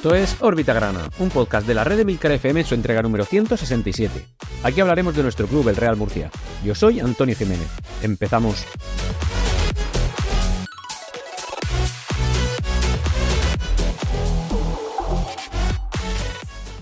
Esto 0.00 0.14
es 0.14 0.40
Órbita 0.40 0.72
Grana, 0.72 1.10
un 1.18 1.28
podcast 1.28 1.66
de 1.66 1.74
la 1.74 1.84
red 1.84 1.98
de 1.98 2.06
Milcar 2.06 2.32
FM 2.32 2.60
en 2.60 2.66
su 2.66 2.74
entrega 2.74 3.02
número 3.02 3.26
167. 3.26 4.24
Aquí 4.62 4.80
hablaremos 4.80 5.14
de 5.14 5.22
nuestro 5.22 5.46
club, 5.46 5.68
el 5.68 5.76
Real 5.76 5.98
Murcia. 5.98 6.30
Yo 6.64 6.74
soy 6.74 7.00
Antonio 7.00 7.36
Jiménez. 7.36 7.68
Empezamos. 8.00 8.64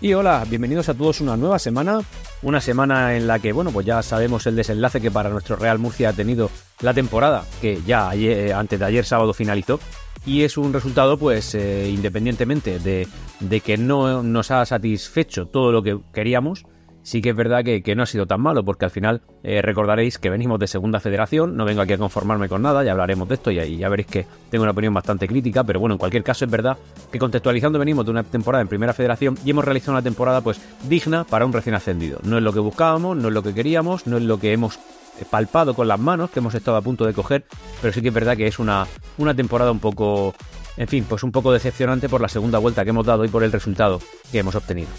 Y 0.00 0.14
hola, 0.14 0.44
bienvenidos 0.48 0.88
a 0.88 0.94
todos 0.94 1.20
una 1.20 1.36
nueva 1.36 1.58
semana, 1.58 1.98
una 2.42 2.60
semana 2.60 3.16
en 3.16 3.26
la 3.26 3.40
que, 3.40 3.52
bueno, 3.52 3.72
pues 3.72 3.84
ya 3.84 4.00
sabemos 4.00 4.46
el 4.46 4.54
desenlace 4.54 5.00
que 5.00 5.10
para 5.10 5.28
nuestro 5.28 5.56
Real 5.56 5.80
Murcia 5.80 6.10
ha 6.10 6.12
tenido 6.12 6.52
la 6.82 6.94
temporada, 6.94 7.44
que 7.60 7.82
ya 7.84 8.10
ayer, 8.10 8.52
antes 8.52 8.78
de 8.78 8.84
ayer 8.84 9.04
sábado 9.04 9.34
finalizó, 9.34 9.80
y 10.26 10.42
es 10.42 10.56
un 10.56 10.72
resultado, 10.72 11.18
pues, 11.18 11.54
eh, 11.54 11.90
independientemente 11.90 12.78
de, 12.78 13.60
que 13.60 13.76
no 13.76 14.22
nos 14.22 14.50
ha 14.50 14.64
satisfecho 14.64 15.46
todo 15.46 15.72
lo 15.72 15.82
que 15.82 15.98
queríamos, 16.12 16.64
sí 17.02 17.22
que 17.22 17.30
es 17.30 17.36
verdad 17.36 17.64
que, 17.64 17.94
no 17.96 18.02
ha 18.02 18.06
sido 18.06 18.26
tan 18.26 18.40
malo, 18.40 18.64
porque 18.64 18.84
al 18.84 18.90
final 18.90 19.22
eh, 19.42 19.62
recordaréis 19.62 20.18
que 20.18 20.28
venimos 20.28 20.58
de 20.58 20.66
segunda 20.66 21.00
federación, 21.00 21.56
no 21.56 21.64
vengo 21.64 21.80
aquí 21.80 21.94
a 21.94 21.98
conformarme 21.98 22.48
con 22.48 22.62
nada, 22.62 22.84
ya 22.84 22.92
hablaremos 22.92 23.28
de 23.28 23.34
esto 23.34 23.50
y, 23.50 23.76
ya 23.76 23.88
veréis 23.88 24.08
que 24.08 24.26
tengo 24.50 24.64
una 24.64 24.72
opinión 24.72 24.92
bastante 24.92 25.26
crítica, 25.26 25.64
pero 25.64 25.80
bueno, 25.80 25.94
en 25.94 25.98
cualquier 25.98 26.22
caso 26.22 26.44
es 26.44 26.50
verdad 26.50 26.76
que 27.10 27.18
contextualizando 27.18 27.78
venimos 27.78 28.04
de 28.04 28.10
una 28.10 28.24
temporada 28.24 28.62
en 28.62 28.68
primera 28.68 28.92
federación 28.92 29.38
y 29.44 29.50
hemos 29.50 29.64
realizado 29.64 29.92
una 29.92 30.02
temporada 30.02 30.42
pues 30.42 30.60
digna 30.88 31.24
para 31.24 31.46
un 31.46 31.52
recién 31.52 31.74
ascendido. 31.74 32.18
No 32.24 32.36
es 32.36 32.42
lo 32.42 32.52
que 32.52 32.60
buscábamos, 32.60 33.16
no 33.16 33.28
es 33.28 33.34
lo 33.34 33.42
que 33.42 33.54
queríamos, 33.54 34.06
no 34.06 34.18
es 34.18 34.24
lo 34.24 34.38
que 34.38 34.52
hemos 34.52 34.78
palpado 35.24 35.74
con 35.74 35.88
las 35.88 35.98
manos, 35.98 36.30
que 36.30 36.40
hemos 36.40 36.54
estado 36.54 36.76
a 36.76 36.82
punto 36.82 37.06
de 37.06 37.12
coger, 37.12 37.44
pero 37.80 37.92
sí 37.92 38.02
que 38.02 38.08
es 38.08 38.14
verdad 38.14 38.36
que 38.36 38.46
es 38.46 38.58
una, 38.58 38.86
una 39.18 39.34
temporada 39.34 39.70
un 39.70 39.80
poco, 39.80 40.34
en 40.76 40.88
fin, 40.88 41.04
pues 41.08 41.22
un 41.22 41.32
poco 41.32 41.52
decepcionante 41.52 42.08
por 42.08 42.20
la 42.20 42.28
segunda 42.28 42.58
vuelta 42.58 42.84
que 42.84 42.90
hemos 42.90 43.06
dado 43.06 43.24
y 43.24 43.28
por 43.28 43.44
el 43.44 43.52
resultado 43.52 44.00
que 44.30 44.38
hemos 44.38 44.54
obtenido. 44.54 44.90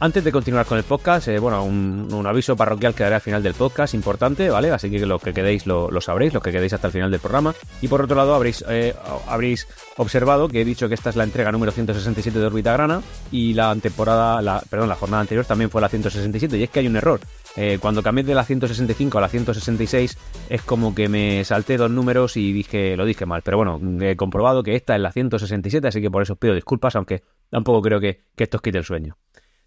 Antes 0.00 0.24
de 0.24 0.32
continuar 0.32 0.66
con 0.66 0.76
el 0.76 0.84
podcast, 0.84 1.28
eh, 1.28 1.38
bueno, 1.38 1.64
un, 1.64 2.26
aviso 2.26 2.56
parroquial 2.56 2.94
que 2.94 3.04
daré 3.04 3.14
al 3.14 3.20
final 3.20 3.42
del 3.42 3.54
podcast, 3.54 3.94
importante, 3.94 4.50
¿vale? 4.50 4.70
Así 4.72 4.90
que 4.90 5.06
los 5.06 5.22
que 5.22 5.32
quedéis 5.32 5.66
lo, 5.66 5.88
sabréis, 6.00 6.34
los 6.34 6.42
que 6.42 6.50
quedéis 6.50 6.72
hasta 6.72 6.88
el 6.88 6.92
final 6.92 7.10
del 7.12 7.20
programa. 7.20 7.54
Y 7.80 7.86
por 7.86 8.02
otro 8.02 8.16
lado, 8.16 8.34
habréis, 8.34 8.64
eh, 8.68 8.94
habréis 9.28 9.68
observado 9.96 10.48
que 10.48 10.62
he 10.62 10.64
dicho 10.64 10.88
que 10.88 10.94
esta 10.94 11.10
es 11.10 11.16
la 11.16 11.22
entrega 11.22 11.52
número 11.52 11.70
167 11.70 12.36
de 12.36 12.44
Orbita 12.44 12.72
Grana 12.72 13.02
y 13.30 13.54
la 13.54 13.74
temporada, 13.76 14.42
la, 14.42 14.62
perdón, 14.68 14.88
la 14.88 14.96
jornada 14.96 15.20
anterior 15.20 15.46
también 15.46 15.70
fue 15.70 15.80
la 15.80 15.88
167 15.88 16.58
y 16.58 16.64
es 16.64 16.70
que 16.70 16.80
hay 16.80 16.88
un 16.88 16.96
error. 16.96 17.20
Eh, 17.56 17.78
cuando 17.80 18.02
cambié 18.02 18.24
de 18.24 18.34
la 18.34 18.44
165 18.44 19.18
a 19.18 19.20
la 19.20 19.28
166 19.28 20.18
es 20.48 20.62
como 20.62 20.94
que 20.94 21.08
me 21.08 21.44
salté 21.44 21.76
dos 21.76 21.90
números 21.90 22.36
y 22.36 22.52
dije, 22.52 22.96
lo 22.96 23.04
dije 23.04 23.26
mal. 23.26 23.42
Pero 23.42 23.58
bueno, 23.58 23.80
he 24.02 24.16
comprobado 24.16 24.62
que 24.62 24.74
esta 24.74 24.96
es 24.96 25.00
la 25.00 25.12
167, 25.12 25.86
así 25.86 26.00
que 26.00 26.10
por 26.10 26.22
eso 26.22 26.32
os 26.32 26.38
pido 26.38 26.54
disculpas, 26.54 26.96
aunque 26.96 27.22
tampoco 27.50 27.80
creo 27.82 28.00
que, 28.00 28.24
esto 28.36 28.56
os 28.56 28.62
quite 28.62 28.78
el 28.78 28.84
sueño. 28.84 29.16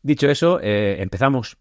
Dicho 0.01 0.29
eso, 0.29 0.59
eh, 0.61 1.01
empezamos. 1.01 1.57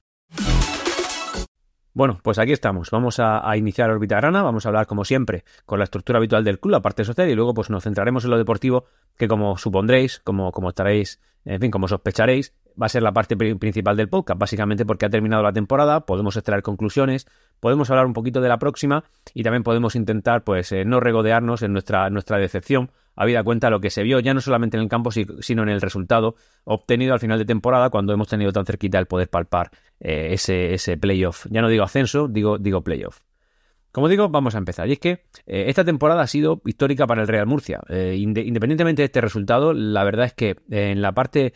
Bueno, 1.94 2.18
pues 2.22 2.38
aquí 2.38 2.52
estamos. 2.52 2.90
Vamos 2.90 3.20
a, 3.20 3.56
iniciar 3.56 3.90
Orbita 3.90 4.16
Grana. 4.16 4.42
Vamos 4.42 4.66
a 4.66 4.68
hablar, 4.68 4.86
como 4.86 5.04
siempre, 5.04 5.44
con 5.64 5.78
la 5.78 5.84
estructura 5.84 6.18
habitual 6.18 6.44
del 6.44 6.58
club, 6.58 6.72
la 6.72 6.82
parte 6.82 7.04
social, 7.04 7.30
y 7.30 7.34
luego 7.34 7.54
pues 7.54 7.70
nos 7.70 7.84
centraremos 7.84 8.24
en 8.24 8.30
lo 8.30 8.36
deportivo, 8.36 8.84
que 9.16 9.28
como 9.28 9.56
supondréis, 9.56 10.20
como 10.20 10.68
estaréis, 10.68 11.22
en 11.46 11.60
fin, 11.60 11.70
como 11.70 11.88
sospecharéis, 11.88 12.52
va 12.80 12.86
a 12.86 12.88
ser 12.88 13.02
la 13.02 13.12
parte 13.12 13.36
principal 13.36 13.96
del 13.96 14.08
podcast, 14.08 14.38
básicamente 14.38 14.84
porque 14.84 15.06
ha 15.06 15.10
terminado 15.10 15.42
la 15.42 15.52
temporada, 15.52 16.06
podemos 16.06 16.36
extraer 16.36 16.62
conclusiones, 16.62 17.26
podemos 17.60 17.90
hablar 17.90 18.06
un 18.06 18.12
poquito 18.12 18.40
de 18.40 18.48
la 18.48 18.58
próxima 18.58 19.04
y 19.34 19.42
también 19.42 19.62
podemos 19.62 19.96
intentar, 19.96 20.44
pues, 20.44 20.72
eh, 20.72 20.84
no 20.84 21.00
regodearnos 21.00 21.62
en 21.62 21.72
nuestra, 21.72 22.10
nuestra 22.10 22.38
decepción 22.38 22.90
habida 23.16 23.42
cuenta 23.42 23.70
lo 23.70 23.80
que 23.80 23.90
se 23.90 24.02
vio 24.02 24.20
ya 24.20 24.34
no 24.34 24.40
solamente 24.40 24.76
en 24.76 24.82
el 24.82 24.88
campo, 24.88 25.10
sino 25.10 25.62
en 25.62 25.70
el 25.70 25.80
resultado 25.80 26.36
obtenido 26.64 27.14
al 27.14 27.20
final 27.20 27.38
de 27.38 27.46
temporada 27.46 27.90
cuando 27.90 28.12
hemos 28.12 28.28
tenido 28.28 28.52
tan 28.52 28.66
cerquita 28.66 28.98
el 28.98 29.06
poder 29.06 29.28
palpar 29.28 29.70
eh, 30.00 30.28
ese, 30.32 30.74
ese 30.74 30.96
playoff. 30.98 31.46
Ya 31.50 31.62
no 31.62 31.68
digo 31.68 31.82
ascenso, 31.82 32.28
digo, 32.28 32.58
digo 32.58 32.82
playoff. 32.82 33.20
Como 33.96 34.10
digo, 34.10 34.28
vamos 34.28 34.54
a 34.54 34.58
empezar. 34.58 34.86
Y 34.90 34.92
es 34.92 34.98
que 34.98 35.24
eh, 35.46 35.64
esta 35.68 35.82
temporada 35.82 36.20
ha 36.20 36.26
sido 36.26 36.60
histórica 36.66 37.06
para 37.06 37.22
el 37.22 37.28
Real 37.28 37.46
Murcia. 37.46 37.80
Eh, 37.88 38.14
independientemente 38.18 39.00
de 39.00 39.06
este 39.06 39.22
resultado, 39.22 39.72
la 39.72 40.04
verdad 40.04 40.26
es 40.26 40.34
que 40.34 40.56
en 40.68 41.00
la 41.00 41.12
parte, 41.12 41.54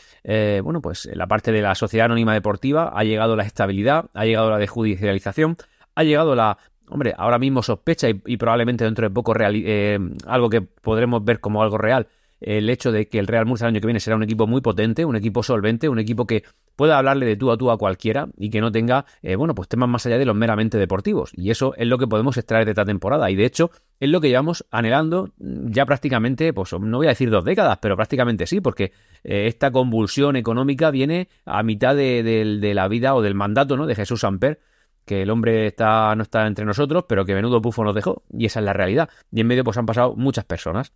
bueno, 0.63 0.81
pues 0.81 1.05
en 1.05 1.19
la 1.19 1.27
parte 1.27 1.53
de 1.53 1.61
la 1.61 1.75
sociedad 1.75 2.07
anónima 2.07 2.33
deportiva 2.33 2.95
ha 2.95 3.05
llegado 3.05 3.37
la 3.37 3.43
estabilidad, 3.43 4.07
ha 4.15 4.25
llegado 4.25 4.49
la 4.49 4.57
desjudicialización, 4.57 5.59
ha 5.95 6.03
llegado 6.03 6.35
la 6.35 6.57
hombre, 6.91 7.15
ahora 7.17 7.39
mismo 7.39 7.63
sospecha 7.63 8.09
y, 8.09 8.37
probablemente 8.37 8.85
dentro 8.85 9.09
de 9.09 9.15
poco 9.15 9.33
real, 9.33 9.55
eh, 9.57 9.99
algo 10.27 10.51
que 10.51 10.61
podremos 10.61 11.25
ver 11.25 11.41
como 11.41 11.63
algo 11.63 11.79
real, 11.79 12.09
el 12.41 12.71
hecho 12.71 12.93
de 12.93 13.09
que 13.09 13.19
el 13.19 13.27
Real 13.27 13.47
Murcia 13.47 13.67
el 13.67 13.75
año 13.75 13.81
que 13.81 13.87
viene 13.87 14.01
será 14.01 14.17
un 14.17 14.23
equipo 14.23 14.47
muy 14.47 14.61
potente, 14.61 15.05
un 15.05 15.17
equipo 15.17 15.43
solvente, 15.43 15.89
un 15.89 15.99
equipo 15.99 16.27
que 16.27 16.45
pueda 16.77 16.97
hablarle 16.97 17.27
de 17.27 17.37
tú 17.37 17.51
a 17.51 17.59
tú 17.59 17.71
a 17.71 17.77
cualquiera 17.77 18.29
y 18.39 18.49
que 18.49 18.61
no 18.61 18.73
tenga, 18.73 19.05
eh, 19.23 19.37
bueno, 19.37 19.55
pues 19.55 19.69
temas 19.69 19.89
más 19.89 20.07
allá 20.07 20.17
de 20.17 20.25
los 20.25 20.35
meramente 20.35 20.79
deportivos. 20.79 21.31
Y 21.35 21.51
eso 21.51 21.75
es 21.77 21.87
lo 21.87 21.99
que 21.99 22.07
podemos 22.07 22.37
extraer 22.39 22.65
de 22.65 22.71
esta 22.71 22.87
temporada. 22.87 23.31
Y 23.31 23.37
de 23.37 23.45
hecho, 23.45 23.71
es 23.99 24.09
lo 24.09 24.21
que 24.21 24.29
llevamos 24.29 24.65
anhelando 24.71 25.31
ya 25.39 25.85
prácticamente, 25.85 26.53
pues 26.55 26.73
no 26.73 26.97
voy 26.97 27.07
a 27.07 27.11
decir 27.11 27.31
dos 27.31 27.45
décadas, 27.45 27.79
pero 27.83 27.97
prácticamente 27.97 28.47
sí, 28.47 28.61
porque 28.61 28.93
eh, 29.25 29.47
esta 29.47 29.71
convulsión 29.71 30.37
económica 30.37 30.91
viene 30.91 31.29
a 31.45 31.63
mitad 31.63 31.95
de, 31.95 32.23
de, 32.23 32.75
la 32.75 32.89
vida 32.89 33.15
o 33.15 33.21
del 33.21 33.35
mandato 33.35 33.77
¿no? 33.77 33.87
de 33.87 33.95
Jesús 33.95 34.21
Samper 34.21 34.61
que 35.05 35.23
el 35.23 35.31
hombre 35.31 35.67
está, 35.67 36.15
no 36.15 36.23
está 36.23 36.47
entre 36.47 36.65
nosotros, 36.65 37.05
pero 37.09 37.25
que 37.25 37.35
menudo 37.35 37.61
pufo 37.61 37.83
nos 37.83 37.95
dejó, 37.95 38.23
y 38.33 38.47
esa 38.47 38.61
es 38.61 38.65
la 38.65 38.73
realidad. 38.73 39.09
Y 39.33 39.41
en 39.41 39.47
medio 39.49 39.65
pues 39.65 39.77
han 39.77 39.87
pasado 39.87 40.15
muchas 40.15 40.45
personas. 40.45 40.93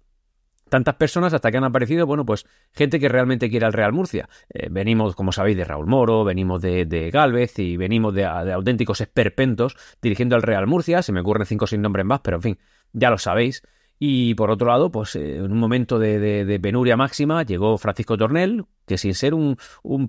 Tantas 0.74 0.96
personas 0.96 1.32
hasta 1.32 1.52
que 1.52 1.56
han 1.56 1.62
aparecido, 1.62 2.04
bueno, 2.04 2.26
pues 2.26 2.46
gente 2.72 2.98
que 2.98 3.08
realmente 3.08 3.48
quiere 3.48 3.64
al 3.64 3.72
Real 3.72 3.92
Murcia. 3.92 4.28
Eh, 4.52 4.66
venimos, 4.72 5.14
como 5.14 5.30
sabéis, 5.30 5.56
de 5.56 5.62
Raúl 5.62 5.86
Moro, 5.86 6.24
venimos 6.24 6.60
de, 6.60 6.84
de 6.84 7.12
Galvez 7.12 7.60
y 7.60 7.76
venimos 7.76 8.12
de, 8.12 8.22
de, 8.22 8.52
auténticos 8.52 9.00
esperpentos 9.00 9.76
dirigiendo 10.02 10.34
al 10.34 10.42
Real 10.42 10.66
Murcia. 10.66 11.00
Se 11.02 11.12
me 11.12 11.20
ocurren 11.20 11.46
cinco 11.46 11.68
sin 11.68 11.80
nombre 11.80 12.02
más, 12.02 12.22
pero 12.24 12.38
en 12.38 12.42
fin, 12.42 12.58
ya 12.92 13.08
lo 13.08 13.18
sabéis. 13.18 13.62
Y 14.00 14.34
por 14.34 14.50
otro 14.50 14.66
lado, 14.66 14.90
pues 14.90 15.14
eh, 15.14 15.36
en 15.36 15.52
un 15.52 15.58
momento 15.58 16.00
de, 16.00 16.58
penuria 16.60 16.96
máxima 16.96 17.44
llegó 17.44 17.78
Francisco 17.78 18.16
Tornel, 18.16 18.64
que 18.84 18.98
sin 18.98 19.14
ser 19.14 19.32
un, 19.32 19.56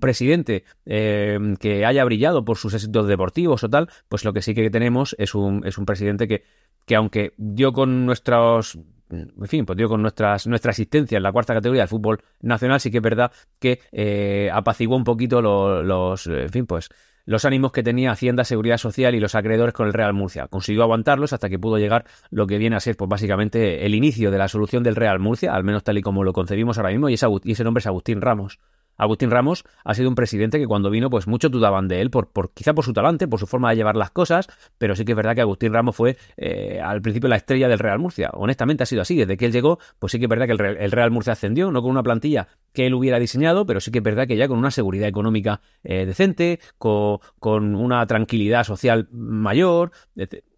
presidente 0.00 0.64
eh, 0.84 1.38
que 1.60 1.86
haya 1.86 2.04
brillado 2.04 2.44
por 2.44 2.56
sus 2.56 2.74
éxitos 2.74 3.06
deportivos 3.06 3.62
o 3.62 3.70
tal, 3.70 3.88
pues 4.08 4.24
lo 4.24 4.32
que 4.32 4.42
sí 4.42 4.52
que 4.52 4.68
tenemos 4.68 5.14
es 5.20 5.36
un, 5.36 5.64
es 5.64 5.78
un 5.78 5.86
presidente 5.86 6.26
que, 6.26 6.42
que 6.86 6.96
aunque 6.96 7.34
dio 7.36 7.72
con 7.72 8.04
nuestros 8.04 8.80
en 9.10 9.46
fin, 9.46 9.64
pues 9.64 9.76
dio 9.76 9.88
con 9.88 10.02
nuestras, 10.02 10.46
nuestra 10.46 10.70
asistencia 10.70 11.16
en 11.16 11.22
la 11.22 11.32
cuarta 11.32 11.54
categoría 11.54 11.82
del 11.82 11.88
fútbol 11.88 12.20
nacional, 12.40 12.80
sí 12.80 12.90
que 12.90 12.98
es 12.98 13.02
verdad 13.02 13.30
que 13.58 13.80
eh, 13.92 14.50
apaciguó 14.52 14.96
un 14.96 15.04
poquito 15.04 15.40
los, 15.40 16.26
en 16.26 16.48
fin, 16.50 16.66
pues 16.66 16.88
los 17.24 17.44
ánimos 17.44 17.72
que 17.72 17.82
tenía 17.82 18.12
Hacienda, 18.12 18.44
Seguridad 18.44 18.78
Social 18.78 19.14
y 19.14 19.20
los 19.20 19.34
acreedores 19.34 19.74
con 19.74 19.88
el 19.88 19.92
Real 19.92 20.14
Murcia. 20.14 20.46
Consiguió 20.46 20.84
aguantarlos 20.84 21.32
hasta 21.32 21.48
que 21.48 21.58
pudo 21.58 21.76
llegar 21.76 22.04
lo 22.30 22.46
que 22.46 22.56
viene 22.56 22.76
a 22.76 22.80
ser, 22.80 22.96
pues 22.96 23.08
básicamente, 23.08 23.84
el 23.84 23.96
inicio 23.96 24.30
de 24.30 24.38
la 24.38 24.46
solución 24.46 24.84
del 24.84 24.94
Real 24.94 25.18
Murcia, 25.18 25.52
al 25.52 25.64
menos 25.64 25.82
tal 25.82 25.98
y 25.98 26.02
como 26.02 26.22
lo 26.22 26.32
concebimos 26.32 26.78
ahora 26.78 26.90
mismo, 26.90 27.08
y 27.08 27.14
ese 27.14 27.64
nombre 27.64 27.80
es 27.80 27.86
Agustín 27.86 28.20
Ramos. 28.20 28.60
Agustín 28.96 29.30
Ramos 29.30 29.64
ha 29.84 29.94
sido 29.94 30.08
un 30.08 30.14
presidente 30.14 30.58
que 30.58 30.66
cuando 30.66 30.90
vino, 30.90 31.10
pues 31.10 31.26
mucho 31.26 31.48
dudaban 31.48 31.88
de 31.88 32.00
él, 32.00 32.10
por, 32.10 32.28
por, 32.28 32.52
quizá 32.52 32.74
por 32.74 32.84
su 32.84 32.92
talante, 32.92 33.28
por 33.28 33.40
su 33.40 33.46
forma 33.46 33.70
de 33.70 33.76
llevar 33.76 33.96
las 33.96 34.10
cosas, 34.10 34.48
pero 34.78 34.94
sí 34.94 35.04
que 35.04 35.12
es 35.12 35.16
verdad 35.16 35.34
que 35.34 35.40
Agustín 35.40 35.72
Ramos 35.72 35.96
fue 35.96 36.16
eh, 36.36 36.80
al 36.82 37.02
principio 37.02 37.28
la 37.28 37.36
estrella 37.36 37.68
del 37.68 37.78
Real 37.78 37.98
Murcia. 37.98 38.30
Honestamente 38.34 38.82
ha 38.82 38.86
sido 38.86 39.02
así, 39.02 39.16
desde 39.16 39.36
que 39.36 39.46
él 39.46 39.52
llegó, 39.52 39.78
pues 39.98 40.12
sí 40.12 40.18
que 40.18 40.24
es 40.24 40.28
verdad 40.28 40.46
que 40.46 40.52
el, 40.52 40.90
Real 40.90 41.10
Murcia 41.10 41.32
ascendió, 41.32 41.70
no 41.70 41.82
con 41.82 41.90
una 41.90 42.02
plantilla 42.02 42.48
que 42.72 42.86
él 42.86 42.94
hubiera 42.94 43.18
diseñado, 43.18 43.66
pero 43.66 43.80
sí 43.80 43.90
que 43.90 43.98
es 43.98 44.04
verdad 44.04 44.26
que 44.26 44.36
ya 44.36 44.48
con 44.48 44.58
una 44.58 44.70
seguridad 44.70 45.08
económica 45.08 45.60
eh, 45.84 46.06
decente, 46.06 46.60
con, 46.78 47.18
con, 47.38 47.74
una 47.74 48.06
tranquilidad 48.06 48.64
social 48.64 49.08
mayor, 49.10 49.92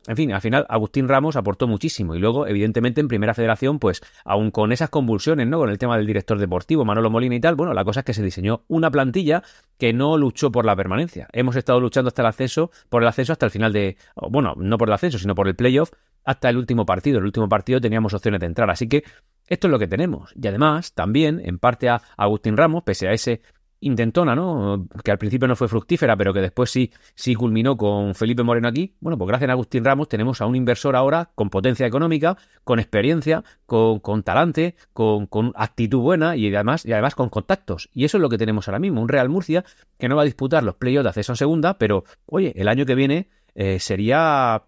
en 0.08 0.16
fin, 0.16 0.32
al 0.32 0.40
final 0.40 0.64
Agustín 0.68 1.06
Ramos 1.06 1.36
aportó 1.36 1.68
muchísimo 1.68 2.14
y 2.14 2.18
luego, 2.18 2.46
evidentemente, 2.46 3.00
en 3.00 3.08
Primera 3.08 3.34
Federación, 3.34 3.78
pues 3.78 4.00
aún 4.24 4.50
con 4.50 4.72
esas 4.72 4.88
convulsiones, 4.88 5.46
¿no? 5.46 5.58
Con 5.58 5.68
el 5.68 5.76
tema 5.76 5.98
del 5.98 6.06
director 6.06 6.38
deportivo, 6.38 6.84
Manolo 6.84 7.10
Molina 7.10 7.34
y 7.34 7.40
tal, 7.40 7.56
bueno, 7.56 7.74
la 7.74 7.84
cosa 7.84 8.00
es 8.00 8.06
que 8.06 8.14
se 8.14 8.22
diseñó 8.22 8.64
una 8.68 8.90
plantilla 8.90 9.42
que 9.78 9.92
no 9.92 10.16
luchó 10.16 10.50
por 10.50 10.64
la 10.64 10.74
permanencia. 10.74 11.28
Hemos 11.32 11.56
estado 11.56 11.78
luchando 11.78 12.08
hasta 12.08 12.22
el 12.22 12.28
ascenso, 12.28 12.70
por 12.88 13.02
el 13.02 13.08
ascenso 13.08 13.32
hasta 13.32 13.44
el 13.46 13.52
final 13.52 13.72
de, 13.72 13.98
bueno, 14.30 14.54
no 14.56 14.78
por 14.78 14.88
el 14.88 14.94
ascenso, 14.94 15.18
sino 15.18 15.34
por 15.34 15.46
el 15.46 15.54
playoff, 15.54 15.90
hasta 16.24 16.48
el 16.48 16.56
último 16.56 16.86
partido. 16.86 17.18
El 17.18 17.26
último 17.26 17.48
partido 17.48 17.80
teníamos 17.80 18.14
opciones 18.14 18.40
de 18.40 18.46
entrar, 18.46 18.70
así 18.70 18.88
que 18.88 19.04
esto 19.46 19.66
es 19.66 19.70
lo 19.70 19.78
que 19.78 19.88
tenemos. 19.88 20.32
Y 20.34 20.46
además, 20.46 20.94
también, 20.94 21.40
en 21.44 21.58
parte 21.58 21.88
a 21.88 22.00
Agustín 22.16 22.56
Ramos, 22.56 22.82
pese 22.82 23.08
a 23.08 23.12
ese 23.12 23.42
intentona, 23.80 24.34
¿no? 24.34 24.88
Que 25.04 25.10
al 25.10 25.18
principio 25.18 25.46
no 25.46 25.56
fue 25.56 25.68
fructífera, 25.68 26.16
pero 26.16 26.32
que 26.32 26.40
después 26.40 26.70
sí, 26.70 26.90
sí 27.14 27.34
culminó 27.34 27.76
con 27.76 28.14
Felipe 28.14 28.42
Moreno 28.42 28.68
aquí. 28.68 28.94
Bueno, 29.00 29.16
pues 29.16 29.28
gracias 29.28 29.48
a 29.48 29.52
Agustín 29.52 29.84
Ramos 29.84 30.08
tenemos 30.08 30.40
a 30.40 30.46
un 30.46 30.56
inversor 30.56 30.96
ahora 30.96 31.30
con 31.34 31.50
potencia 31.50 31.86
económica, 31.86 32.36
con 32.64 32.78
experiencia, 32.78 33.44
con, 33.66 34.00
con 34.00 34.22
talante, 34.22 34.74
con, 34.92 35.26
con, 35.26 35.52
actitud 35.54 36.00
buena 36.00 36.36
y 36.36 36.54
además, 36.54 36.84
y 36.84 36.92
además 36.92 37.14
con 37.14 37.28
contactos. 37.28 37.88
Y 37.92 38.04
eso 38.04 38.18
es 38.18 38.22
lo 38.22 38.28
que 38.28 38.38
tenemos 38.38 38.68
ahora 38.68 38.78
mismo. 38.78 39.00
Un 39.00 39.08
Real 39.08 39.28
Murcia 39.28 39.64
que 39.98 40.08
no 40.08 40.16
va 40.16 40.22
a 40.22 40.26
disputar 40.26 40.64
los 40.64 40.74
playoffs 40.74 41.04
de 41.04 41.08
acceso 41.10 41.32
en 41.32 41.36
segunda, 41.36 41.78
pero 41.78 42.04
oye, 42.26 42.52
el 42.56 42.68
año 42.68 42.84
que 42.84 42.94
viene 42.94 43.28
eh, 43.54 43.78
sería 43.80 44.64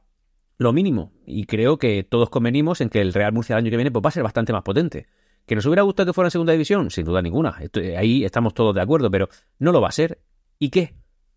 lo 0.59 0.73
mínimo. 0.73 1.13
Y 1.27 1.47
creo 1.47 1.79
que 1.79 2.05
todos 2.05 2.29
convenimos 2.29 2.81
en 2.81 2.91
que 2.91 3.01
el 3.01 3.15
Real 3.15 3.33
Murcia 3.33 3.55
el 3.55 3.65
año 3.65 3.71
que 3.71 3.77
viene 3.77 3.91
pues, 3.91 4.05
va 4.05 4.09
a 4.09 4.13
ser 4.13 4.23
bastante 4.23 4.53
más 4.53 4.63
potente. 4.63 5.07
¿Que 5.47 5.55
nos 5.55 5.67
hubiera 5.67 5.83
gustado 5.83 6.07
que 6.07 6.13
fuera 6.13 6.29
en 6.29 6.33
segunda 6.33 6.53
división? 6.53 6.91
Sin 6.91 7.05
duda 7.05 7.23
ninguna. 7.23 7.57
ahí 7.97 8.25
estamos 8.25 8.55
todos 8.55 8.75
de 8.75 8.81
acuerdo, 8.81 9.11
pero 9.11 9.29
no 9.59 9.73
lo 9.73 9.81
va 9.81 9.89
a 9.89 9.93
ser. 9.93 10.21
¿Y 10.59 10.71
qué? 10.71 10.95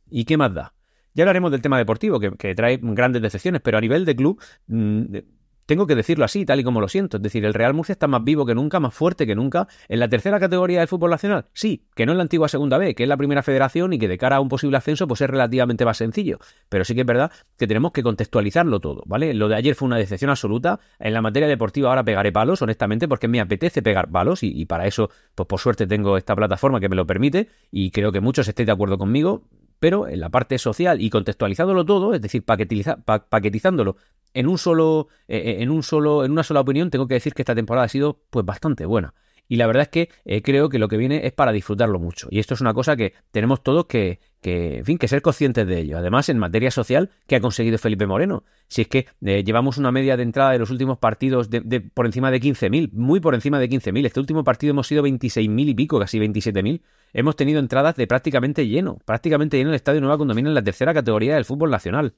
¿Y 0.09 0.25
qué 0.25 0.38
más 0.38 0.53
da? 0.53 0.73
Ya 1.15 1.23
hablaremos 1.23 1.51
del 1.51 1.61
tema 1.61 1.77
deportivo, 1.77 2.19
que, 2.19 2.31
que 2.31 2.55
trae 2.55 2.79
grandes 2.81 3.21
decepciones, 3.21 3.61
pero 3.61 3.77
a 3.77 3.81
nivel 3.81 4.05
de 4.05 4.15
club, 4.15 4.41
mm, 4.67 5.17
tengo 5.65 5.88
que 5.88 5.95
decirlo 5.95 6.25
así, 6.25 6.45
tal 6.45 6.60
y 6.60 6.63
como 6.63 6.81
lo 6.81 6.88
siento. 6.88 7.18
Es 7.18 7.24
decir, 7.24 7.45
el 7.45 7.54
Real 7.54 7.74
Murcia 7.74 7.94
está 7.94 8.07
más 8.07 8.24
vivo 8.24 8.45
que 8.45 8.56
nunca, 8.56 8.80
más 8.80 8.94
fuerte 8.94 9.25
que 9.25 9.36
nunca. 9.36 9.68
En 9.88 10.00
la 10.00 10.10
tercera 10.10 10.39
categoría 10.39 10.80
del 10.80 10.88
fútbol 10.88 11.12
nacional, 11.12 11.45
sí, 11.54 11.86
que 11.95 12.06
no 12.06 12.12
en 12.12 12.18
la 12.18 12.24
antigua 12.24 12.48
segunda 12.48 12.77
B, 12.77 12.95
que 12.95 13.04
es 13.04 13.10
la 13.10 13.18
primera 13.18 13.44
federación 13.44 13.94
y 13.94 14.00
que 14.00 14.07
de 14.07 14.18
cara 14.18 14.38
a 14.38 14.39
un 14.39 14.50
posible 14.50 14.77
ascenso, 14.77 15.07
pues 15.07 15.21
es 15.21 15.30
relativamente 15.30 15.86
más 15.86 15.98
sencillo. 15.98 16.39
Pero 16.69 16.83
sí 16.86 16.95
que 16.95 17.01
es 17.01 17.07
verdad 17.07 17.31
que 17.57 17.68
tenemos 17.68 17.92
que 17.92 18.04
contextualizarlo 18.04 18.80
todo, 18.80 19.04
¿vale? 19.06 19.33
Lo 19.33 19.48
de 19.48 19.56
ayer 19.56 19.75
fue 19.75 19.88
una 19.88 19.98
decepción 19.98 20.30
absoluta. 20.31 20.80
En 21.00 21.13
la 21.13 21.21
materia 21.21 21.48
deportiva 21.48 21.89
ahora 21.89 22.04
pegaré 22.04 22.31
palos, 22.31 22.62
honestamente, 22.62 23.07
porque 23.07 23.27
me 23.27 23.39
apetece 23.39 23.81
pegar 23.81 24.10
palos 24.10 24.44
y, 24.44 24.65
para 24.65 24.88
eso, 24.88 25.10
pues 25.36 25.48
por 25.48 25.60
suerte 25.60 25.88
tengo 25.88 26.18
esta 26.18 26.36
plataforma 26.36 26.80
que 26.80 26.89
me 26.89 26.95
lo 26.95 27.06
permite 27.06 27.50
y 27.71 27.92
creo 27.92 28.12
que 28.12 28.21
muchos 28.21 28.48
estéis 28.48 28.68
de 28.68 28.71
acuerdo 28.74 28.98
conmigo 28.98 29.44
pero 29.83 30.07
en 30.07 30.21
la 30.21 30.30
parte 30.30 30.57
social 30.59 31.01
y 31.01 31.09
contextualizándolo 31.09 31.83
todo, 31.83 32.13
es 32.13 32.21
decir, 32.21 32.45
paquetizándolo 32.45 33.97
en 34.33 34.47
un 34.47 34.57
solo, 34.57 35.09
eh, 35.27 35.35
eh, 35.35 35.56
en 35.59 35.69
un 35.69 35.83
solo, 35.83 36.24
en 36.24 36.31
una 36.31 36.44
sola 36.44 36.62
opinión, 36.62 36.89
tengo 36.89 37.06
que 37.06 37.15
decir 37.15 37.33
que 37.33 37.41
esta 37.41 37.53
temporada 37.53 37.83
ha 37.83 37.89
sido 37.89 38.21
pues 38.30 38.45
bastante 38.45 38.85
buena. 38.85 39.13
Y 39.53 39.57
la 39.57 39.67
verdad 39.67 39.83
es 39.83 39.89
que 39.89 40.09
eh, 40.25 40.41
creo 40.41 40.67
que 40.67 40.79
lo 40.79 40.88
que 40.88 40.97
viene 40.97 41.27
es 41.27 41.31
para 41.31 41.51
disfrutarlo 41.51 42.00
mucho. 42.00 42.27
Y 42.31 42.39
esto 42.39 42.55
es 42.55 42.61
una 42.61 42.73
cosa 42.73 42.95
que 42.95 43.13
tenemos 43.29 43.61
todos 43.61 43.85
que, 43.85 44.19
que, 44.41 44.79
en 44.79 44.83
fin, 44.83 44.97
que 44.97 45.07
ser 45.07 45.21
conscientes 45.21 45.67
de 45.67 45.77
ello. 45.77 46.00
Además, 46.00 46.27
en 46.29 46.39
materia 46.39 46.71
social, 46.71 47.11
¿qué 47.27 47.35
ha 47.35 47.39
conseguido 47.39 47.77
Felipe 47.77 48.07
Moreno? 48.07 48.45
Si 48.67 48.81
es 48.81 48.88
que 48.88 49.05
llevamos 49.21 49.77
una 49.77 49.91
media 49.91 50.17
de 50.17 50.23
entrada 50.23 50.53
de 50.53 50.57
los 50.57 50.71
últimos 50.71 50.97
partidos 50.97 51.51
de, 51.51 51.81
por 51.81 52.07
encima 52.07 52.31
de 52.31 52.41
15.000, 52.41 52.94
muy 52.94 53.19
por 53.19 53.35
encima 53.35 53.59
de 53.59 53.69
15.000. 53.69 54.07
Este 54.07 54.19
último 54.19 54.44
partido 54.44 54.71
hemos 54.71 54.88
sido 54.88 55.03
26.000 55.03 55.69
y 55.69 55.75
pico, 55.75 56.00
casi 56.00 56.17
27.000 56.17 56.81
hemos 57.13 57.35
tenido 57.35 57.59
entradas 57.59 57.95
de 57.95 58.07
prácticamente 58.07 58.67
lleno, 58.67 58.97
prácticamente 59.05 59.57
lleno 59.57 59.69
el 59.69 59.75
Estadio 59.75 60.01
Nueva 60.01 60.17
Condomina 60.17 60.50
en 60.50 60.55
la 60.55 60.63
tercera 60.63 60.95
categoría 60.95 61.35
del 61.35 61.45
fútbol 61.45 61.69
nacional. 61.69 62.15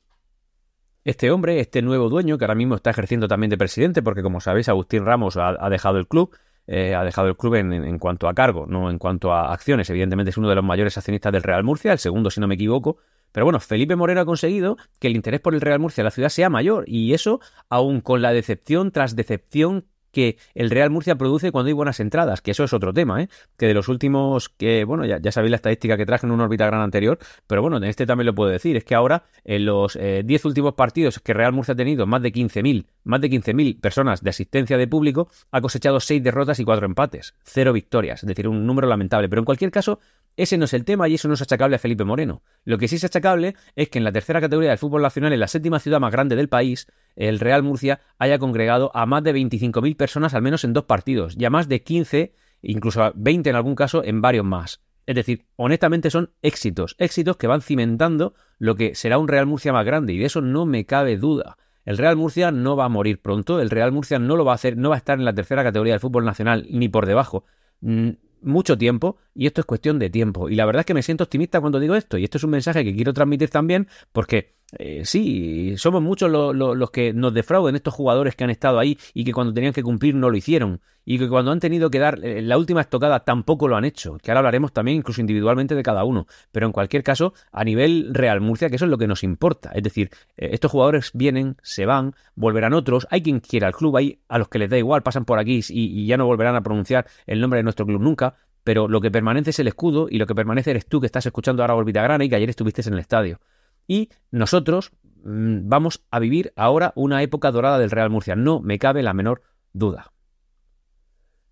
Este 1.06 1.30
hombre, 1.30 1.60
este 1.60 1.84
nuevo 1.84 2.10
dueño, 2.10 2.40
que 2.40 2.46
ahora 2.46 2.56
mismo 2.56 2.74
está 2.74 2.90
ejerciendo 2.90 3.28
también 3.28 3.52
de 3.52 3.60
presidente, 3.60 4.02
porque 4.02 4.24
como 4.24 4.42
sabéis, 4.42 4.70
Agustín 4.70 5.06
Ramos 5.06 5.38
ha, 5.38 5.70
dejado 5.70 6.00
el 6.00 6.08
club, 6.08 6.36
eh, 6.68 6.96
ha 6.96 7.04
dejado 7.04 7.28
el 7.28 7.38
club 7.38 7.56
en, 7.56 8.00
cuanto 8.00 8.28
a 8.28 8.34
cargo, 8.34 8.66
no 8.68 8.90
en 8.90 8.98
cuanto 8.98 9.32
a 9.32 9.54
acciones. 9.54 9.90
Evidentemente 9.90 10.32
es 10.32 10.38
uno 10.38 10.50
de 10.50 10.56
los 10.56 10.64
mayores 10.64 10.98
accionistas 10.98 11.32
del 11.32 11.44
Real 11.44 11.64
Murcia, 11.64 11.92
el 11.92 12.00
segundo 12.00 12.30
si 12.30 12.40
no 12.40 12.48
me 12.48 12.56
equivoco. 12.56 12.98
Pero 13.32 13.46
bueno, 13.46 13.60
Felipe 13.60 13.96
Moreno 13.96 14.22
ha 14.22 14.26
conseguido 14.26 14.78
que 15.00 15.08
el 15.08 15.16
interés 15.16 15.42
por 15.42 15.54
el 15.54 15.62
Real 15.62 15.80
Murcia 15.80 16.02
en 16.02 16.06
la 16.06 16.12
ciudad 16.12 16.30
sea 16.30 16.50
mayor. 16.50 16.86
Y 16.88 17.14
eso, 17.14 17.42
aún 17.70 18.02
con 18.02 18.22
la 18.22 18.32
decepción 18.32 18.92
tras 18.92 19.16
decepción 19.16 19.86
que 20.16 20.38
el 20.54 20.70
Real 20.70 20.90
Murcia 20.90 21.18
produce 21.18 21.52
cuando 21.52 21.68
hay 21.68 21.74
buenas 21.74 22.00
entradas, 22.00 22.40
que 22.40 22.52
eso 22.52 22.64
es 22.64 22.72
otro 22.72 22.94
tema, 22.94 23.22
¿eh? 23.22 23.28
que 23.58 23.68
de 23.68 23.74
los 23.74 23.90
últimos, 23.90 24.48
que 24.48 24.86
bueno, 24.86 25.04
ya, 25.06 25.20
ya 25.20 25.34
sabéis 25.34 25.52
la 25.52 25.58
estadística 25.58 25.98
que 25.98 26.06
traje 26.06 26.26
en 26.26 26.32
un 26.32 26.40
órbita 26.40 26.66
gran 26.66 26.80
anterior, 26.80 27.20
pero 27.48 27.62
bueno, 27.62 27.76
en 27.76 27.84
este 27.84 28.06
también 28.06 28.28
lo 28.28 28.34
puedo 28.34 28.50
decir, 28.50 28.78
es 28.78 28.86
que 28.86 28.96
ahora 28.96 29.26
en 29.44 29.66
los 29.66 29.96
10 29.96 30.02
eh, 30.02 30.48
últimos 30.48 30.74
partidos 30.76 31.20
que 31.20 31.34
Real 31.34 31.52
Murcia 31.52 31.74
ha 31.74 31.76
tenido 31.76 32.08
más 32.08 32.22
de 32.22 32.32
15.000, 32.32 32.86
más 33.04 33.20
de 33.20 33.30
15.000 33.30 33.82
personas 33.82 34.24
de 34.24 34.30
asistencia 34.30 34.78
de 34.78 34.88
público, 34.88 35.28
ha 35.52 35.60
cosechado 35.60 36.00
6 36.00 36.24
derrotas 36.24 36.62
y 36.62 36.64
4 36.64 36.86
empates, 36.86 37.36
0 37.44 37.74
victorias, 37.74 38.24
es 38.24 38.28
decir, 38.28 38.48
un 38.48 38.66
número 38.66 38.88
lamentable, 38.88 39.28
pero 39.28 39.42
en 39.42 39.46
cualquier 39.46 39.70
caso, 39.70 40.00
ese 40.38 40.58
no 40.58 40.64
es 40.64 40.74
el 40.74 40.86
tema 40.86 41.10
y 41.10 41.16
eso 41.16 41.28
no 41.28 41.34
es 41.34 41.42
achacable 41.42 41.76
a 41.76 41.80
Felipe 41.80 42.06
Moreno. 42.06 42.42
Lo 42.64 42.78
que 42.78 42.88
sí 42.88 42.96
es 42.96 43.04
achacable 43.04 43.56
es 43.76 43.90
que 43.90 43.98
en 43.98 44.06
la 44.06 44.14
tercera 44.14 44.40
categoría 44.40 44.70
del 44.70 44.80
fútbol 44.80 45.02
nacional, 45.02 45.34
en 45.34 45.40
la 45.42 45.48
séptima 45.48 45.80
ciudad 45.80 46.00
más 46.00 46.12
grande 46.12 46.38
del 46.38 46.48
país, 46.48 46.88
el 47.16 47.40
Real 47.40 47.64
Murcia 47.64 48.02
haya 48.18 48.40
congregado 48.40 48.92
a 48.94 49.06
más 49.06 49.24
de 49.24 49.34
25.000 49.34 49.96
personas 49.96 50.34
al 50.34 50.42
menos 50.42 50.64
en 50.64 50.74
dos 50.74 50.86
partidos 50.86 51.36
y 51.38 51.46
a 51.46 51.50
más 51.50 51.68
de 51.68 51.84
15, 51.84 52.34
incluso 52.62 53.04
a 53.04 53.14
20 53.16 53.50
en 53.50 53.56
algún 53.56 53.76
caso, 53.76 54.04
en 54.04 54.22
varios 54.22 54.46
más. 54.46 54.82
Es 55.06 55.16
decir, 55.16 55.46
honestamente 55.56 56.10
son 56.10 56.32
éxitos, 56.42 56.96
éxitos 56.98 57.38
que 57.38 57.48
van 57.48 57.62
cimentando 57.62 58.34
lo 58.58 58.76
que 58.76 58.96
será 58.96 59.18
un 59.18 59.28
Real 59.28 59.46
Murcia 59.46 59.72
más 59.72 59.86
grande 59.86 60.14
y 60.14 60.18
de 60.18 60.26
eso 60.26 60.42
no 60.42 60.66
me 60.66 60.86
cabe 60.86 61.18
duda. 61.18 61.58
El 61.86 61.98
Real 61.98 62.16
Murcia 62.16 62.52
no 62.52 62.76
va 62.76 62.86
a 62.86 62.90
morir 62.90 63.22
pronto, 63.22 63.62
el 63.62 63.70
Real 63.70 63.92
Murcia 63.92 64.18
no 64.18 64.36
lo 64.36 64.44
va 64.44 64.54
a 64.54 64.56
hacer, 64.56 64.76
no 64.76 64.90
va 64.90 64.96
a 64.96 64.98
estar 64.98 65.20
en 65.20 65.26
la 65.26 65.36
tercera 65.36 65.64
categoría 65.64 65.94
del 65.94 66.00
fútbol 66.00 66.26
nacional 66.26 66.66
ni 66.72 66.90
por 66.90 67.06
debajo. 67.06 67.46
Mm, 67.82 68.12
mucho 68.42 68.78
tiempo 68.78 69.18
y 69.34 69.48
esto 69.48 69.62
es 69.62 69.66
cuestión 69.66 70.00
de 70.00 70.10
tiempo. 70.10 70.50
Y 70.50 70.56
la 70.56 70.66
verdad 70.66 70.82
es 70.82 70.86
que 70.86 70.94
me 70.94 71.04
siento 71.04 71.24
optimista 71.24 71.60
cuando 71.60 71.80
digo 71.80 71.96
esto 71.96 72.18
y 72.18 72.24
esto 72.24 72.38
es 72.38 72.44
un 72.44 72.52
mensaje 72.52 72.84
que 72.84 72.96
quiero 72.96 73.14
transmitir 73.14 73.50
también 73.50 73.88
porque 74.12 74.56
eh, 74.78 75.06
sí, 75.06 75.76
somos 75.78 76.02
muchos 76.02 76.30
los 76.30 76.92
que 76.92 77.14
nos 77.14 77.34
defrauden 77.34 77.76
estos 77.76 77.94
jugadores 77.94 78.36
que 78.36 78.44
han 78.44 78.50
estado 78.50 78.80
ahí 78.80 78.98
y 79.14 79.24
que 79.24 79.32
cuando 79.32 79.54
tenían 79.54 79.74
que 79.74 79.84
cumplir 79.84 80.16
no 80.16 80.30
lo 80.30 80.38
hicieron. 80.38 80.82
Y 81.08 81.20
que 81.20 81.30
cuando 81.30 81.52
han 81.52 81.60
tenido 81.60 81.92
que 81.92 82.00
dar 82.00 82.20
eh, 82.24 82.42
la 82.42 82.58
última 82.58 82.82
estocada 82.82 83.20
tampoco 83.20 83.68
lo 83.68 83.76
han 83.78 83.86
hecho, 83.86 84.18
que 84.18 84.32
ahora 84.32 84.40
hablaremos 84.40 84.74
también 84.74 84.98
incluso 84.98 85.22
individualmente 85.22 85.76
de 85.76 85.84
cada 85.84 86.04
uno, 86.04 86.26
pero 86.52 86.66
en 86.66 86.72
cualquier 86.72 87.04
caso 87.04 87.34
a 87.52 87.64
nivel 87.64 88.10
Real 88.12 88.42
Murcia, 88.42 88.70
que 88.72 88.78
eso 88.78 88.86
es 88.86 88.92
lo 88.92 88.98
que 88.98 89.06
nos 89.06 89.24
importa, 89.24 89.72
es 89.76 89.84
decir, 89.84 90.10
eh, 90.36 90.50
estos 90.54 90.72
jugadores 90.72 91.12
vienen, 91.14 91.58
se 91.62 91.86
van, 91.86 92.16
volverán 92.34 92.74
otros, 92.74 93.06
hay 93.12 93.22
quien 93.22 93.40
quiera 93.40 93.68
al 93.68 93.76
club, 93.76 93.98
hay 93.98 94.20
a 94.28 94.40
los 94.40 94.48
que 94.48 94.58
les 94.58 94.70
da 94.70 94.80
igual, 94.80 95.04
pasan 95.04 95.26
por 95.26 95.38
aquí 95.38 95.62
y, 95.70 96.08
ya 96.08 96.18
no 96.18 96.26
volverán 96.26 96.56
a 96.56 96.62
pronunciar 96.62 97.06
el 97.28 97.40
nombre 97.40 97.60
de 97.60 97.64
nuestro 97.64 97.86
club 97.86 98.02
nunca, 98.02 98.38
pero 98.64 98.88
lo 98.88 99.00
que 99.00 99.12
permanece 99.12 99.52
es 99.52 99.60
el 99.60 99.68
escudo 99.68 100.08
y 100.10 100.18
lo 100.18 100.26
que 100.26 100.34
permanece 100.34 100.72
eres 100.72 100.88
tú 100.88 101.00
que 101.00 101.06
estás 101.06 101.28
escuchando 101.28 101.62
ahora 101.62 101.76
Orbita 101.76 102.02
Grana 102.02 102.26
y 102.26 102.30
que 102.30 102.36
ayer 102.36 102.50
estuviste 102.50 102.82
en 102.82 102.96
el 102.96 103.00
estadio. 103.00 103.40
Y 103.88 104.10
nosotros 104.32 104.92
mm, 105.24 105.68
vamos 105.68 106.04
a 106.12 106.20
vivir 106.20 106.54
ahora 106.56 106.94
una 106.96 107.22
época 107.22 107.52
dorada 107.52 107.80
del 107.80 107.92
Real 107.92 108.10
Murcia, 108.10 108.36
no 108.36 108.60
me 108.60 108.80
cabe 108.80 109.04
la 109.04 109.14
menor 109.14 109.42
duda. 109.74 110.12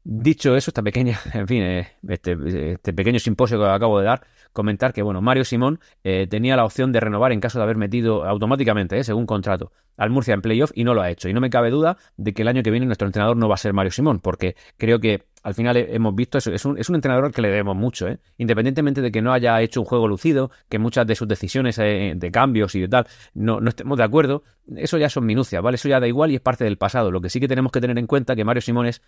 Dicho 0.06 0.56
eso, 0.58 0.70
esta 0.70 0.82
pequeña, 0.82 1.20
en 1.34 1.48
fin, 1.48 1.62
eh, 1.62 1.88
este, 2.08 2.38
este, 2.74 2.94
pequeño 2.94 3.20
simposio 3.20 3.60
que 3.60 3.66
acabo 3.66 4.00
de 4.00 4.06
dar, 4.06 4.26
comentar 4.54 4.94
que, 4.94 5.02
bueno, 5.02 5.22
Mario 5.22 5.44
Simón 5.44 5.80
eh, 6.04 6.28
tenía 6.28 6.56
la 6.56 6.64
opción 6.64 6.92
de 6.92 7.00
renovar 7.00 7.32
en 7.32 7.42
caso 7.42 7.60
de 7.60 7.64
haber 7.64 7.78
metido 7.78 8.24
automáticamente, 8.26 8.98
eh, 8.98 9.04
según 9.04 9.26
contrato, 9.26 9.72
al 9.98 10.10
Murcia 10.10 10.34
en 10.34 10.42
playoff 10.42 10.72
y 10.74 10.84
no 10.84 10.94
lo 10.94 11.02
ha 11.02 11.10
hecho. 11.10 11.28
Y 11.28 11.34
no 11.34 11.42
me 11.42 11.50
cabe 11.50 11.70
duda 11.70 11.98
de 12.18 12.34
que 12.34 12.44
el 12.44 12.48
año 12.48 12.64
que 12.64 12.72
viene 12.72 12.86
nuestro 12.86 13.08
entrenador 13.08 13.36
no 13.36 13.50
va 13.50 13.56
a 13.56 13.58
ser 13.58 13.74
Mario 13.74 13.92
Simón, 13.92 14.20
porque 14.20 14.56
creo 14.78 15.00
que 15.00 15.26
al 15.44 15.54
final 15.54 15.76
hemos 15.78 16.16
visto 16.16 16.38
eso. 16.38 16.52
Es 16.52 16.66
un, 16.66 16.78
es 16.78 16.90
un 16.90 16.96
entrenador 16.96 17.26
al 17.26 17.34
que 17.34 17.42
le 17.42 17.50
debemos 17.50 17.76
mucho, 17.76 18.08
¿eh? 18.08 18.20
independientemente 18.38 19.02
de 19.02 19.12
que 19.12 19.22
no 19.22 19.34
haya 19.34 19.62
hecho 19.62 19.82
un 19.82 19.86
juego 19.86 20.08
lucido, 20.08 20.52
que 20.70 20.80
muchas 20.80 21.06
de 21.06 21.16
sus 21.16 21.28
decisiones 21.28 21.78
eh, 21.80 22.14
de 22.16 22.32
cambios 22.32 22.74
y 22.76 22.82
de 22.82 22.88
tal 22.88 23.08
no, 23.34 23.60
no 23.60 23.70
estemos 23.70 23.98
de 23.98 24.04
acuerdo. 24.04 24.44
Eso 24.76 24.98
ya 24.98 25.10
son 25.10 25.26
minucias, 25.26 25.62
¿vale? 25.62 25.76
Eso 25.76 25.90
ya 25.90 26.00
da 26.00 26.08
igual 26.08 26.32
y 26.32 26.36
es 26.36 26.42
parte 26.42 26.64
del 26.64 26.78
pasado. 26.78 27.12
Lo 27.12 27.20
que 27.20 27.30
sí 27.30 27.40
que 27.42 27.50
tenemos 27.50 27.72
que 27.72 27.82
tener 27.82 27.98
en 27.98 28.08
cuenta 28.08 28.36
que 28.36 28.46
Mario 28.46 28.62
Simón 28.62 28.86
es, 28.86 29.02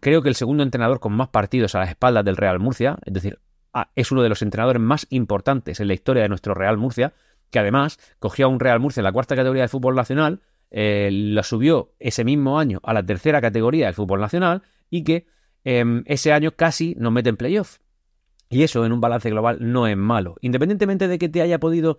creo 0.00 0.22
que 0.22 0.30
el 0.30 0.34
segundo 0.34 0.62
entrenador 0.62 0.98
con 0.98 1.12
más 1.12 1.28
partidos 1.28 1.74
a 1.74 1.80
las 1.80 1.90
espaldas 1.90 2.24
del 2.24 2.36
Real 2.36 2.58
Murcia, 2.58 2.96
es 3.04 3.12
decir, 3.12 3.38
es 3.94 4.12
uno 4.12 4.22
de 4.22 4.28
los 4.28 4.42
entrenadores 4.42 4.82
más 4.82 5.06
importantes 5.10 5.80
en 5.80 5.88
la 5.88 5.94
historia 5.94 6.22
de 6.22 6.28
nuestro 6.28 6.54
Real 6.54 6.76
Murcia, 6.76 7.12
que 7.50 7.58
además 7.58 7.98
cogió 8.18 8.46
a 8.46 8.48
un 8.48 8.60
Real 8.60 8.80
Murcia 8.80 9.00
en 9.00 9.04
la 9.04 9.12
cuarta 9.12 9.36
categoría 9.36 9.62
del 9.62 9.70
fútbol 9.70 9.94
nacional, 9.94 10.40
eh, 10.70 11.10
lo 11.12 11.42
subió 11.42 11.92
ese 11.98 12.24
mismo 12.24 12.58
año 12.58 12.80
a 12.82 12.94
la 12.94 13.04
tercera 13.04 13.40
categoría 13.40 13.86
del 13.86 13.94
fútbol 13.94 14.20
nacional 14.20 14.62
y 14.88 15.04
que 15.04 15.26
Em, 15.64 16.02
ese 16.06 16.32
año 16.32 16.52
casi 16.52 16.94
nos 16.98 17.12
mete 17.12 17.28
en 17.28 17.36
playoff. 17.36 17.78
Y 18.48 18.62
eso 18.62 18.84
en 18.84 18.92
un 18.92 19.00
balance 19.00 19.30
global 19.30 19.58
no 19.60 19.86
es 19.86 19.96
malo. 19.96 20.36
Independientemente 20.40 21.08
de 21.08 21.18
que 21.18 21.28
te 21.28 21.40
haya 21.40 21.58
podido 21.58 21.98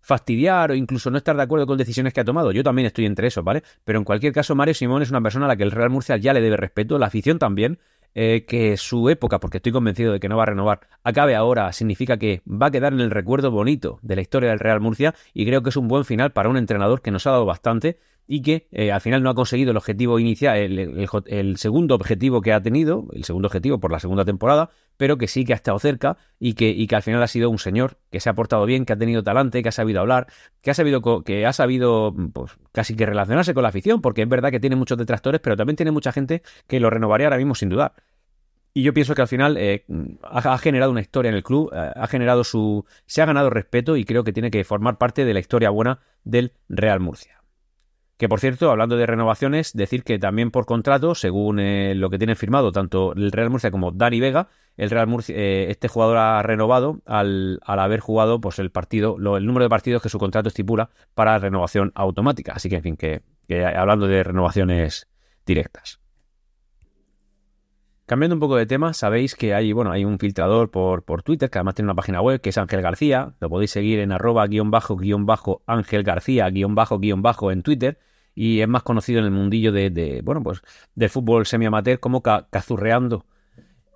fastidiar 0.00 0.70
o 0.70 0.74
incluso 0.74 1.10
no 1.10 1.18
estar 1.18 1.36
de 1.36 1.42
acuerdo 1.42 1.66
con 1.66 1.76
decisiones 1.76 2.14
que 2.14 2.20
ha 2.20 2.24
tomado. 2.24 2.52
Yo 2.52 2.62
también 2.62 2.86
estoy 2.86 3.06
entre 3.06 3.26
eso, 3.26 3.42
¿vale? 3.42 3.64
Pero 3.84 3.98
en 3.98 4.04
cualquier 4.04 4.32
caso, 4.32 4.54
Mario 4.54 4.72
Simón 4.72 5.02
es 5.02 5.10
una 5.10 5.20
persona 5.20 5.46
a 5.46 5.48
la 5.48 5.56
que 5.56 5.64
el 5.64 5.72
Real 5.72 5.90
Murcia 5.90 6.16
ya 6.16 6.32
le 6.32 6.40
debe 6.40 6.56
respeto, 6.56 6.98
la 6.98 7.06
afición 7.06 7.38
también. 7.38 7.78
Eh, 8.18 8.46
que 8.48 8.78
su 8.78 9.10
época, 9.10 9.40
porque 9.40 9.58
estoy 9.58 9.72
convencido 9.72 10.10
de 10.10 10.20
que 10.20 10.30
no 10.30 10.38
va 10.38 10.44
a 10.44 10.46
renovar, 10.46 10.88
acabe 11.04 11.36
ahora, 11.36 11.70
significa 11.74 12.16
que 12.16 12.40
va 12.50 12.68
a 12.68 12.70
quedar 12.70 12.94
en 12.94 13.00
el 13.00 13.10
recuerdo 13.10 13.50
bonito 13.50 13.98
de 14.00 14.16
la 14.16 14.22
historia 14.22 14.48
del 14.48 14.58
Real 14.58 14.80
Murcia 14.80 15.14
y 15.34 15.44
creo 15.44 15.62
que 15.62 15.68
es 15.68 15.76
un 15.76 15.86
buen 15.86 16.06
final 16.06 16.32
para 16.32 16.48
un 16.48 16.56
entrenador 16.56 17.02
que 17.02 17.10
nos 17.10 17.26
ha 17.26 17.32
dado 17.32 17.44
bastante 17.44 17.98
y 18.26 18.42
que 18.42 18.66
eh, 18.72 18.92
al 18.92 19.00
final 19.00 19.22
no 19.22 19.30
ha 19.30 19.34
conseguido 19.34 19.70
el 19.70 19.76
objetivo 19.76 20.18
inicial, 20.18 20.56
el, 20.56 21.56
segundo 21.56 21.94
objetivo 21.94 22.40
que 22.40 22.52
ha 22.52 22.60
tenido, 22.60 23.06
el 23.12 23.24
segundo 23.24 23.46
objetivo 23.46 23.78
por 23.78 23.92
la 23.92 24.00
segunda 24.00 24.24
temporada, 24.24 24.70
pero 24.96 25.18
que 25.18 25.28
sí 25.28 25.44
que 25.44 25.52
ha 25.52 25.56
estado 25.56 25.78
cerca 25.78 26.16
y 26.38 26.54
que, 26.54 26.86
al 26.94 27.02
final 27.02 27.22
ha 27.22 27.26
sido 27.28 27.50
un 27.50 27.58
señor 27.58 27.98
que 28.10 28.20
se 28.20 28.28
ha 28.28 28.34
portado 28.34 28.64
bien, 28.66 28.84
que 28.84 28.92
ha 28.92 28.96
tenido 28.96 29.22
talante, 29.22 29.62
que 29.62 29.68
ha 29.68 29.72
sabido 29.72 30.00
hablar, 30.00 30.26
que 30.62 30.70
ha 30.70 30.74
sabido, 30.74 31.22
que 31.22 31.46
ha 31.46 31.52
sabido 31.52 32.14
pues, 32.32 32.52
casi 32.72 32.96
que 32.96 33.06
relacionarse 33.06 33.54
con 33.54 33.62
la 33.62 33.68
afición, 33.68 34.00
porque 34.00 34.22
es 34.22 34.28
verdad 34.28 34.50
que 34.50 34.60
tiene 34.60 34.76
muchos 34.76 34.98
detractores, 34.98 35.40
pero 35.40 35.56
también 35.56 35.76
tiene 35.76 35.92
mucha 35.92 36.12
gente 36.12 36.42
que 36.66 36.80
lo 36.80 36.90
renovaría 36.90 37.26
ahora 37.26 37.38
mismo 37.38 37.54
sin 37.54 37.68
dudar. 37.68 37.92
Y 38.76 38.82
yo 38.82 38.92
pienso 38.92 39.14
que 39.14 39.22
al 39.22 39.28
final 39.28 39.56
eh, 39.56 39.86
ha, 40.22 40.58
generado 40.58 40.90
una 40.90 41.00
historia 41.00 41.30
en 41.30 41.34
el 41.34 41.42
club, 41.42 41.70
eh, 41.74 41.92
ha 41.96 42.06
generado 42.08 42.44
su. 42.44 42.84
se 43.06 43.22
ha 43.22 43.24
ganado 43.24 43.48
respeto 43.48 43.96
y 43.96 44.04
creo 44.04 44.22
que 44.22 44.34
tiene 44.34 44.50
que 44.50 44.64
formar 44.64 44.98
parte 44.98 45.24
de 45.24 45.32
la 45.32 45.40
historia 45.40 45.70
buena 45.70 46.00
del 46.24 46.52
Real 46.68 47.00
Murcia. 47.00 47.35
Que 48.16 48.30
por 48.30 48.40
cierto, 48.40 48.70
hablando 48.70 48.96
de 48.96 49.04
renovaciones, 49.04 49.74
decir 49.74 50.02
que 50.02 50.18
también 50.18 50.50
por 50.50 50.64
contrato, 50.64 51.14
según 51.14 51.60
eh, 51.60 51.94
lo 51.94 52.08
que 52.08 52.16
tienen 52.16 52.36
firmado 52.36 52.72
tanto 52.72 53.12
el 53.12 53.30
Real 53.30 53.50
Murcia 53.50 53.70
como 53.70 53.92
Dani 53.92 54.20
Vega, 54.20 54.48
el 54.78 54.88
Real 54.88 55.06
Murcia, 55.06 55.36
eh, 55.36 55.70
este 55.70 55.88
jugador 55.88 56.16
ha 56.16 56.42
renovado 56.42 57.00
al, 57.04 57.60
haber 57.66 58.00
jugado 58.00 58.40
pues 58.40 58.58
el 58.58 58.70
partido, 58.70 59.16
el 59.36 59.46
número 59.46 59.64
de 59.64 59.70
partidos 59.70 60.02
que 60.02 60.08
su 60.08 60.18
contrato 60.18 60.48
estipula 60.48 60.88
para 61.14 61.38
renovación 61.38 61.92
automática. 61.94 62.52
Así 62.54 62.70
que, 62.70 62.76
en 62.76 62.82
fin, 62.82 62.96
que, 62.96 63.22
hablando 63.64 64.06
de 64.06 64.24
renovaciones 64.24 65.08
directas. 65.44 66.00
Cambiando 68.06 68.36
un 68.36 68.40
poco 68.40 68.54
de 68.54 68.66
tema, 68.66 68.94
sabéis 68.94 69.34
que 69.34 69.52
hay, 69.52 69.72
bueno, 69.72 69.90
hay 69.90 70.04
un 70.04 70.20
filtrador 70.20 70.70
por, 70.70 71.02
por 71.04 71.24
Twitter, 71.24 71.50
que 71.50 71.58
además 71.58 71.74
tiene 71.74 71.86
una 71.86 71.96
página 71.96 72.20
web, 72.20 72.40
que 72.40 72.50
es 72.50 72.58
Ángel 72.58 72.80
García. 72.80 73.34
Lo 73.40 73.50
podéis 73.50 73.72
seguir 73.72 73.98
en 73.98 74.12
arroba 74.12 74.46
guion 74.46 74.70
bajo 74.70 74.96
guion 74.96 75.26
bajo 75.26 75.62
Ángel 75.66 76.04
García 76.04 76.48
guion 76.50 76.76
bajo 76.76 77.00
guion 77.00 77.22
bajo 77.22 77.50
en 77.50 77.62
Twitter. 77.62 77.98
Y 78.32 78.60
es 78.60 78.68
más 78.68 78.84
conocido 78.84 79.18
en 79.18 79.24
el 79.24 79.32
mundillo 79.32 79.72
de, 79.72 79.90
de 79.90 80.20
bueno, 80.22 80.40
pues 80.42 80.62
del 80.94 81.10
fútbol 81.10 81.46
semi-amateur 81.46 81.98
como 81.98 82.22
Cazurreando 82.22 83.26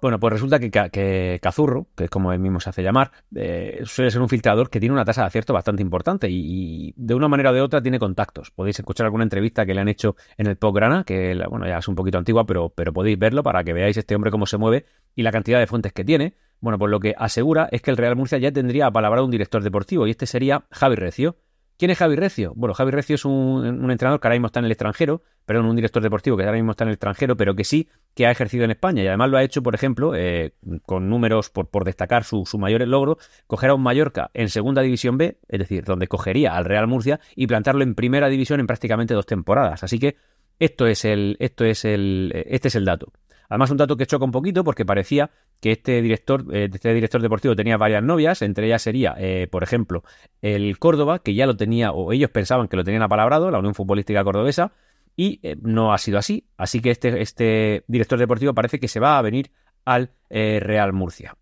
bueno, 0.00 0.18
pues 0.18 0.32
resulta 0.32 0.58
que, 0.58 1.38
Cazurro, 1.42 1.86
que 1.96 2.04
es 2.04 2.10
como 2.10 2.32
él 2.32 2.38
mismo 2.38 2.60
se 2.60 2.70
hace 2.70 2.82
llamar, 2.82 3.10
eh, 3.34 3.80
suele 3.84 4.10
ser 4.10 4.20
un 4.20 4.28
filtrador 4.28 4.70
que 4.70 4.80
tiene 4.80 4.94
una 4.94 5.04
tasa 5.04 5.22
de 5.22 5.28
acierto 5.28 5.52
bastante 5.52 5.82
importante 5.82 6.28
y, 6.30 6.92
de 6.96 7.14
una 7.14 7.28
manera 7.28 7.50
o 7.50 7.54
de 7.54 7.60
otra 7.60 7.82
tiene 7.82 7.98
contactos. 7.98 8.50
Podéis 8.50 8.78
escuchar 8.78 9.06
alguna 9.06 9.24
entrevista 9.24 9.66
que 9.66 9.74
le 9.74 9.80
han 9.80 9.88
hecho 9.88 10.16
en 10.36 10.46
el 10.46 10.56
Postgrana, 10.56 11.04
que 11.04 11.34
bueno, 11.48 11.66
ya 11.66 11.78
es 11.78 11.88
un 11.88 11.94
poquito 11.94 12.18
antigua, 12.18 12.46
pero, 12.46 12.70
pero 12.70 12.92
podéis 12.92 13.18
verlo 13.18 13.42
para 13.42 13.64
que 13.64 13.72
veáis 13.72 13.96
este 13.96 14.14
hombre 14.14 14.30
cómo 14.30 14.46
se 14.46 14.56
mueve 14.56 14.86
y 15.14 15.22
la 15.22 15.32
cantidad 15.32 15.58
de 15.58 15.66
fuentes 15.66 15.92
que 15.92 16.04
tiene. 16.04 16.34
Bueno, 16.60 16.78
pues 16.78 16.90
lo 16.90 17.00
que 17.00 17.14
asegura 17.16 17.68
es 17.72 17.82
que 17.82 17.90
el 17.90 17.96
Real 17.96 18.16
Murcia 18.16 18.38
ya 18.38 18.52
tendría 18.52 18.86
a 18.86 18.90
palabra 18.90 19.22
un 19.22 19.30
director 19.30 19.62
deportivo 19.62 20.06
y 20.06 20.10
este 20.10 20.26
sería 20.26 20.64
Javi 20.70 20.96
Recio. 20.96 21.36
¿Quién 21.80 21.90
es 21.90 21.96
Javi 21.96 22.14
Recio? 22.14 22.52
Bueno, 22.56 22.74
Javi 22.74 22.90
Recio 22.90 23.14
es 23.14 23.24
un, 23.24 23.90
entrenador 23.90 24.20
que 24.20 24.28
ahora 24.28 24.34
mismo 24.34 24.48
está 24.48 24.60
en 24.60 24.66
el 24.66 24.70
extranjero, 24.70 25.22
perdón, 25.46 25.64
un 25.64 25.76
director 25.76 26.02
deportivo 26.02 26.36
que 26.36 26.42
ahora 26.42 26.58
mismo 26.58 26.72
está 26.72 26.84
en 26.84 26.88
el 26.88 26.92
extranjero, 26.96 27.38
pero 27.38 27.56
que 27.56 27.64
sí 27.64 27.88
que 28.14 28.26
ha 28.26 28.30
ejercido 28.30 28.64
en 28.64 28.70
España 28.70 29.02
y 29.02 29.06
además 29.06 29.30
lo 29.30 29.38
ha 29.38 29.42
hecho, 29.42 29.62
por 29.62 29.74
ejemplo, 29.74 30.14
eh, 30.14 30.52
con 30.84 31.08
números 31.08 31.48
por, 31.48 31.84
destacar 31.84 32.24
su, 32.24 32.44
mayor 32.58 32.86
logro, 32.86 33.16
coger 33.46 33.70
a 33.70 33.74
un 33.74 33.82
Mallorca 33.82 34.30
en 34.34 34.50
segunda 34.50 34.82
división 34.82 35.16
B, 35.16 35.38
es 35.48 35.58
decir, 35.58 35.84
donde 35.84 36.06
cogería 36.06 36.54
al 36.54 36.66
Real 36.66 36.86
Murcia 36.86 37.18
y 37.34 37.46
plantarlo 37.46 37.82
en 37.82 37.94
primera 37.94 38.28
división 38.28 38.60
en 38.60 38.66
prácticamente 38.66 39.14
dos 39.14 39.24
temporadas. 39.24 39.82
Así 39.82 39.98
que 39.98 40.16
esto 40.58 40.86
es 40.86 41.06
el, 41.06 41.38
esto 41.40 41.64
es 41.64 41.86
el, 41.86 42.30
este 42.44 42.68
es 42.68 42.74
el 42.74 42.84
dato. 42.84 43.10
Además, 43.48 43.70
un 43.70 43.78
dato 43.78 43.96
que 43.96 44.04
choca 44.04 44.26
un 44.26 44.32
poquito 44.32 44.64
porque 44.64 44.84
parecía 44.84 45.30
que 45.60 45.72
este 45.72 46.02
director, 46.02 46.44
eh, 46.52 46.68
este 46.72 46.94
director 46.94 47.20
deportivo 47.20 47.54
tenía 47.54 47.76
varias 47.76 48.02
novias, 48.02 48.42
entre 48.42 48.66
ellas 48.66 48.82
sería, 48.82 49.14
eh, 49.18 49.46
por 49.50 49.62
ejemplo, 49.62 50.02
el 50.40 50.78
Córdoba, 50.78 51.20
que 51.20 51.34
ya 51.34 51.46
lo 51.46 51.56
tenía, 51.56 51.92
o 51.92 52.12
ellos 52.12 52.30
pensaban 52.30 52.68
que 52.68 52.76
lo 52.76 52.84
tenían 52.84 53.02
apalabrado, 53.02 53.50
la 53.50 53.58
Unión 53.58 53.74
Futbolística 53.74 54.24
Cordobesa, 54.24 54.72
y 55.16 55.38
eh, 55.42 55.56
no 55.60 55.92
ha 55.92 55.98
sido 55.98 56.18
así. 56.18 56.46
Así 56.56 56.80
que 56.80 56.90
este, 56.90 57.20
este, 57.20 57.84
director 57.88 58.18
deportivo 58.18 58.54
parece 58.54 58.80
que 58.80 58.88
se 58.88 59.00
va 59.00 59.18
a 59.18 59.22
venir 59.22 59.50
al 59.84 60.12
Real 60.30 60.92
Murcia. 60.92 61.36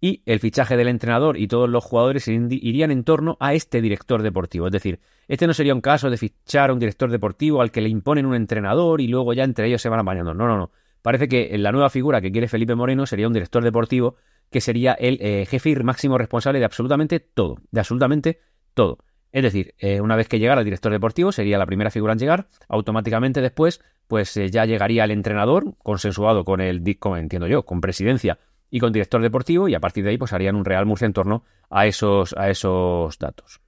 Y 0.00 0.22
el 0.26 0.38
fichaje 0.38 0.76
del 0.76 0.88
entrenador 0.88 1.38
y 1.38 1.48
todos 1.48 1.68
los 1.68 1.82
jugadores 1.82 2.28
irían 2.28 2.90
en 2.90 3.04
torno 3.04 3.36
a 3.40 3.54
este 3.54 3.80
director 3.80 4.22
deportivo. 4.22 4.66
Es 4.66 4.72
decir, 4.72 5.00
este 5.28 5.46
no 5.46 5.54
sería 5.54 5.74
un 5.74 5.80
caso 5.80 6.10
de 6.10 6.16
fichar 6.16 6.70
a 6.70 6.72
un 6.72 6.78
director 6.78 7.10
deportivo 7.10 7.62
al 7.62 7.70
que 7.70 7.80
le 7.80 7.88
imponen 7.88 8.26
un 8.26 8.34
entrenador 8.34 9.00
y 9.00 9.08
luego 9.08 9.32
ya 9.32 9.44
entre 9.44 9.66
ellos 9.66 9.80
se 9.80 9.88
van 9.88 10.00
apañando. 10.00 10.34
No, 10.34 10.46
no, 10.46 10.56
no 10.56 10.70
parece 11.04 11.28
que 11.28 11.58
la 11.58 11.70
nueva 11.70 11.90
figura 11.90 12.22
que 12.22 12.32
quiere 12.32 12.48
Felipe 12.48 12.74
Moreno 12.74 13.04
sería 13.04 13.26
un 13.26 13.34
director 13.34 13.62
deportivo 13.62 14.16
que 14.50 14.62
sería 14.62 14.94
el 14.94 15.18
eh, 15.20 15.44
jefe 15.44 15.68
y 15.68 15.76
máximo 15.76 16.16
responsable 16.16 16.60
de 16.60 16.64
absolutamente 16.64 17.20
todo, 17.20 17.58
de 17.70 17.80
absolutamente 17.80 18.40
todo. 18.72 18.96
Es 19.30 19.42
decir, 19.42 19.74
eh, 19.78 20.00
una 20.00 20.16
vez 20.16 20.28
que 20.28 20.38
llegara 20.38 20.62
el 20.62 20.64
director 20.64 20.90
deportivo, 20.90 21.30
sería 21.30 21.58
la 21.58 21.66
primera 21.66 21.90
figura 21.90 22.14
en 22.14 22.20
llegar, 22.20 22.48
automáticamente 22.68 23.42
después, 23.42 23.82
pues 24.08 24.34
eh, 24.38 24.48
ya 24.48 24.64
llegaría 24.64 25.04
el 25.04 25.10
entrenador, 25.10 25.74
consensuado 25.82 26.42
con 26.46 26.62
el 26.62 26.82
DICO, 26.82 27.18
entiendo 27.18 27.48
yo, 27.48 27.66
con 27.66 27.82
presidencia 27.82 28.38
y 28.70 28.80
con 28.80 28.90
director 28.90 29.20
deportivo, 29.20 29.68
y 29.68 29.74
a 29.74 29.80
partir 29.80 30.04
de 30.04 30.10
ahí, 30.10 30.16
pues 30.16 30.32
harían 30.32 30.56
un 30.56 30.64
Real 30.64 30.86
Murcia 30.86 31.04
en 31.04 31.12
torno 31.12 31.44
a 31.68 31.86
esos, 31.86 32.34
a 32.38 32.48
esos 32.48 33.18
datos. 33.18 33.60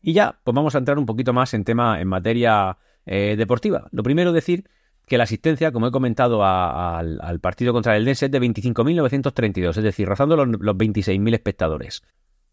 Y 0.00 0.12
ya, 0.12 0.40
pues 0.42 0.56
vamos 0.56 0.74
a 0.74 0.78
entrar 0.78 0.98
un 0.98 1.06
poquito 1.06 1.32
más 1.32 1.54
en 1.54 1.62
tema, 1.62 2.00
en 2.00 2.08
materia 2.08 2.76
deportiva. 3.04 3.88
Lo 3.90 4.02
primero 4.02 4.32
decir 4.32 4.64
que 5.06 5.18
la 5.18 5.24
asistencia, 5.24 5.72
como 5.72 5.88
he 5.88 5.90
comentado 5.90 6.44
al, 6.44 7.38
partido 7.40 7.72
contra 7.72 7.96
el 7.96 8.04
Dense, 8.04 8.26
es 8.26 8.32
de 8.32 8.40
25.932, 8.40 9.76
es 9.76 9.82
decir, 9.82 10.08
rozando 10.08 10.36
los, 10.36 10.76
26.000 10.76 11.34
espectadores. 11.34 12.02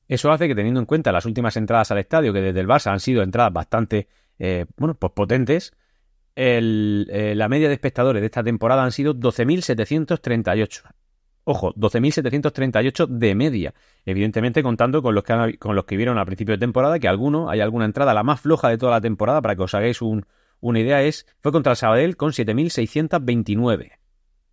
Eso 0.08 0.32
hace 0.32 0.48
que, 0.48 0.56
teniendo 0.56 0.80
en 0.80 0.86
cuenta 0.86 1.12
las 1.12 1.26
últimas 1.26 1.56
entradas 1.56 1.92
al 1.92 2.00
estadio, 2.00 2.34
que 2.34 2.42
desde 2.42 2.60
el 2.60 2.68
Barça 2.68 2.92
han 2.92 3.00
sido 3.00 3.22
entradas 3.22 3.54
bastante, 3.54 4.08
eh, 4.40 4.66
bueno, 4.78 4.96
pues 4.96 5.14
potentes, 5.14 5.74
eh, 6.36 7.34
la 7.36 7.50
media 7.50 7.68
de 7.68 7.74
espectadores 7.76 8.22
de 8.22 8.26
esta 8.26 8.44
temporada 8.44 8.84
han 8.84 8.92
sido 8.92 9.14
12.738. 9.14 10.84
Ojo, 11.44 11.74
12.738 11.76 13.08
de 13.08 13.36
media. 13.36 13.74
Evidentemente 14.06 14.64
contando 14.64 15.02
con 15.02 15.16
los, 15.16 15.24
que, 15.24 15.58
con 15.58 15.76
los 15.76 15.86
que 15.86 15.98
vieron 15.98 16.18
al 16.18 16.26
principio 16.26 16.54
de 16.54 16.60
temporada, 16.60 17.00
que 17.00 17.08
alguno, 17.08 17.50
hay 17.50 17.60
alguna 17.60 17.86
entrada, 17.86 18.14
la 18.14 18.24
más 18.24 18.42
floja 18.42 18.70
de 18.70 18.78
toda 18.78 18.92
la 18.94 19.02
temporada, 19.02 19.42
para 19.42 19.56
que 19.56 19.64
os 19.64 19.74
hagáis 19.74 20.02
un, 20.02 20.26
una 20.62 20.80
idea 20.80 21.04
es, 21.04 21.26
fue 21.42 21.52
contra 21.52 21.72
el 21.72 21.78
Sabadell 21.78 22.18
con 22.18 22.32
7.629. 22.32 23.92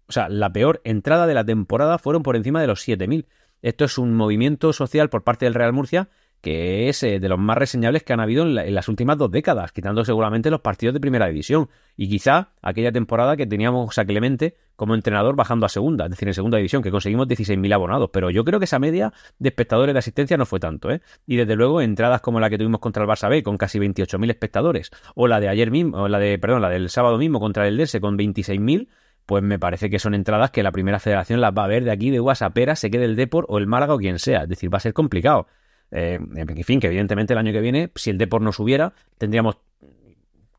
O 0.09 0.13
sea, 0.13 0.29
la 0.29 0.53
peor 0.53 0.81
entrada 0.85 1.27
de 1.27 1.35
la 1.35 1.45
temporada 1.45 1.99
fueron 1.99 2.23
por 2.23 2.37
encima 2.37 2.61
de 2.61 2.69
los 2.69 2.87
7.000. 2.87 3.27
Esto 3.63 3.85
es 3.85 3.99
un 3.99 4.15
movimiento 4.15 4.73
social 4.73 5.09
por 5.09 5.25
parte 5.25 5.47
del 5.47 5.55
Real 5.55 5.73
Murcia 5.73 6.09
que 6.47 6.89
es 6.89 7.03
eh, 7.03 7.19
de 7.19 7.29
los 7.29 7.41
más 7.41 7.59
reseñables 7.59 8.05
que 8.05 8.13
han 8.13 8.21
habido 8.21 8.45
en, 8.45 8.73
las 8.73 8.89
últimas 8.89 9.19
dos 9.19 9.33
décadas, 9.33 9.73
quitando 9.73 10.05
seguramente 10.05 10.49
los 10.49 10.61
partidos 10.61 10.95
de 10.95 11.01
primera 11.01 11.27
división. 11.27 11.69
Y 11.97 12.09
quizá 12.09 12.51
aquella 12.63 12.93
temporada 12.93 13.37
que 13.37 13.49
teníamos 13.49 13.99
a 13.99 14.05
Clemente 14.05 14.55
como 14.77 14.95
entrenador 14.95 15.35
bajando 15.35 15.67
a 15.67 15.69
segunda, 15.69 16.05
es 16.05 16.11
decir, 16.13 16.29
en 16.29 16.35
segunda 16.35 16.59
división, 16.59 16.85
que 16.85 16.93
conseguimos 16.93 17.27
16.000 17.27 17.75
abonados. 17.75 18.11
Pero 18.13 18.31
yo 18.31 18.45
creo 18.45 18.61
que 18.61 18.67
esa 18.67 18.79
media 18.79 19.13
de 19.41 19.49
espectadores 19.49 19.93
de 19.93 19.99
asistencia 19.99 20.37
no 20.37 20.47
fue 20.47 20.61
tanto, 20.61 20.89
¿eh? 20.93 21.01
Y 21.27 21.35
desde 21.35 21.57
luego, 21.57 21.81
entradas 21.81 22.21
como 22.21 22.39
la 22.39 22.49
que 22.49 22.59
tuvimos 22.59 22.79
contra 22.79 23.03
el 23.03 23.09
Barça 23.09 23.29
B, 23.29 23.43
con 23.43 23.59
casi 23.59 23.81
28.000 23.81 24.31
espectadores, 24.31 24.93
o 25.17 25.27
la 25.27 25.41
de 25.41 25.49
ayer 25.49 25.73
mismo, 25.73 26.03
o 26.03 26.07
la 26.07 26.21
de, 26.21 26.39
perdón, 26.39 26.63
la 26.63 26.71
del 26.71 26.91
sábado 26.91 27.19
mismo 27.19 27.41
contra 27.41 27.67
el 27.67 27.77
Dense 27.77 28.01
con 28.01 28.17
26.000, 28.17 28.87
pues 29.25 29.43
me 29.43 29.59
parece 29.59 29.91
que 29.91 29.99
son 29.99 30.15
entradas 30.15 30.53
que 30.53 30.63
la 30.63 30.71
primera 30.71 31.01
federación 31.01 31.41
las 31.41 31.51
va 31.53 31.65
a 31.65 31.67
ver 31.67 31.83
de 31.83 31.91
aquí 31.91 32.11
de 32.11 32.21
Guasapera, 32.21 32.77
se 32.77 32.89
quede 32.89 33.07
el 33.07 33.17
Depor 33.17 33.47
o 33.49 33.59
el 33.59 33.67
Málaga 33.67 33.95
o 33.95 33.99
quien 33.99 34.21
sea. 34.21 34.45
Es 34.45 34.49
decir, 34.49 34.73
va 34.73 34.77
a 34.77 34.81
ser 34.81 34.93
complicado. 34.93 35.49
Eh, 35.91 36.19
en 36.35 36.65
fin, 36.65 36.81
que 36.81 36.89
evidentemente 36.89 37.33
el 37.33 37.39
año 37.39 37.53
que 37.53 37.61
viene, 37.61 37.91
si 37.95 38.11
el 38.11 38.19
Depor 38.19 38.43
no 38.43 38.53
subiera, 38.53 38.93
tendríamos 39.19 39.59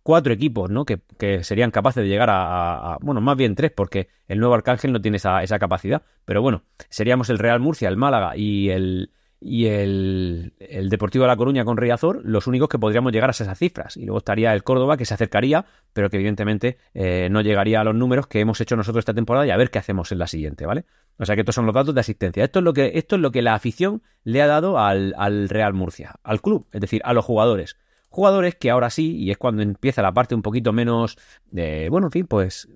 cuatro 0.04 0.32
equipos, 0.32 0.70
¿no? 0.70 0.86
Que, 0.86 1.02
serían 1.44 1.70
capaces 1.70 2.02
de 2.02 2.08
llegar 2.08 2.30
a, 2.32 2.98
bueno, 3.02 3.20
más 3.20 3.36
bien 3.36 3.56
tres, 3.56 3.72
porque 3.72 4.08
el 4.30 4.40
nuevo 4.40 4.56
Arcángel 4.56 4.94
no 4.94 5.02
tiene 5.02 5.18
esa, 5.18 5.44
esa, 5.44 5.60
capacidad. 5.60 6.04
Pero 6.24 6.42
bueno, 6.42 6.64
seríamos 6.90 7.30
el 7.30 7.40
Real 7.40 7.60
Murcia, 7.60 7.90
el 7.90 7.98
Málaga 7.98 8.38
y 8.38 8.70
el, 8.70 9.12
y 9.40 9.68
el, 9.68 10.54
Deportivo 10.90 11.24
de 11.24 11.28
La 11.28 11.36
Coruña 11.36 11.64
con 11.64 11.78
Riazor, 11.78 12.22
los 12.24 12.48
únicos 12.48 12.70
que 12.70 12.80
podríamos 12.80 13.12
llegar 13.12 13.30
a 13.30 13.32
esas 13.32 13.58
cifras. 13.58 13.98
Y 13.98 14.06
luego 14.06 14.18
estaría 14.20 14.54
el 14.54 14.64
Córdoba, 14.64 14.98
que 14.98 15.06
se 15.06 15.14
acercaría, 15.14 15.66
pero 15.94 16.10
que 16.10 16.18
evidentemente 16.18 16.78
eh, 16.94 17.28
no 17.30 17.42
llegaría 17.42 17.82
a 17.82 17.84
los 17.84 17.96
números 17.96 18.28
que 18.28 18.40
hemos 18.40 18.60
hecho 18.62 18.76
nosotros 18.76 19.02
esta 19.02 19.14
temporada 19.14 19.46
y 19.46 19.52
a 19.52 19.58
ver 19.58 19.70
qué 19.70 19.80
hacemos 19.80 20.12
en 20.12 20.20
la 20.20 20.28
siguiente, 20.28 20.66
¿vale? 20.66 20.86
O 21.20 21.26
sea 21.26 21.36
que 21.36 21.42
estos 21.42 21.56
son 21.56 21.66
los 21.66 21.76
datos 21.76 21.94
de 21.94 22.02
asistencia. 22.02 22.44
Esto 22.44 22.60
es 22.60 22.66
lo 22.66 22.74
que, 22.74 22.92
esto 22.96 23.16
es 23.16 23.22
lo 23.22 23.32
que 23.32 23.42
la 23.42 23.54
afición 23.54 24.02
le 24.24 24.42
ha 24.42 24.48
dado 24.48 24.80
al, 24.80 25.14
al 25.18 25.50
Real 25.50 25.74
Murcia, 25.74 26.16
al 26.24 26.42
club, 26.42 26.68
es 26.72 26.82
decir, 26.82 27.02
a 27.04 27.14
los 27.14 27.26
jugadores. 27.26 27.78
Jugadores 28.10 28.56
que 28.56 28.72
ahora 28.72 28.90
sí, 28.90 29.18
y 29.18 29.32
es 29.32 29.38
cuando 29.38 29.62
empieza 29.62 30.02
la 30.02 30.14
parte 30.14 30.34
un 30.34 30.42
poquito 30.42 30.74
menos 30.74 31.18
de, 31.52 31.90
bueno, 31.90 32.08
en 32.08 32.12
fin, 32.12 32.28
pues 32.28 32.70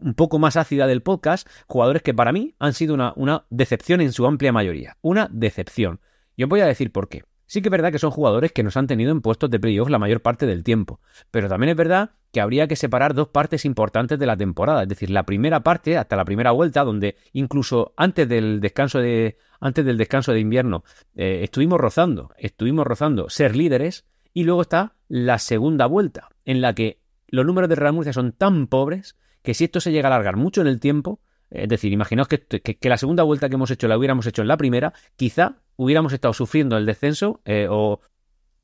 un 0.00 0.14
poco 0.14 0.38
más 0.38 0.56
ácida 0.56 0.86
del 0.86 1.02
podcast, 1.02 1.48
jugadores 1.66 2.02
que 2.02 2.14
para 2.14 2.32
mí 2.32 2.54
han 2.58 2.72
sido 2.72 2.94
una, 2.94 3.44
decepción 3.50 4.00
en 4.00 4.12
su 4.12 4.26
amplia 4.26 4.52
mayoría. 4.52 4.96
Una 5.00 5.28
decepción. 5.30 6.00
Yo 6.36 6.48
voy 6.48 6.60
a 6.60 6.66
decir 6.66 6.92
por 6.92 7.08
qué. 7.08 7.24
Sí 7.46 7.62
que 7.62 7.68
es 7.68 7.72
verdad 7.72 7.90
que 7.90 7.98
son 7.98 8.10
jugadores 8.10 8.52
que 8.52 8.62
nos 8.62 8.76
han 8.76 8.86
tenido 8.86 9.10
en 9.10 9.22
puestos 9.22 9.48
de 9.50 9.58
playoff 9.58 9.88
la 9.88 9.98
mayor 9.98 10.20
parte 10.20 10.44
del 10.44 10.64
tiempo, 10.64 11.00
pero 11.30 11.48
también 11.48 11.70
es 11.70 11.76
verdad 11.76 12.10
que 12.30 12.42
habría 12.42 12.68
que 12.68 12.76
separar 12.76 13.14
dos 13.14 13.28
partes 13.28 13.64
importantes 13.64 14.18
de 14.18 14.26
la 14.26 14.36
temporada, 14.36 14.82
es 14.82 14.88
decir, 14.88 15.08
la 15.08 15.22
primera 15.22 15.62
parte 15.62 15.96
hasta 15.96 16.14
la 16.14 16.26
primera 16.26 16.50
vuelta, 16.50 16.84
donde 16.84 17.16
incluso 17.32 17.94
antes 17.96 18.28
del 18.28 18.60
descanso 18.60 18.98
de 18.98 19.38
antes 19.60 19.82
del 19.82 19.96
descanso 19.96 20.32
de 20.32 20.40
invierno 20.40 20.84
eh, 21.16 21.40
estuvimos 21.42 21.80
rozando, 21.80 22.32
estuvimos 22.36 22.86
rozando 22.86 23.30
ser 23.30 23.56
líderes, 23.56 24.04
y 24.34 24.44
luego 24.44 24.62
está 24.62 24.94
la 25.08 25.38
segunda 25.38 25.86
vuelta, 25.86 26.28
en 26.44 26.60
la 26.60 26.74
que 26.74 27.00
los 27.28 27.44
números 27.46 27.68
de 27.68 27.76
Real 27.76 27.92
Murcia 27.92 28.12
son 28.12 28.32
tan 28.32 28.66
pobres 28.66 29.16
que 29.42 29.54
si 29.54 29.64
esto 29.64 29.80
se 29.80 29.92
llega 29.92 30.08
a 30.08 30.12
alargar 30.12 30.36
mucho 30.36 30.60
en 30.60 30.66
el 30.66 30.80
tiempo, 30.80 31.20
es 31.50 31.68
decir, 31.68 31.92
imaginaos 31.92 32.28
que, 32.28 32.78
la 32.82 32.96
segunda 32.98 33.22
vuelta 33.22 33.48
que 33.48 33.54
hemos 33.54 33.70
hecho 33.70 33.88
la 33.88 33.96
hubiéramos 33.96 34.26
hecho 34.26 34.42
en 34.42 34.48
la 34.48 34.56
primera, 34.56 34.92
quizá 35.16 35.56
hubiéramos 35.76 36.12
estado 36.12 36.34
sufriendo 36.34 36.76
el 36.76 36.84
descenso 36.84 37.40
eh, 37.44 37.66
o, 37.70 38.00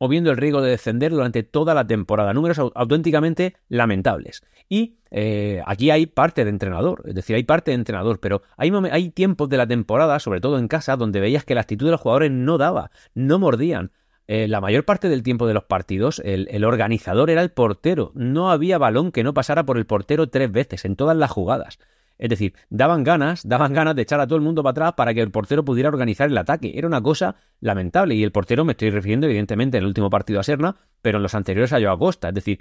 viendo 0.06 0.30
el 0.30 0.36
riesgo 0.36 0.60
de 0.60 0.70
descender 0.70 1.12
durante 1.12 1.42
toda 1.42 1.72
la 1.72 1.86
temporada. 1.86 2.34
Números 2.34 2.58
auténticamente 2.74 3.56
lamentables. 3.70 4.42
Y 4.68 4.98
eh, 5.10 5.62
aquí 5.64 5.90
hay 5.90 6.04
parte 6.04 6.44
de 6.44 6.50
entrenador, 6.50 7.02
es 7.06 7.14
decir, 7.14 7.36
hay 7.36 7.44
parte 7.44 7.70
de 7.70 7.76
entrenador, 7.76 8.20
pero 8.20 8.42
hay, 8.58 8.70
hay 8.90 9.10
tiempos 9.10 9.48
de 9.48 9.56
la 9.56 9.66
temporada, 9.66 10.18
sobre 10.18 10.42
todo 10.42 10.58
en 10.58 10.68
casa, 10.68 10.96
donde 10.96 11.20
veías 11.20 11.44
que 11.44 11.54
la 11.54 11.62
actitud 11.62 11.86
de 11.86 11.92
los 11.92 12.02
jugadores 12.02 12.30
no 12.32 12.58
daba, 12.58 12.90
no 13.14 13.38
mordían. 13.38 13.92
Eh, 14.26 14.48
la 14.48 14.60
mayor 14.60 14.84
parte 14.84 15.08
del 15.08 15.22
tiempo 15.22 15.46
de 15.46 15.54
los 15.54 15.64
partidos, 15.64 16.20
el, 16.24 16.64
organizador 16.64 17.30
era 17.30 17.42
el 17.42 17.50
portero. 17.50 18.12
No 18.14 18.50
había 18.50 18.78
balón 18.78 19.12
que 19.12 19.22
no 19.22 19.34
pasara 19.34 19.64
por 19.64 19.76
el 19.76 19.86
portero 19.86 20.28
tres 20.28 20.50
veces 20.50 20.84
en 20.84 20.96
todas 20.96 21.16
las 21.16 21.30
jugadas. 21.30 21.78
Es 22.16 22.30
decir, 22.30 22.54
daban 22.70 23.02
ganas, 23.02 23.46
daban 23.46 23.72
ganas 23.72 23.96
de 23.96 24.02
echar 24.02 24.20
a 24.20 24.26
todo 24.26 24.36
el 24.36 24.44
mundo 24.44 24.62
para 24.62 24.70
atrás 24.70 24.92
para 24.96 25.12
que 25.12 25.20
el 25.20 25.30
portero 25.30 25.64
pudiera 25.64 25.88
organizar 25.88 26.30
el 26.30 26.38
ataque. 26.38 26.72
Era 26.76 26.86
una 26.86 27.02
cosa 27.02 27.36
lamentable. 27.60 28.14
Y 28.14 28.22
el 28.22 28.32
portero 28.32 28.64
me 28.64 28.72
estoy 28.72 28.90
refiriendo, 28.90 29.26
evidentemente, 29.26 29.76
en 29.76 29.82
el 29.82 29.88
último 29.88 30.10
partido 30.10 30.40
a 30.40 30.44
Serna, 30.44 30.76
pero 31.02 31.18
en 31.18 31.22
los 31.22 31.34
anteriores 31.34 31.72
a 31.72 31.80
Joao 31.80 31.98
Costa. 31.98 32.28
Es 32.28 32.34
decir, 32.34 32.60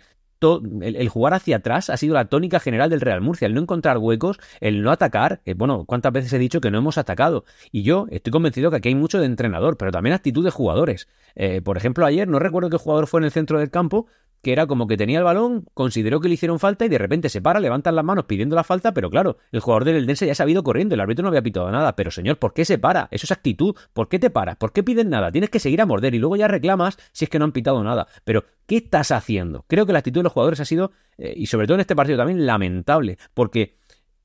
el, 0.82 1.10
jugar 1.10 1.34
hacia 1.34 1.58
atrás 1.58 1.90
ha 1.90 1.98
sido 1.98 2.14
la 2.14 2.26
tónica 2.26 2.60
general 2.60 2.90
del 2.90 3.02
Real 3.02 3.22
Murcia, 3.22 3.46
el 3.46 3.54
no 3.54 3.62
encontrar 3.62 3.98
huecos, 3.98 4.38
el 4.60 4.82
no 4.82 4.92
atacar. 4.92 5.42
Eh, 5.46 5.54
bueno, 5.54 5.86
¿cuántas 5.86 6.12
veces 6.12 6.34
he 6.34 6.40
dicho 6.40 6.62
que 6.62 6.72
no 6.72 6.78
hemos 6.78 6.98
atacado? 6.98 7.46
Y 7.72 7.84
yo 7.84 8.08
estoy 8.10 8.32
convencido 8.32 8.70
que 8.70 8.78
aquí 8.78 8.90
hay 8.90 8.96
mucho 8.96 9.20
de 9.20 9.26
entrenador, 9.26 9.78
pero 9.78 9.92
también 9.92 10.14
actitud 10.14 10.44
de 10.44 10.52
jugadores. 10.52 11.08
Eh, 11.36 11.62
por 11.62 11.78
ejemplo, 11.78 12.06
ayer 12.06 12.28
no 12.28 12.40
recuerdo 12.40 12.70
qué 12.70 12.78
jugador 12.78 13.08
fue 13.08 13.22
en 13.22 13.26
el 13.26 13.32
centro 13.32 13.60
del 13.60 13.70
campo, 13.70 14.08
que 14.44 14.52
era 14.52 14.68
como 14.68 14.88
que 14.88 14.98
tenía 14.98 15.20
el 15.20 15.24
balón, 15.24 15.66
consideró 15.74 16.20
que 16.20 16.28
le 16.28 16.34
hicieron 16.34 16.60
falta 16.60 16.86
y 16.86 16.90
de 16.90 16.98
repente 16.98 17.30
se 17.30 17.42
para, 17.42 17.62
levanta 17.62 17.94
las 17.94 18.04
manos 18.04 18.26
pidiendo 18.26 18.58
la 18.58 18.66
falta, 18.66 18.94
pero 18.94 19.10
claro, 19.10 19.38
el 19.54 19.62
jugador 19.62 19.86
del 19.86 19.96
Eldense 19.96 20.28
ya 20.28 20.36
se 20.36 20.44
ha 20.44 20.50
ido 20.50 20.64
corriendo, 20.64 20.94
el 20.94 21.02
árbitro 21.02 21.24
no 21.24 21.30
había 21.30 21.42
pitado 21.42 21.72
nada, 21.72 21.96
pero 21.96 22.12
señor, 22.12 22.38
¿por 22.38 22.54
qué 22.54 22.66
se 22.66 22.78
para? 22.78 23.08
Eso 23.10 23.26
es 23.26 23.32
actitud, 23.32 23.74
¿por 23.94 24.10
qué 24.10 24.20
te 24.20 24.30
paras? 24.30 24.58
¿Por 24.58 24.74
qué 24.74 24.84
pides 24.84 25.06
nada? 25.06 25.32
Tienes 25.32 25.50
que 25.50 25.60
seguir 25.60 25.82
a 25.82 25.86
morder 25.86 26.14
y 26.14 26.20
luego 26.20 26.36
ya 26.36 26.50
reclamas 26.50 26.98
si 27.14 27.24
es 27.24 27.30
que 27.30 27.40
no 27.40 27.46
han 27.46 27.54
pitado 27.54 27.82
nada. 27.86 28.08
Pero, 28.26 28.44
¿qué 28.68 28.78
estás 28.78 29.12
haciendo? 29.12 29.64
Creo 29.68 29.86
que 29.86 29.94
la 29.94 30.00
actitud 30.00 30.20
de 30.20 30.24
los 30.24 30.34
jugadores 30.34 30.60
ha 30.60 30.66
sido, 30.66 30.92
eh, 31.18 31.34
y 31.38 31.46
sobre 31.46 31.66
todo 31.66 31.76
en 31.76 31.82
este 31.82 31.96
partido 31.96 32.18
también, 32.18 32.46
lamentable, 32.46 33.18
porque 33.34 33.78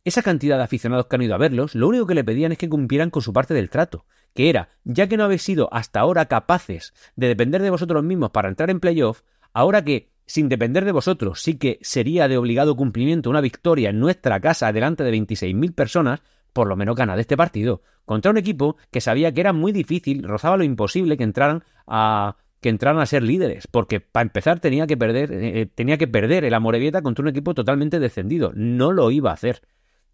esa 0.04 0.22
cantidad 0.22 0.56
de 0.56 0.64
aficionados 0.64 1.06
que 1.06 1.14
han 1.14 1.22
ido 1.22 1.34
a 1.34 1.38
verlos, 1.38 1.74
lo 1.76 1.86
único 1.86 2.06
que 2.06 2.14
le 2.14 2.24
pedían 2.24 2.50
es 2.50 2.58
que 2.58 2.68
cumplieran 2.68 3.10
con 3.10 3.22
su 3.22 3.32
parte 3.32 3.54
del 3.54 3.70
trato, 3.70 4.04
que 4.34 4.48
era, 4.48 4.70
ya 4.84 5.06
que 5.06 5.16
no 5.16 5.24
habéis 5.24 5.42
sido 5.42 5.68
hasta 5.72 6.00
ahora 6.00 6.26
capaces 6.26 6.92
de 7.14 7.28
depender 7.28 7.62
de 7.62 7.70
vosotros 7.70 8.02
mismos 8.02 8.30
para 8.30 8.48
entrar 8.48 8.70
en 8.70 8.80
playoff, 8.80 9.22
ahora 9.52 9.84
que 9.84 10.10
sin 10.28 10.48
depender 10.48 10.84
de 10.84 10.92
vosotros, 10.92 11.40
sí 11.40 11.54
que 11.54 11.78
sería 11.80 12.28
de 12.28 12.36
obligado 12.36 12.76
cumplimiento 12.76 13.30
una 13.30 13.40
victoria 13.40 13.90
en 13.90 13.98
nuestra 13.98 14.40
casa 14.40 14.72
delante 14.72 15.02
de 15.02 15.12
26.000 15.12 15.74
personas, 15.74 16.22
por 16.52 16.68
lo 16.68 16.76
menos 16.76 16.96
ganad 16.96 17.18
este 17.18 17.36
partido, 17.36 17.82
contra 18.04 18.30
un 18.30 18.36
equipo 18.36 18.76
que 18.90 19.00
sabía 19.00 19.32
que 19.32 19.40
era 19.40 19.54
muy 19.54 19.72
difícil, 19.72 20.22
rozaba 20.22 20.58
lo 20.58 20.64
imposible 20.64 21.16
que 21.16 21.24
entraran 21.24 21.64
a 21.86 22.36
que 22.60 22.68
entraran 22.68 23.00
a 23.00 23.06
ser 23.06 23.22
líderes, 23.22 23.68
porque 23.68 24.00
para 24.00 24.22
empezar 24.22 24.58
tenía 24.58 24.86
que 24.86 24.96
perder 24.96 25.32
eh, 25.32 25.60
eh, 25.60 25.66
tenía 25.66 25.96
que 25.96 26.08
perder 26.08 26.44
el 26.44 26.54
Amorebieta 26.54 27.02
contra 27.02 27.22
un 27.22 27.28
equipo 27.28 27.54
totalmente 27.54 28.00
descendido, 28.00 28.52
no 28.54 28.92
lo 28.92 29.10
iba 29.10 29.30
a 29.30 29.34
hacer. 29.34 29.62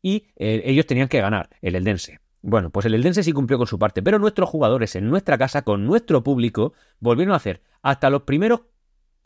Y 0.03 0.27
eh, 0.37 0.63
ellos 0.67 0.87
tenían 0.87 1.09
que 1.09 1.21
ganar, 1.21 1.49
el 1.63 1.75
Eldense. 1.75 2.21
Bueno, 2.43 2.69
pues 2.69 2.85
el 2.85 2.95
Eldense 2.95 3.23
sí 3.23 3.33
cumplió 3.33 3.57
con 3.57 3.67
su 3.67 3.79
parte, 3.79 4.03
pero 4.03 4.19
nuestros 4.19 4.51
jugadores 4.51 4.95
en 4.97 5.09
nuestra 5.09 5.39
casa, 5.39 5.63
con 5.63 5.87
nuestro 5.87 6.23
público, 6.23 6.75
volvieron 7.01 7.33
a 7.33 7.37
hacer 7.37 7.63
hasta 7.81 8.11
los 8.11 8.23
primeros 8.23 8.61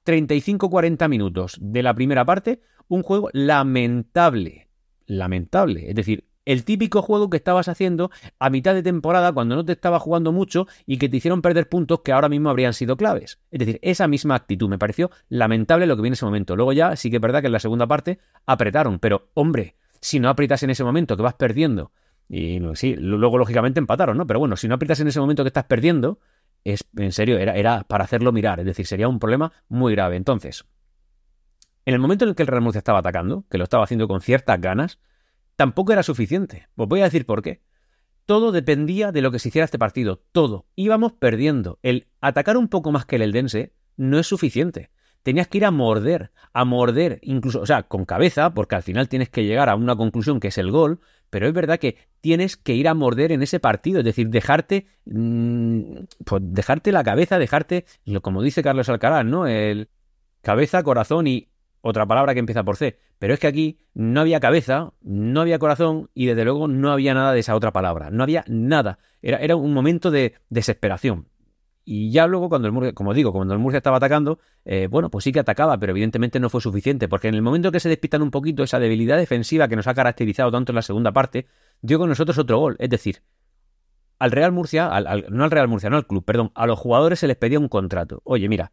35-40 0.09 1.07
minutos 1.07 1.59
de 1.61 1.83
la 1.83 1.93
primera 1.93 2.25
parte, 2.25 2.63
un 2.89 3.03
juego 3.03 3.29
lamentable. 3.35 4.69
Lamentable. 5.05 5.91
Es 5.91 5.95
decir, 5.95 6.25
el 6.47 6.65
típico 6.65 7.03
juego 7.03 7.29
que 7.29 7.37
estabas 7.37 7.69
haciendo 7.69 8.11
a 8.39 8.49
mitad 8.49 8.73
de 8.73 8.83
temporada 8.83 9.33
cuando 9.33 9.55
no 9.55 9.67
te 9.67 9.73
estaba 9.73 9.99
jugando 9.99 10.33
mucho 10.33 10.67
y 10.87 10.97
que 10.97 11.11
te 11.11 11.19
hicieron 11.19 11.43
perder 11.43 11.69
puntos 11.69 12.01
que 12.01 12.13
ahora 12.13 12.31
mismo 12.31 12.49
habrían 12.49 12.73
sido 12.73 12.97
claves. 12.97 13.39
Es 13.51 13.59
decir, 13.59 13.79
esa 13.83 14.09
misma 14.09 14.37
actitud 14.37 14.71
me 14.71 14.79
pareció 14.79 15.11
lamentable 15.29 15.87
lo 15.87 15.95
que 15.95 16.01
viene 16.01 16.15
en 16.15 16.19
ese 16.19 16.25
momento. 16.25 16.57
Luego 16.57 16.73
ya 16.73 16.97
sí 16.97 17.11
que 17.11 17.17
es 17.17 17.23
verdad 17.23 17.43
que 17.43 17.49
en 17.49 17.53
la 17.53 17.61
segunda 17.61 17.87
parte 17.87 18.19
apretaron, 18.47 18.99
pero 19.01 19.29
hombre, 19.35 19.77
si 20.01 20.21
no 20.21 20.31
aprietas 20.31 20.63
en 20.63 20.71
ese 20.71 20.85
momento 20.85 21.19
que 21.19 21.23
vas 21.23 21.35
perdiendo, 21.35 21.93
y 22.31 22.61
sí, 22.75 22.95
luego 22.97 23.37
lógicamente 23.37 23.79
empataron, 23.79 24.17
¿no? 24.17 24.27
Pero 24.27 24.39
bueno, 24.39 24.57
si 24.57 24.69
no 24.69 24.75
aprietas 24.75 25.01
en 25.01 25.09
ese 25.09 25.21
momento 25.21 25.45
que 25.45 25.49
estás 25.49 25.65
perdiendo, 25.65 26.19
en 26.97 27.13
serio, 27.13 27.39
era, 27.39 27.55
era 27.55 27.85
para 27.85 28.05
hacerlo 28.05 28.33
mirar, 28.33 28.61
es 28.61 28.67
decir, 28.67 28.87
sería 28.87 29.09
un 29.09 29.19
problema 29.19 29.53
muy 29.69 29.93
grave. 29.93 30.17
Entonces, 30.17 30.65
en 31.85 31.95
el 31.95 32.01
momento 32.01 32.25
en 32.25 32.31
el 32.31 32.35
que 32.35 32.43
el 32.43 32.49
Real 32.49 32.63
Murcia 32.63 32.79
estaba 32.79 32.99
atacando, 32.99 33.45
que 33.51 33.59
lo 33.59 33.65
estaba 33.65 33.85
haciendo 33.85 34.09
con 34.09 34.21
ciertas 34.21 34.61
ganas, 34.61 34.99
tampoco 35.57 35.93
era 35.93 36.03
suficiente. 36.03 36.69
Os 36.77 36.89
voy 36.89 37.01
a 37.01 37.05
decir 37.05 37.27
por 37.27 37.43
qué. 37.43 37.63
Todo 38.27 38.53
dependía 38.53 39.11
de 39.11 39.23
lo 39.23 39.31
que 39.31 39.39
se 39.39 39.49
hiciera 39.49 39.65
este 39.65 39.79
partido, 39.79 40.23
todo. 40.33 40.67
Íbamos 40.75 41.13
perdiendo. 41.13 41.79
El 41.83 42.09
atacar 42.21 42.57
un 42.57 42.69
poco 42.69 42.93
más 42.93 43.07
que 43.07 43.17
el 43.17 43.23
Eldense 43.23 43.73
no 43.97 44.19
es 44.19 44.27
suficiente 44.27 44.91
tenías 45.23 45.49
que 45.49 45.59
ir 45.59 45.65
a 45.65 45.71
morder, 45.71 46.31
a 46.53 46.65
morder, 46.65 47.19
incluso, 47.23 47.61
o 47.61 47.67
sea, 47.67 47.83
con 47.83 48.05
cabeza, 48.05 48.55
porque 48.55 48.77
al 48.77 48.83
final 48.83 49.09
tienes 49.09 49.29
que 49.29 49.45
llegar 49.45 49.69
a 49.69 49.77
una 49.77 49.97
conclusión 49.97 50.41
que 50.41 50.49
es 50.49 50.59
el 50.59 50.71
gol, 50.71 51.01
pero 51.31 51.47
es 51.47 51.53
verdad 51.53 51.79
que 51.79 51.97
tienes 52.21 52.57
que 52.57 52.75
ir 52.75 52.89
a 52.89 52.95
morder 52.95 53.33
en 53.33 53.43
ese 53.43 53.61
partido, 53.61 54.01
es 54.01 54.05
decir, 54.05 54.29
dejarte, 54.29 54.87
mm, 55.05 55.83
pues 56.25 56.43
dejarte 56.45 56.93
la 56.93 57.05
cabeza, 57.05 57.39
dejarte, 57.39 57.85
como 58.23 58.43
dice 58.43 58.63
Carlos 58.63 58.89
Alcaraz, 58.89 59.25
¿no? 59.25 59.47
El 59.47 59.89
cabeza, 60.43 60.83
corazón 60.83 61.27
y 61.27 61.49
otra 61.81 62.07
palabra 62.07 62.35
que 62.35 62.41
empieza 62.41 62.65
por 62.65 62.77
C. 62.77 62.99
Pero 63.19 63.35
es 63.35 63.41
que 63.41 63.47
aquí 63.47 63.79
no 63.95 64.21
había 64.21 64.41
cabeza, 64.41 64.93
no 65.03 65.41
había 65.41 65.59
corazón 65.59 66.11
y 66.15 66.27
desde 66.27 66.45
luego 66.45 66.69
no 66.69 66.93
había 66.93 67.15
nada 67.15 67.33
de 67.33 67.41
esa 67.41 67.57
otra 67.57 67.73
palabra. 67.73 68.11
No 68.11 68.23
había 68.23 68.45
nada. 68.47 68.99
Era, 69.23 69.39
era 69.39 69.57
un 69.57 69.75
momento 69.75 70.11
de 70.11 70.35
desesperación. 70.49 71.27
Y 71.91 72.11
ya 72.11 72.27
luego, 72.27 72.51
cuando 72.51 72.69
el 72.69 72.73
Murcia, 72.75 72.93
como 72.93 73.15
digo, 73.15 73.33
cuando 73.33 73.55
el 73.55 73.61
Murcia 73.61 73.79
estaba 73.79 73.97
atacando, 73.97 74.39
eh, 74.67 74.89
bueno, 74.91 75.09
pues 75.09 75.25
sí 75.25 75.33
que 75.33 75.41
atacaba, 75.41 75.79
pero 75.79 75.93
evidentemente 75.93 76.39
no 76.39 76.51
fue 76.51 76.61
suficiente, 76.61 77.09
porque 77.09 77.29
en 77.29 77.35
el 77.35 77.41
momento 77.41 77.73
que 77.73 77.81
se 77.81 77.89
despistan 77.89 78.21
un 78.21 78.31
poquito 78.31 78.63
esa 78.63 78.79
debilidad 78.79 79.17
defensiva 79.17 79.69
que 79.69 79.77
nos 79.77 79.87
ha 79.87 79.95
caracterizado 79.95 80.51
tanto 80.53 80.71
en 80.71 80.77
la 80.77 80.83
segunda 80.83 81.13
parte, 81.13 81.47
dio 81.81 81.99
con 81.99 82.11
nosotros 82.11 82.37
otro 82.37 82.59
gol. 82.59 82.77
Es 82.79 82.91
decir, 82.91 83.23
al 84.19 84.33
Real 84.33 84.53
Murcia, 84.53 84.91
no 85.31 85.45
al 85.45 85.51
Real 85.51 85.67
Murcia, 85.67 85.89
no 85.89 85.97
al 85.97 86.07
club, 86.07 86.27
perdón, 86.27 86.53
a 86.55 86.67
los 86.67 86.79
jugadores 86.79 87.21
se 87.21 87.27
les 87.27 87.39
pedía 87.39 87.59
un 87.59 87.69
contrato. 87.69 88.21
Oye, 88.25 88.51
mira, 88.51 88.73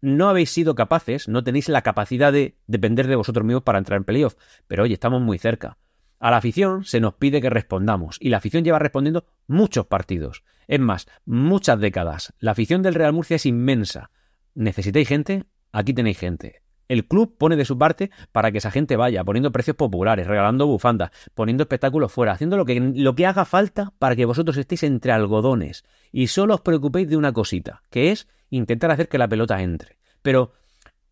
no 0.00 0.30
habéis 0.30 0.48
sido 0.48 0.74
capaces, 0.74 1.28
no 1.28 1.44
tenéis 1.44 1.68
la 1.68 1.82
capacidad 1.82 2.32
de 2.32 2.56
depender 2.66 3.06
de 3.06 3.16
vosotros 3.16 3.44
mismos 3.44 3.64
para 3.64 3.76
entrar 3.76 3.98
en 3.98 4.04
playoff, 4.04 4.36
pero 4.66 4.84
oye, 4.84 4.94
estamos 4.94 5.20
muy 5.20 5.36
cerca. 5.36 5.76
A 6.20 6.30
la 6.30 6.38
afición 6.38 6.84
se 6.84 7.00
nos 7.00 7.12
pide 7.16 7.42
que 7.42 7.50
respondamos, 7.50 8.16
y 8.18 8.30
la 8.30 8.38
afición 8.38 8.64
lleva 8.64 8.78
respondiendo 8.78 9.26
muchos 9.46 9.84
partidos. 9.84 10.42
Es 10.68 10.80
más, 10.80 11.06
muchas 11.24 11.80
décadas. 11.80 12.34
La 12.38 12.52
afición 12.52 12.82
del 12.82 12.94
Real 12.94 13.12
Murcia 13.12 13.36
es 13.36 13.46
inmensa. 13.46 14.10
¿Necesitáis 14.54 15.08
gente? 15.08 15.44
Aquí 15.72 15.92
tenéis 15.92 16.18
gente. 16.18 16.62
El 16.88 17.06
club 17.06 17.36
pone 17.36 17.56
de 17.56 17.64
su 17.64 17.76
parte 17.78 18.10
para 18.32 18.52
que 18.52 18.58
esa 18.58 18.70
gente 18.70 18.96
vaya, 18.96 19.24
poniendo 19.24 19.50
precios 19.50 19.76
populares, 19.76 20.26
regalando 20.26 20.66
bufandas, 20.66 21.10
poniendo 21.34 21.64
espectáculos 21.64 22.12
fuera, 22.12 22.32
haciendo 22.32 22.56
lo 22.56 22.64
que, 22.64 22.78
lo 22.80 23.14
que 23.14 23.26
haga 23.26 23.44
falta 23.44 23.92
para 23.98 24.14
que 24.14 24.24
vosotros 24.24 24.56
estéis 24.56 24.84
entre 24.84 25.12
algodones 25.12 25.84
y 26.12 26.28
solo 26.28 26.54
os 26.54 26.60
preocupéis 26.60 27.08
de 27.08 27.16
una 27.16 27.32
cosita, 27.32 27.82
que 27.90 28.12
es 28.12 28.28
intentar 28.50 28.90
hacer 28.92 29.08
que 29.08 29.18
la 29.18 29.28
pelota 29.28 29.60
entre. 29.62 29.98
Pero 30.22 30.52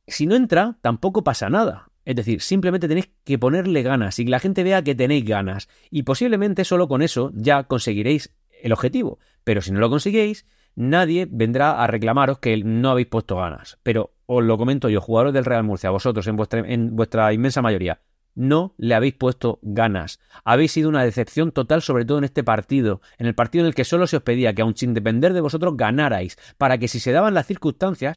si 0.07 0.27
no 0.27 0.37
entra, 0.37 0.79
tampoco 0.81 1.25
pasa 1.25 1.51
nada. 1.51 1.91
Es 2.05 2.17
decir, 2.17 2.43
simplemente 2.43 2.87
tenéis 2.87 3.11
que 3.25 3.39
ponerle 3.39 3.83
ganas 3.83 4.19
y 4.19 4.25
que 4.25 4.31
la 4.31 4.39
gente 4.39 4.63
vea 4.63 4.83
que 4.83 4.95
tenéis 4.95 5.25
ganas. 5.25 5.69
Y 5.91 6.03
posiblemente 6.03 6.65
solo 6.65 6.87
con 6.87 7.03
eso 7.03 7.33
ya 7.35 7.65
conseguiréis 7.65 8.35
el 8.63 8.73
objetivo. 8.73 9.19
Pero 9.45 9.63
si 9.63 9.73
no 9.73 9.81
lo 9.81 9.91
conseguís, 9.91 10.47
nadie 10.75 11.29
vendrá 11.31 11.83
a 11.83 11.87
reclamaros 11.87 12.39
que 12.39 12.57
no 12.65 12.91
habéis 12.91 13.09
puesto 13.09 13.37
ganas. 13.37 13.79
Pero 13.83 14.15
os 14.27 14.43
lo 14.43 14.59
comento 14.59 14.89
yo, 14.89 15.01
jugadores 15.01 15.35
del 15.35 15.45
Real 15.45 15.65
Murcia, 15.65 15.91
vosotros 15.91 16.27
en 16.27 16.37
vuestra, 16.37 16.61
en 16.61 16.97
vuestra 16.97 17.33
inmensa 17.33 17.63
mayoría, 17.63 18.01
no 18.35 18.75
le 18.79 18.95
habéis 18.95 19.15
puesto 19.15 19.61
ganas. 19.63 20.21
Habéis 20.45 20.73
sido 20.73 20.89
una 20.89 21.05
decepción 21.05 21.53
total, 21.53 21.83
sobre 21.83 22.05
todo 22.05 22.19
en 22.19 22.25
este 22.25 22.43
partido, 22.43 23.01
en 23.19 23.27
el 23.27 23.35
partido 23.35 23.65
en 23.65 23.69
el 23.69 23.75
que 23.75 23.85
solo 23.85 24.07
se 24.07 24.17
os 24.17 24.23
pedía 24.23 24.55
que, 24.55 24.63
aun 24.63 24.77
sin 24.77 24.95
depender 24.95 25.33
de 25.33 25.41
vosotros, 25.41 25.77
ganarais, 25.77 26.37
para 26.59 26.79
que 26.79 26.89
si 26.89 26.99
se 26.99 27.13
daban 27.13 27.35
las 27.35 27.47
circunstancias, 27.47 28.17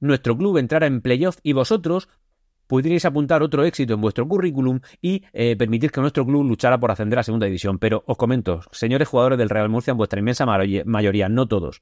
nuestro 0.00 0.36
club 0.36 0.58
entrara 0.58 0.86
en 0.86 1.00
playoff 1.00 1.38
y 1.42 1.52
vosotros 1.52 2.08
pudierais 2.68 3.04
apuntar 3.04 3.42
otro 3.42 3.64
éxito 3.64 3.94
en 3.94 4.00
vuestro 4.00 4.28
currículum 4.28 4.78
y 5.02 5.24
eh, 5.32 5.56
permitir 5.56 5.90
que 5.90 6.00
nuestro 6.00 6.24
club 6.24 6.44
luchara 6.44 6.78
por 6.78 6.92
ascender 6.92 7.18
a 7.18 7.24
segunda 7.24 7.46
división. 7.46 7.80
Pero 7.80 8.04
os 8.06 8.16
comento, 8.16 8.60
señores 8.70 9.08
jugadores 9.08 9.38
del 9.38 9.48
Real 9.48 9.68
Murcia, 9.68 9.90
en 9.90 9.96
vuestra 9.96 10.20
inmensa 10.20 10.46
mayoría, 10.46 11.28
no 11.28 11.48
todos, 11.48 11.80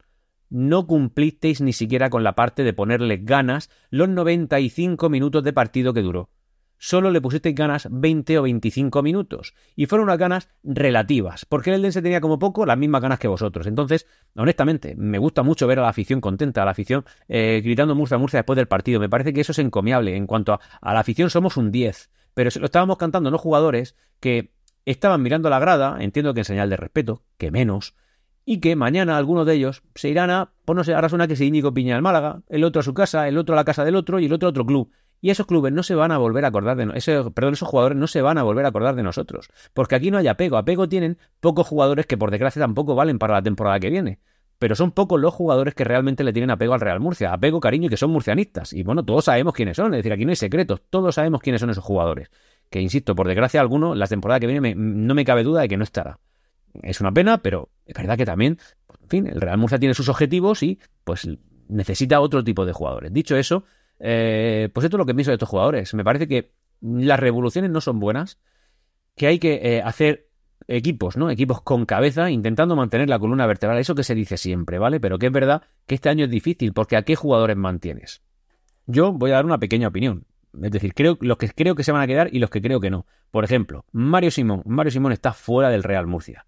no 0.49 0.87
cumplisteis 0.87 1.61
ni 1.61 1.75
siquiera 1.75 2.09
con 2.09 2.25
la 2.25 2.35
parte 2.35 2.65
de 2.65 2.73
ponerle 2.73 3.19
ganas 3.19 3.69
los 3.91 4.09
95 4.09 5.11
minutos 5.11 5.45
de 5.45 5.53
partido 5.53 5.93
que 5.93 6.03
duró 6.03 6.31
solo 6.79 7.11
le 7.11 7.21
pusisteis 7.21 7.55
ganas 7.55 7.89
20 7.91 8.39
o 8.39 8.43
25 8.43 9.03
minutos. 9.03 9.55
Y 9.75 9.87
fueron 9.87 10.05
unas 10.05 10.19
ganas 10.19 10.49
relativas, 10.63 11.45
porque 11.45 11.71
el 11.71 11.77
Eldense 11.77 12.03
tenía 12.03 12.21
como 12.21 12.39
poco 12.39 12.67
las 12.67 12.79
mismas 12.79 13.03
ganas 13.03 13.19
que 13.19 13.29
vosotros. 13.29 13.67
Entonces, 13.67 14.07
honestamente, 14.37 14.95
me 14.97 15.19
gusta 15.19 15.43
mucho 15.43 15.67
ver 15.67 15.79
a 15.79 15.83
la 15.83 15.89
afición 15.89 16.21
contenta, 16.21 16.63
a 16.63 16.65
la 16.65 16.71
afición 16.73 17.05
eh, 17.29 17.61
gritando 17.65 17.95
Murcia, 17.95 18.19
Murcia 18.19 18.39
después 18.39 18.57
del 18.57 18.69
partido. 18.69 19.01
Me 19.01 19.09
parece 19.09 19.33
que 19.33 19.41
eso 19.41 19.53
es 19.53 19.59
encomiable. 19.59 20.17
En 20.17 20.27
cuanto 20.27 20.53
a, 20.53 20.93
la 20.93 21.01
afición, 21.01 21.31
somos 21.31 21.57
un 21.57 21.71
10. 21.71 22.11
Pero 22.35 22.51
se 22.51 22.61
lo 22.61 22.67
estábamos 22.67 22.99
cantando 22.99 23.31
no 23.31 23.39
jugadores 23.39 23.97
que 24.21 24.53
estaban 24.85 25.23
mirando 25.23 25.51
la 25.51 25.59
grada, 25.59 25.97
entiendo 26.01 26.35
que 26.35 26.41
en 26.41 26.45
señal 26.45 26.71
de 26.71 26.77
respeto, 26.77 27.25
que 27.39 27.51
menos, 27.51 27.95
y 28.45 28.61
que 28.61 28.77
mañana 28.77 29.17
algunos 29.17 29.45
de 29.45 29.55
ellos 29.55 29.83
se 29.97 30.09
irán 30.09 30.31
a, 30.31 30.53
pues 30.65 30.77
no 30.77 30.85
sé, 30.85 30.95
ahora 30.95 31.09
suena 31.09 31.27
que 31.27 31.35
se 31.35 31.45
Íñigo 31.45 31.75
Piña 31.75 31.97
al 31.97 32.03
Málaga, 32.03 32.43
el 32.49 32.63
otro 32.63 32.81
a 32.81 32.85
su 32.85 32.95
casa, 32.95 33.27
el 33.27 33.37
otro 33.37 33.55
a 33.55 33.57
la 33.57 33.65
casa 33.65 33.85
del 33.85 33.97
otro 33.97 34.21
y 34.21 34.27
el 34.27 34.33
otro 34.33 34.47
a 34.47 34.51
otro 34.51 34.65
club. 34.65 34.93
Y 35.21 35.31
esos 35.31 35.47
clubes 35.47 35.73
no 35.73 35.83
se 35.83 35.95
van 35.95 36.13
a 36.13 36.19
volver 36.19 36.45
a 36.45 36.49
acordar 36.49 36.77
de 36.77 36.87
nosotros. 36.87 37.33
Perdón, 37.33 37.55
esos 37.55 37.69
jugadores 37.69 37.99
no 37.99 38.07
se 38.07 38.23
van 38.23 38.39
a 38.39 38.43
volver 38.43 38.65
a 38.65 38.69
acordar 38.69 38.95
de 38.95 39.03
nosotros. 39.03 39.49
Porque 39.73 39.95
aquí 39.95 40.11
no 40.11 40.19
hay 40.19 40.29
apego. 40.29 40.57
Apego 40.57 40.89
tienen 40.89 41.19
pocos 41.41 41.67
jugadores 41.67 42.07
que 42.07 42.17
por 42.17 42.31
desgracia 42.31 42.61
tampoco 42.61 42.95
valen 42.95 43.19
para 43.19 43.35
la 43.35 43.43
temporada 43.43 43.81
que 43.81 43.91
viene. 43.91 44.21
Pero 44.59 44.75
son 44.75 44.93
pocos 44.93 45.21
los 45.21 45.35
jugadores 45.35 45.75
que 45.75 45.85
realmente 45.85 46.25
le 46.25 46.33
tienen 46.33 46.51
apego 46.51 46.75
al 46.75 46.81
Real 46.81 47.01
Murcia. 47.01 47.33
Apego, 47.33 47.61
cariño 47.61 47.87
y 47.87 47.91
que 47.91 47.97
son 47.97 48.11
murcianistas. 48.11 48.73
Y 48.73 48.83
bueno, 48.83 49.05
todos 49.05 49.25
sabemos 49.25 49.55
quiénes 49.55 49.77
son. 49.77 49.93
Es 49.95 49.99
decir, 49.99 50.13
aquí 50.13 50.25
no 50.25 50.31
hay 50.31 50.37
secretos. 50.37 50.83
Todos 50.89 51.15
sabemos 51.15 51.41
quiénes 51.41 51.61
son 51.61 51.71
esos 51.71 51.85
jugadores. 51.85 52.31
Que 52.71 52.81
insisto, 52.81 53.15
por 53.15 53.27
desgracia 53.27 53.61
alguno, 53.61 53.95
la 53.95 54.07
temporada 54.07 54.41
que 54.41 54.47
viene 54.47 54.75
no 54.75 55.15
me 55.15 55.25
cabe 55.25 55.45
duda 55.45 55.63
de 55.63 55.69
que 55.69 55.77
no 55.77 55.85
estará. 55.85 56.19
Es 56.83 57.01
una 57.01 57.13
pena, 57.13 57.39
pero 57.39 57.71
es 57.87 57.95
verdad 57.95 58.17
que 58.17 58.25
también, 58.25 58.59
en 59.03 59.09
fin, 59.09 59.27
el 59.27 59.41
Real 59.41 59.59
Murcia 59.59 59.79
tiene 59.79 59.95
sus 59.95 60.09
objetivos 60.09 60.63
y 60.63 60.79
pues 61.05 61.29
necesita 61.69 62.21
otro 62.21 62.43
tipo 62.45 62.67
de 62.67 62.73
jugadores. 62.73 63.13
Dicho 63.13 63.37
eso, 63.37 63.65
Eh, 63.99 64.69
pues 64.73 64.85
esto 64.85 64.97
es 64.97 64.99
lo 64.99 65.07
que 65.07 65.15
pienso 65.15 65.31
de 65.31 65.37
estos 65.37 65.49
jugadores. 65.49 65.95
Me 65.95 66.05
parece 66.05 66.29
que 66.29 66.53
las 66.81 67.19
revoluciones 67.19 67.71
no 67.71 67.81
son 67.81 68.01
buenas, 68.01 68.39
que 69.15 69.27
hay 69.27 69.39
que 69.39 69.61
eh, 69.63 69.83
hacer 69.83 70.29
equipos, 70.69 71.17
¿no? 71.17 71.31
Equipos 71.31 71.63
con 71.63 71.87
cabeza, 71.87 72.31
intentando 72.31 72.77
mantener 72.77 73.09
la 73.09 73.19
columna 73.19 73.47
vertebral. 73.47 73.79
Eso 73.79 73.95
que 73.95 74.05
se 74.05 74.15
dice 74.15 74.37
siempre, 74.37 74.79
¿vale? 74.79 75.01
Pero 75.01 75.19
que 75.19 75.27
es 75.27 75.33
verdad 75.33 75.63
que 75.87 75.95
este 75.95 76.09
año 76.09 76.25
es 76.25 76.31
difícil, 76.31 76.73
porque 76.73 76.97
¿a 76.97 77.03
qué 77.03 77.17
jugadores 77.17 77.57
mantienes? 77.57 78.23
Yo 78.87 79.13
voy 79.13 79.31
a 79.31 79.35
dar 79.35 79.45
una 79.45 79.59
pequeña 79.59 79.89
opinión. 79.89 80.25
Es 80.63 80.71
decir, 80.71 80.95
creo 80.95 81.19
los 81.21 81.37
que 81.37 81.49
creo 81.51 81.75
que 81.75 81.85
se 81.85 81.93
van 81.93 82.03
a 82.03 82.07
quedar 82.07 82.29
y 82.33 82.39
los 82.39 82.51
que 82.51 82.63
creo 82.63 82.81
que 82.81 82.91
no. 82.91 83.07
Por 83.31 83.45
ejemplo, 83.45 83.85
Mario 83.93 84.31
Simón. 84.31 84.63
Mario 84.65 84.91
Simón 84.91 85.13
está 85.13 85.33
fuera 85.33 85.69
del 85.71 85.83
Real 85.83 86.07
Murcia. 86.07 86.47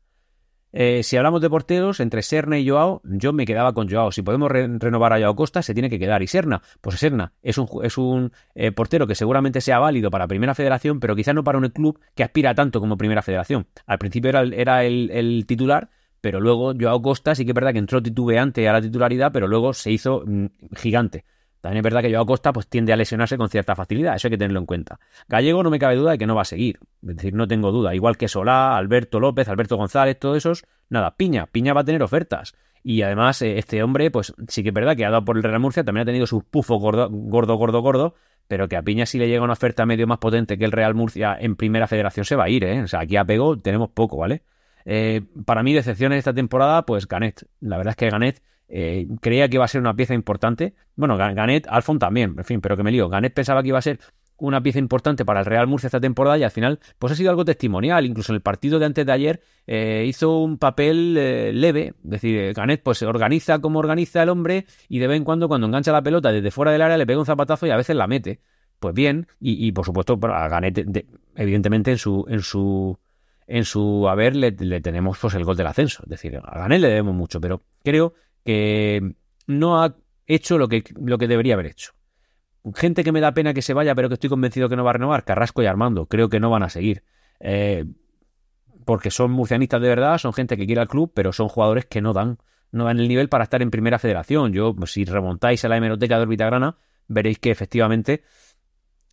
Eh, 0.72 1.02
si 1.02 1.16
hablamos 1.16 1.40
de 1.40 1.48
porteros, 1.48 2.00
entre 2.00 2.22
Serna 2.22 2.58
y 2.58 2.68
Joao, 2.68 3.00
yo 3.04 3.32
me 3.32 3.46
quedaba 3.46 3.72
con 3.72 3.88
Joao. 3.88 4.12
Si 4.12 4.22
podemos 4.22 4.50
renovar 4.50 5.12
a 5.12 5.18
Joao 5.18 5.34
Costa, 5.34 5.62
se 5.62 5.72
tiene 5.72 5.88
que 5.88 5.98
quedar. 5.98 6.22
Y 6.22 6.26
Serna, 6.26 6.62
pues 6.80 6.98
Serna 6.98 7.32
es 7.42 7.58
un, 7.58 7.68
es 7.82 7.96
un 7.96 8.32
eh, 8.54 8.72
portero 8.72 9.06
que 9.06 9.14
seguramente 9.14 9.60
sea 9.60 9.78
válido 9.78 10.10
para 10.10 10.26
Primera 10.26 10.54
Federación, 10.54 11.00
pero 11.00 11.16
quizás 11.16 11.34
no 11.34 11.44
para 11.44 11.58
un 11.58 11.68
club 11.70 11.98
que 12.14 12.24
aspira 12.24 12.54
tanto 12.54 12.80
como 12.80 12.98
Primera 12.98 13.22
Federación. 13.22 13.66
Al 13.86 13.98
principio 13.98 14.28
era, 14.28 14.42
era 14.42 14.84
el, 14.84 15.44
titular, 15.46 15.88
pero 16.20 16.40
luego 16.40 16.74
Joao 16.78 17.00
Costa 17.00 17.34
sí 17.34 17.44
que 17.44 17.52
es 17.52 17.54
verdad 17.54 17.72
que 17.72 17.78
entró 17.78 18.02
titubeante 18.02 18.68
a 18.68 18.72
la 18.72 18.82
titularidad, 18.82 19.32
pero 19.32 19.48
luego 19.48 19.72
se 19.72 19.90
hizo 19.90 20.22
mm, 20.26 20.46
gigante. 20.76 21.24
También 21.60 21.78
es 21.78 21.84
verdad 21.84 22.02
que 22.02 22.12
Joao 22.12 22.26
Costa 22.26 22.52
pues, 22.52 22.68
tiende 22.68 22.92
a 22.92 22.96
lesionarse 22.96 23.36
con 23.36 23.48
cierta 23.48 23.74
facilidad, 23.74 24.14
eso 24.14 24.28
hay 24.28 24.30
que 24.30 24.38
tenerlo 24.38 24.60
en 24.60 24.66
cuenta. 24.66 25.00
Gallego 25.28 25.62
no 25.62 25.70
me 25.70 25.78
cabe 25.78 25.96
duda 25.96 26.12
de 26.12 26.18
que 26.18 26.26
no 26.26 26.34
va 26.34 26.42
a 26.42 26.44
seguir, 26.44 26.78
es 27.02 27.16
decir, 27.16 27.34
no 27.34 27.48
tengo 27.48 27.72
duda. 27.72 27.94
Igual 27.94 28.16
que 28.16 28.28
Solá, 28.28 28.76
Alberto 28.76 29.20
López, 29.20 29.48
Alberto 29.48 29.76
González, 29.76 30.18
todos 30.18 30.36
esos, 30.36 30.64
nada, 30.88 31.16
Piña, 31.16 31.46
Piña 31.46 31.72
va 31.72 31.80
a 31.80 31.84
tener 31.84 32.02
ofertas. 32.02 32.54
Y 32.84 33.02
además, 33.02 33.42
eh, 33.42 33.58
este 33.58 33.82
hombre, 33.82 34.10
pues 34.10 34.32
sí 34.46 34.62
que 34.62 34.68
es 34.68 34.74
verdad 34.74 34.96
que 34.96 35.04
ha 35.04 35.10
dado 35.10 35.24
por 35.24 35.36
el 35.36 35.42
Real 35.42 35.60
Murcia, 35.60 35.84
también 35.84 36.02
ha 36.02 36.06
tenido 36.06 36.26
sus 36.26 36.44
pufos 36.44 36.80
gordo, 36.80 37.08
gordo, 37.10 37.56
gordo, 37.56 37.80
gordo, 37.80 38.14
pero 38.46 38.68
que 38.68 38.76
a 38.76 38.82
Piña 38.82 39.04
si 39.04 39.18
le 39.18 39.28
llega 39.28 39.42
una 39.42 39.52
oferta 39.52 39.84
medio 39.84 40.06
más 40.06 40.18
potente 40.18 40.56
que 40.56 40.64
el 40.64 40.72
Real 40.72 40.94
Murcia 40.94 41.36
en 41.38 41.56
primera 41.56 41.86
federación 41.86 42.24
se 42.24 42.36
va 42.36 42.44
a 42.44 42.48
ir, 42.48 42.64
¿eh? 42.64 42.82
O 42.82 42.88
sea, 42.88 43.00
aquí 43.00 43.16
a 43.16 43.24
Pego 43.24 43.58
tenemos 43.58 43.90
poco, 43.90 44.16
¿vale? 44.18 44.42
Eh, 44.84 45.22
para 45.44 45.62
mí, 45.62 45.74
decepciones 45.74 46.16
de 46.16 46.20
esta 46.20 46.32
temporada, 46.32 46.86
pues 46.86 47.06
Ganet. 47.06 47.46
La 47.60 47.76
verdad 47.76 47.90
es 47.90 47.96
que 47.96 48.08
Ganet 48.08 48.42
eh, 48.68 49.06
creía 49.20 49.48
que 49.48 49.56
iba 49.56 49.64
a 49.64 49.68
ser 49.68 49.80
una 49.80 49.94
pieza 49.94 50.14
importante. 50.14 50.74
Bueno, 50.94 51.16
Ganet, 51.16 51.66
Alfon 51.68 51.98
también, 51.98 52.34
en 52.36 52.44
fin, 52.44 52.60
pero 52.60 52.76
que 52.76 52.82
me 52.82 52.92
lío. 52.92 53.08
Ganet 53.08 53.32
pensaba 53.32 53.62
que 53.62 53.68
iba 53.68 53.78
a 53.78 53.82
ser 53.82 53.98
una 54.38 54.62
pieza 54.62 54.78
importante 54.78 55.24
para 55.24 55.40
el 55.40 55.46
Real 55.46 55.66
Murcia 55.66 55.88
esta 55.88 56.00
temporada 56.00 56.38
y 56.38 56.44
al 56.44 56.50
final 56.50 56.78
pues 56.98 57.12
ha 57.12 57.16
sido 57.16 57.30
algo 57.30 57.44
testimonial. 57.44 58.06
Incluso 58.06 58.32
en 58.32 58.36
el 58.36 58.42
partido 58.42 58.78
de 58.78 58.86
antes 58.86 59.04
de 59.04 59.12
ayer 59.12 59.40
eh, 59.66 60.04
hizo 60.06 60.38
un 60.38 60.58
papel 60.58 61.16
eh, 61.18 61.52
leve. 61.52 61.94
Es 62.04 62.10
decir, 62.10 62.52
Ganet 62.52 62.82
pues 62.82 63.02
organiza 63.02 63.58
como 63.58 63.78
organiza 63.78 64.22
el 64.22 64.28
hombre 64.28 64.66
y 64.88 64.98
de 64.98 65.08
vez 65.08 65.16
en 65.16 65.24
cuando 65.24 65.48
cuando 65.48 65.66
engancha 65.66 65.92
la 65.92 66.02
pelota 66.02 66.30
desde 66.30 66.50
fuera 66.50 66.72
del 66.72 66.82
área 66.82 66.96
le 66.96 67.06
pega 67.06 67.18
un 67.18 67.26
zapatazo 67.26 67.66
y 67.66 67.70
a 67.70 67.76
veces 67.76 67.96
la 67.96 68.06
mete. 68.06 68.40
Pues 68.78 68.94
bien, 68.94 69.26
y, 69.40 69.72
por 69.72 69.84
supuesto 69.84 70.16
a 70.22 70.48
Ganet 70.48 71.04
evidentemente 71.34 71.90
en 71.90 71.98
su... 71.98 72.24
En 72.28 72.42
su 72.42 72.98
en 73.50 73.64
su 73.64 74.06
haber 74.10 74.36
le, 74.36 74.50
le, 74.50 74.82
tenemos 74.82 75.16
pues 75.18 75.32
el 75.32 75.42
gol 75.42 75.56
del 75.56 75.68
ascenso. 75.68 76.02
Es 76.02 76.10
decir, 76.10 76.36
a 76.36 76.58
Ganet 76.58 76.82
le 76.82 76.88
debemos 76.88 77.14
mucho, 77.14 77.40
pero 77.40 77.62
creo 77.82 78.12
que 78.48 79.12
no 79.46 79.82
ha 79.82 79.94
hecho 80.26 80.56
lo 80.56 80.68
que, 80.68 80.82
lo 80.98 81.18
que 81.18 81.28
debería 81.28 81.52
haber 81.52 81.66
hecho. 81.66 81.92
Gente 82.74 83.04
que 83.04 83.12
me 83.12 83.20
da 83.20 83.34
pena 83.34 83.52
que 83.52 83.60
se 83.60 83.74
vaya, 83.74 83.94
pero 83.94 84.08
que 84.08 84.14
estoy 84.14 84.30
convencido 84.30 84.70
que 84.70 84.76
no 84.76 84.84
va 84.84 84.88
a 84.88 84.92
renovar, 84.94 85.22
Carrasco 85.26 85.62
y 85.62 85.66
Armando, 85.66 86.06
creo 86.06 86.30
que 86.30 86.40
no 86.40 86.48
van 86.48 86.62
a 86.62 86.70
seguir. 86.70 87.04
Eh, 87.40 87.84
porque 88.86 89.10
son 89.10 89.32
murcianistas 89.32 89.82
de 89.82 89.88
verdad, 89.88 90.16
son 90.16 90.32
gente 90.32 90.56
que 90.56 90.64
quiere 90.64 90.80
al 90.80 90.88
club, 90.88 91.12
pero 91.14 91.34
son 91.34 91.48
jugadores 91.48 91.84
que 91.84 92.00
no 92.00 92.14
dan, 92.14 92.38
no 92.72 92.84
dan 92.84 92.98
el 92.98 93.06
nivel 93.06 93.28
para 93.28 93.44
estar 93.44 93.60
en 93.60 93.70
primera 93.70 93.98
federación. 93.98 94.54
Yo, 94.54 94.74
si 94.86 95.04
remontáis 95.04 95.62
a 95.66 95.68
la 95.68 95.76
hemeroteca 95.76 96.16
de 96.16 96.22
Orbitagrana, 96.22 96.78
veréis 97.06 97.38
que 97.38 97.50
efectivamente 97.50 98.22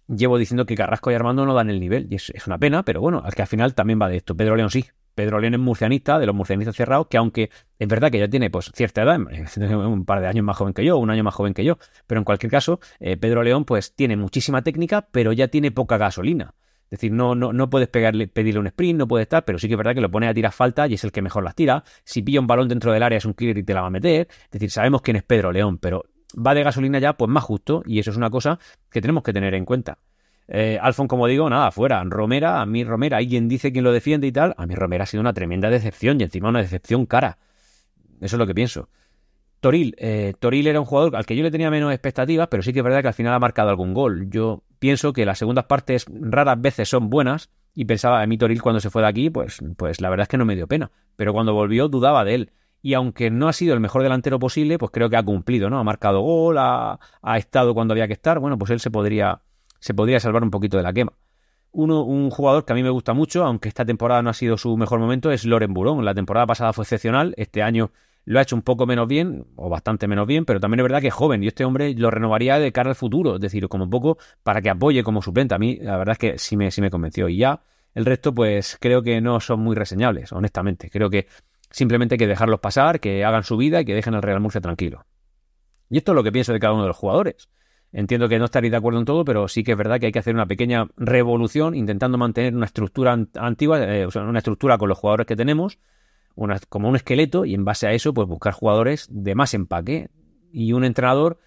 llevo 0.07 0.37
diciendo 0.37 0.65
que 0.65 0.75
Carrasco 0.75 1.11
y 1.11 1.15
Armando 1.15 1.45
no 1.45 1.53
dan 1.53 1.69
el 1.69 1.81
nivel. 1.81 2.07
Y 2.09 2.15
es, 2.15 2.47
una 2.47 2.57
pena, 2.57 2.83
pero 2.83 3.01
bueno, 3.01 3.21
que 3.35 3.41
al 3.41 3.49
final 3.49 3.75
también 3.75 3.99
va 4.01 4.07
de 4.07 4.15
esto. 4.15 4.33
Pedro 4.33 4.55
León 4.55 4.69
sí, 4.69 4.85
Pedro 5.15 5.39
León 5.39 5.53
es 5.55 5.59
murcianista, 5.59 6.19
de 6.19 6.25
los 6.25 6.35
murcianistas 6.35 6.75
cerrados, 6.75 7.07
que 7.07 7.17
aunque 7.17 7.49
es 7.79 7.87
verdad 7.87 8.11
que 8.11 8.19
ya 8.19 8.27
tiene 8.27 8.49
pues 8.49 8.71
cierta 8.75 9.01
edad, 9.01 9.19
un 9.87 10.05
par 10.05 10.21
de 10.21 10.27
años 10.27 10.45
más 10.45 10.57
joven 10.57 10.73
que 10.73 10.85
yo, 10.85 10.97
un 10.97 11.09
año 11.09 11.23
más 11.23 11.33
joven 11.33 11.53
que 11.53 11.63
yo, 11.63 11.77
pero 12.05 12.19
en 12.19 12.25
cualquier 12.25 12.51
caso, 12.51 12.79
eh, 12.99 13.17
Pedro 13.17 13.41
León 13.41 13.65
pues 13.65 13.95
tiene 13.95 14.17
muchísima 14.17 14.61
técnica, 14.61 15.07
pero 15.11 15.33
ya 15.33 15.47
tiene 15.47 15.71
poca 15.71 15.97
gasolina. 15.97 16.53
Es 16.85 16.99
decir, 16.99 17.11
no, 17.11 17.33
no, 17.33 17.51
no 17.51 17.69
puedes 17.69 17.87
pegarle, 17.87 18.27
pedirle 18.27 18.59
un 18.59 18.67
sprint, 18.67 18.99
no 18.99 19.07
puede 19.07 19.23
estar, 19.23 19.43
pero 19.43 19.57
sí 19.57 19.67
que 19.67 19.73
es 19.73 19.77
verdad 19.77 19.95
que 19.95 20.01
lo 20.01 20.11
pone 20.11 20.27
a 20.27 20.33
tirar 20.33 20.51
falta 20.51 20.87
y 20.87 20.93
es 20.93 21.03
el 21.03 21.11
que 21.11 21.23
mejor 21.23 21.43
las 21.43 21.55
tira. 21.55 21.83
Si 22.03 22.21
pilla 22.21 22.39
un 22.39 22.45
balón 22.45 22.67
dentro 22.67 22.91
del 22.91 23.01
área 23.01 23.17
es 23.17 23.25
un 23.25 23.33
killer 23.33 23.57
y 23.57 23.63
te 23.63 23.73
la 23.73 23.81
va 23.81 23.87
a 23.87 23.89
meter. 23.89 24.27
Es 24.29 24.51
decir, 24.51 24.69
sabemos 24.69 25.01
quién 25.01 25.17
es 25.17 25.23
Pedro 25.23 25.51
León, 25.51 25.79
pero 25.79 26.05
va 26.35 26.53
de 26.53 26.63
gasolina 26.63 26.99
ya 26.99 27.13
pues 27.13 27.29
más 27.29 27.43
justo 27.43 27.81
y 27.85 27.99
eso 27.99 28.11
es 28.11 28.17
una 28.17 28.29
cosa 28.29 28.59
que 28.91 29.01
tenemos 29.01 29.23
que 29.23 29.33
tener 29.33 29.55
en 29.55 29.65
cuenta. 29.65 29.97
Eh, 30.47 30.77
Alfon, 30.81 31.07
como 31.07 31.27
digo, 31.27 31.49
nada, 31.49 31.71
fuera. 31.71 32.03
Romera, 32.03 32.61
a 32.61 32.65
mí 32.65 32.83
Romera, 32.83 33.17
alguien 33.17 33.47
dice 33.47 33.71
quién 33.71 33.83
lo 33.83 33.91
defiende 33.91 34.27
y 34.27 34.31
tal. 34.31 34.53
A 34.57 34.65
mí 34.65 34.75
Romera 34.75 35.03
ha 35.03 35.07
sido 35.07 35.21
una 35.21 35.33
tremenda 35.33 35.69
decepción 35.69 36.19
y 36.19 36.23
encima 36.23 36.49
una 36.49 36.59
decepción 36.59 37.05
cara. 37.05 37.37
Eso 38.21 38.35
es 38.35 38.39
lo 38.39 38.47
que 38.47 38.55
pienso. 38.55 38.89
Toril, 39.59 39.95
eh, 39.97 40.33
Toril 40.39 40.67
era 40.67 40.79
un 40.79 40.85
jugador 40.85 41.15
al 41.15 41.25
que 41.25 41.35
yo 41.35 41.41
le 41.41 41.49
tenía 41.49 41.71
menos 41.71 41.91
expectativas, 41.91 42.47
pero 42.49 42.61
sí 42.61 42.71
que 42.71 42.79
es 42.79 42.83
verdad 42.83 43.01
que 43.01 43.07
al 43.07 43.13
final 43.13 43.33
ha 43.33 43.39
marcado 43.39 43.69
algún 43.69 43.93
gol. 43.93 44.29
Yo 44.29 44.63
pienso 44.77 45.11
que 45.11 45.25
las 45.25 45.39
segundas 45.39 45.65
partes 45.65 46.05
raras 46.07 46.61
veces 46.61 46.87
son 46.87 47.09
buenas 47.09 47.49
y 47.73 47.85
pensaba, 47.85 48.21
a 48.21 48.27
mí 48.27 48.37
Toril 48.37 48.61
cuando 48.61 48.79
se 48.79 48.89
fue 48.89 49.01
de 49.01 49.07
aquí, 49.07 49.29
pues, 49.29 49.59
pues 49.75 50.01
la 50.01 50.09
verdad 50.09 50.23
es 50.23 50.29
que 50.29 50.37
no 50.37 50.45
me 50.45 50.55
dio 50.55 50.67
pena. 50.67 50.91
Pero 51.15 51.33
cuando 51.33 51.53
volvió 51.53 51.87
dudaba 51.87 52.23
de 52.23 52.35
él. 52.35 52.51
Y 52.81 52.93
aunque 52.93 53.31
no 53.31 53.47
ha 53.47 53.53
sido 53.53 53.73
el 53.73 53.79
mejor 53.79 54.03
delantero 54.03 54.37
posible, 54.37 54.77
pues 54.77 54.91
creo 54.91 55.09
que 55.09 55.17
ha 55.17 55.23
cumplido, 55.23 55.71
¿no? 55.71 55.79
Ha 55.79 55.83
marcado 55.83 56.21
gol, 56.21 56.59
ha, 56.59 56.99
ha 57.23 57.37
estado 57.39 57.73
cuando 57.73 57.93
había 57.93 58.05
que 58.05 58.13
estar. 58.13 58.37
Bueno, 58.37 58.59
pues 58.59 58.69
él 58.69 58.79
se 58.79 58.91
podría, 58.91 59.41
se 59.85 59.93
podría 59.93 60.19
salvar 60.19 60.41
un 60.41 60.49
poquito 60.49 60.77
de 60.77 60.83
la 60.83 60.91
quema. 60.91 61.13
Uno, 61.71 62.01
un 62.01 62.31
jugador 62.31 62.65
que 62.65 62.73
a 62.73 62.75
mí 62.75 62.81
me 62.81 62.89
gusta 62.89 63.13
mucho, 63.13 63.45
aunque 63.45 63.69
esta 63.69 63.85
temporada 63.85 64.23
no 64.23 64.31
ha 64.31 64.33
sido 64.33 64.57
su 64.57 64.75
mejor 64.77 64.99
momento, 64.99 65.31
es 65.31 65.45
Loren 65.45 65.75
Burón. 65.75 66.03
La 66.03 66.15
temporada 66.15 66.47
pasada 66.47 66.73
fue 66.73 66.85
excepcional, 66.85 67.35
este 67.37 67.61
año 67.61 67.91
lo 68.23 68.39
ha 68.39 68.41
hecho 68.41 68.55
un 68.55 68.63
poco 68.63 68.87
menos 68.87 69.07
bien, 69.07 69.45
o 69.55 69.69
bastante 69.69 70.07
menos 70.07 70.25
bien, 70.25 70.43
pero 70.43 70.59
también 70.59 70.79
es 70.79 70.85
verdad 70.85 71.01
que 71.01 71.09
es 71.09 71.13
joven 71.13 71.43
y 71.43 71.47
este 71.49 71.65
hombre 71.65 71.93
lo 71.93 72.09
renovaría 72.09 72.57
de 72.57 72.71
cara 72.71 72.89
al 72.89 72.95
futuro, 72.95 73.35
es 73.35 73.41
decir, 73.41 73.67
como 73.67 73.87
poco 73.87 74.17
para 74.41 74.59
que 74.59 74.71
apoye 74.71 75.03
como 75.03 75.21
suplente. 75.21 75.53
A 75.53 75.59
mí 75.59 75.77
la 75.79 75.97
verdad 75.97 76.13
es 76.13 76.17
que 76.17 76.39
sí 76.39 76.57
me, 76.57 76.71
sí 76.71 76.81
me 76.81 76.89
convenció. 76.89 77.29
Y 77.29 77.37
ya 77.37 77.61
el 77.93 78.05
resto, 78.05 78.33
pues 78.33 78.79
creo 78.81 79.03
que 79.03 79.21
no 79.21 79.39
son 79.39 79.59
muy 79.59 79.75
reseñables, 79.75 80.31
honestamente. 80.31 80.89
Creo 80.89 81.11
que 81.11 81.27
simplemente 81.69 82.15
hay 82.15 82.19
que 82.19 82.27
dejarlos 82.27 82.59
pasar, 82.59 82.99
que 82.99 83.23
hagan 83.23 83.43
su 83.43 83.55
vida 83.55 83.81
y 83.81 83.85
que 83.85 83.93
dejen 83.93 84.15
al 84.15 84.23
Real 84.23 84.39
Murcia 84.39 84.61
tranquilo. 84.61 85.05
Y 85.91 85.99
esto 85.99 86.13
es 86.13 86.15
lo 86.15 86.23
que 86.23 86.31
pienso 86.31 86.53
de 86.53 86.59
cada 86.59 86.73
uno 86.73 86.81
de 86.81 86.87
los 86.87 86.97
jugadores. 86.97 87.47
Entiendo 87.97 88.27
que 88.27 88.37
no 88.39 88.43
estaréis 88.43 88.71
de 88.71 88.77
acuerdo 88.77 88.99
en 88.99 89.05
todo, 89.05 89.23
pero 89.23 89.47
sí 89.47 89.63
que 89.63 89.71
es 89.71 89.77
verdad 89.77 90.01
que 90.01 90.07
hay 90.07 90.11
que 90.11 90.19
hacer 90.19 90.35
una 90.35 90.45
pequeña 90.45 90.89
revolución 90.97 91.75
intentando 91.75 92.17
mantener 92.17 92.53
una 92.53 92.65
estructura 92.65 93.17
antigua, 93.35 93.81
eh, 93.85 94.05
o 94.05 94.11
sea, 94.11 94.23
una 94.23 94.39
estructura 94.39 94.77
con 94.77 94.89
los 94.89 94.97
jugadores 94.97 95.25
que 95.25 95.37
tenemos, 95.37 95.79
una, 96.35 96.59
como 96.67 96.89
un 96.89 96.97
esqueleto, 96.97 97.45
y 97.45 97.53
en 97.53 97.63
base 97.63 97.87
a 97.87 97.93
eso, 97.93 98.13
pues 98.13 98.27
buscar 98.27 98.51
jugadores 98.51 99.07
de 99.09 99.33
más 99.33 99.53
empaque 99.53 100.09
y 100.51 100.73
un 100.73 100.83
entrenador 100.83 101.39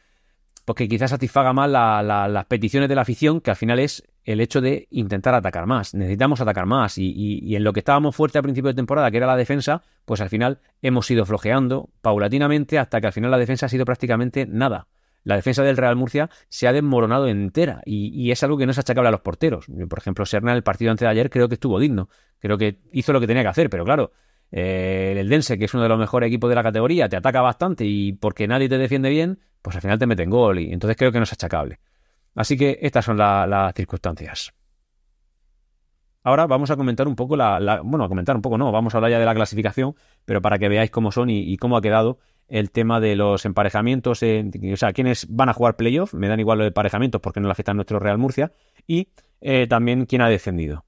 pues 0.65 0.75
que 0.77 0.89
quizás 0.89 1.11
satisfaga 1.11 1.53
más 1.53 1.69
las 1.69 2.45
peticiones 2.47 2.89
de 2.89 2.95
la 2.95 3.03
afición, 3.03 3.43
que 3.43 3.51
al 3.51 3.57
final 3.57 3.79
es 3.79 4.03
el 4.25 4.41
hecho 4.41 4.63
de 4.63 4.89
intentar 4.91 5.35
atacar 5.35 5.67
más. 5.67 5.95
Necesitamos 5.95 6.41
atacar 6.41 6.65
más. 6.65 6.97
Y, 6.97 7.57
en 7.57 7.65
lo 7.65 7.75
que 7.75 7.81
estábamos 7.81 8.17
fuerte 8.17 8.39
al 8.39 8.43
principio 8.43 8.69
de 8.69 8.75
temporada, 8.75 9.11
que 9.11 9.17
era 9.19 9.27
la 9.27 9.37
defensa, 9.37 9.83
pues 10.07 10.23
al 10.23 10.29
final 10.31 10.61
hemos 10.81 11.11
ido 11.11 11.27
flojeando 11.27 11.91
paulatinamente 12.01 12.79
hasta 12.79 13.01
que 13.01 13.07
al 13.07 13.13
final 13.13 13.31
la 13.31 13.39
defensa 13.39 13.67
ha 13.67 13.69
sido 13.71 13.87
prácticamente 13.87 14.47
nada 14.47 14.87
la 15.29 15.37
defensa 15.37 15.63
del 15.63 15.77
Real 15.77 15.95
Murcia 15.95 16.31
se 16.49 16.67
ha 16.69 16.73
desmoronado 16.73 17.29
entera 17.29 17.83
y, 17.85 18.31
es 18.31 18.43
algo 18.43 18.57
que 18.57 18.65
no 18.65 18.73
es 18.73 18.79
achacable 18.79 19.09
a 19.09 19.11
los 19.11 19.21
porteros. 19.21 19.67
Por 19.67 19.99
ejemplo, 19.99 20.25
Serna 20.25 20.55
el 20.55 20.63
partido 20.63 20.91
antes 20.91 21.05
de 21.05 21.11
ayer 21.11 21.29
creo 21.29 21.49
que 21.49 21.57
estuvo 21.57 21.79
digno, 21.79 22.09
creo 22.39 22.57
que 22.57 22.79
hizo 22.93 23.13
lo 23.13 23.21
que 23.21 23.27
tenía 23.27 23.43
que 23.43 23.51
hacer, 23.51 23.69
pero 23.69 23.85
claro, 23.85 24.13
eh, 24.51 25.17
el 25.19 25.29
Dense, 25.29 25.59
que 25.59 25.67
es 25.67 25.75
uno 25.75 25.83
de 25.83 25.91
los 25.91 25.99
mejores 25.99 26.29
equipos 26.29 26.49
de 26.49 26.57
la 26.57 26.63
categoría, 26.63 27.11
te 27.11 27.17
ataca 27.17 27.43
bastante 27.43 27.85
y 27.85 28.15
porque 28.15 28.49
nadie 28.49 28.71
te 28.71 28.79
defiende 28.79 29.11
bien, 29.11 29.39
pues 29.61 29.77
al 29.77 29.83
final 29.83 29.99
te 29.99 30.07
meten 30.07 30.31
gol 30.31 30.61
y 30.61 30.73
entonces 30.73 30.97
creo 30.97 31.13
que 31.13 31.19
no 31.19 31.25
es 31.25 31.33
achacable. 31.35 31.79
Así 32.35 32.57
que 32.57 32.79
estas 32.81 33.05
son 33.05 33.19
las 33.19 33.75
circunstancias. 33.75 34.55
Ahora 36.23 36.47
vamos 36.47 36.71
a 36.71 36.77
comentar 36.77 37.07
un 37.07 37.17
poco 37.17 37.37
la, 37.37 37.83
Bueno, 37.85 38.07
a 38.07 38.09
comentar 38.09 38.35
un 38.35 38.41
poco, 38.41 38.57
no, 38.57 38.73
vamos 38.73 38.95
a 38.95 38.97
hablar 38.97 39.11
ya 39.11 39.19
de 39.19 39.27
la 39.27 39.35
clasificación, 39.35 39.95
pero 40.25 40.41
para 40.41 40.59
que 40.59 40.71
veáis 40.71 40.91
cómo 40.91 41.13
son 41.13 41.29
y 41.29 41.55
cómo 41.59 41.77
ha 41.77 41.83
quedado 41.83 42.19
el 42.49 42.71
tema 42.71 43.01
de 43.01 43.15
los 43.15 43.45
emparejamientos, 43.45 44.23
o 44.23 44.77
sea, 44.77 44.93
quiénes 44.93 45.27
van 45.29 45.49
a 45.49 45.53
jugar 45.53 45.77
playoff, 45.77 46.15
me 46.15 46.29
dan 46.29 46.41
igual 46.41 46.59
los 46.59 46.67
emparejamientos 46.69 47.21
porque 47.21 47.41
no 47.41 47.47
le 47.47 47.53
afectan 47.53 47.75
a 47.75 47.79
nuestro 47.79 47.99
Real 47.99 48.19
Murcia, 48.19 48.53
y 48.87 49.09
eh, 49.41 49.67
también 49.69 50.07
quién 50.07 50.23
ha 50.23 50.29
descendido. 50.29 50.85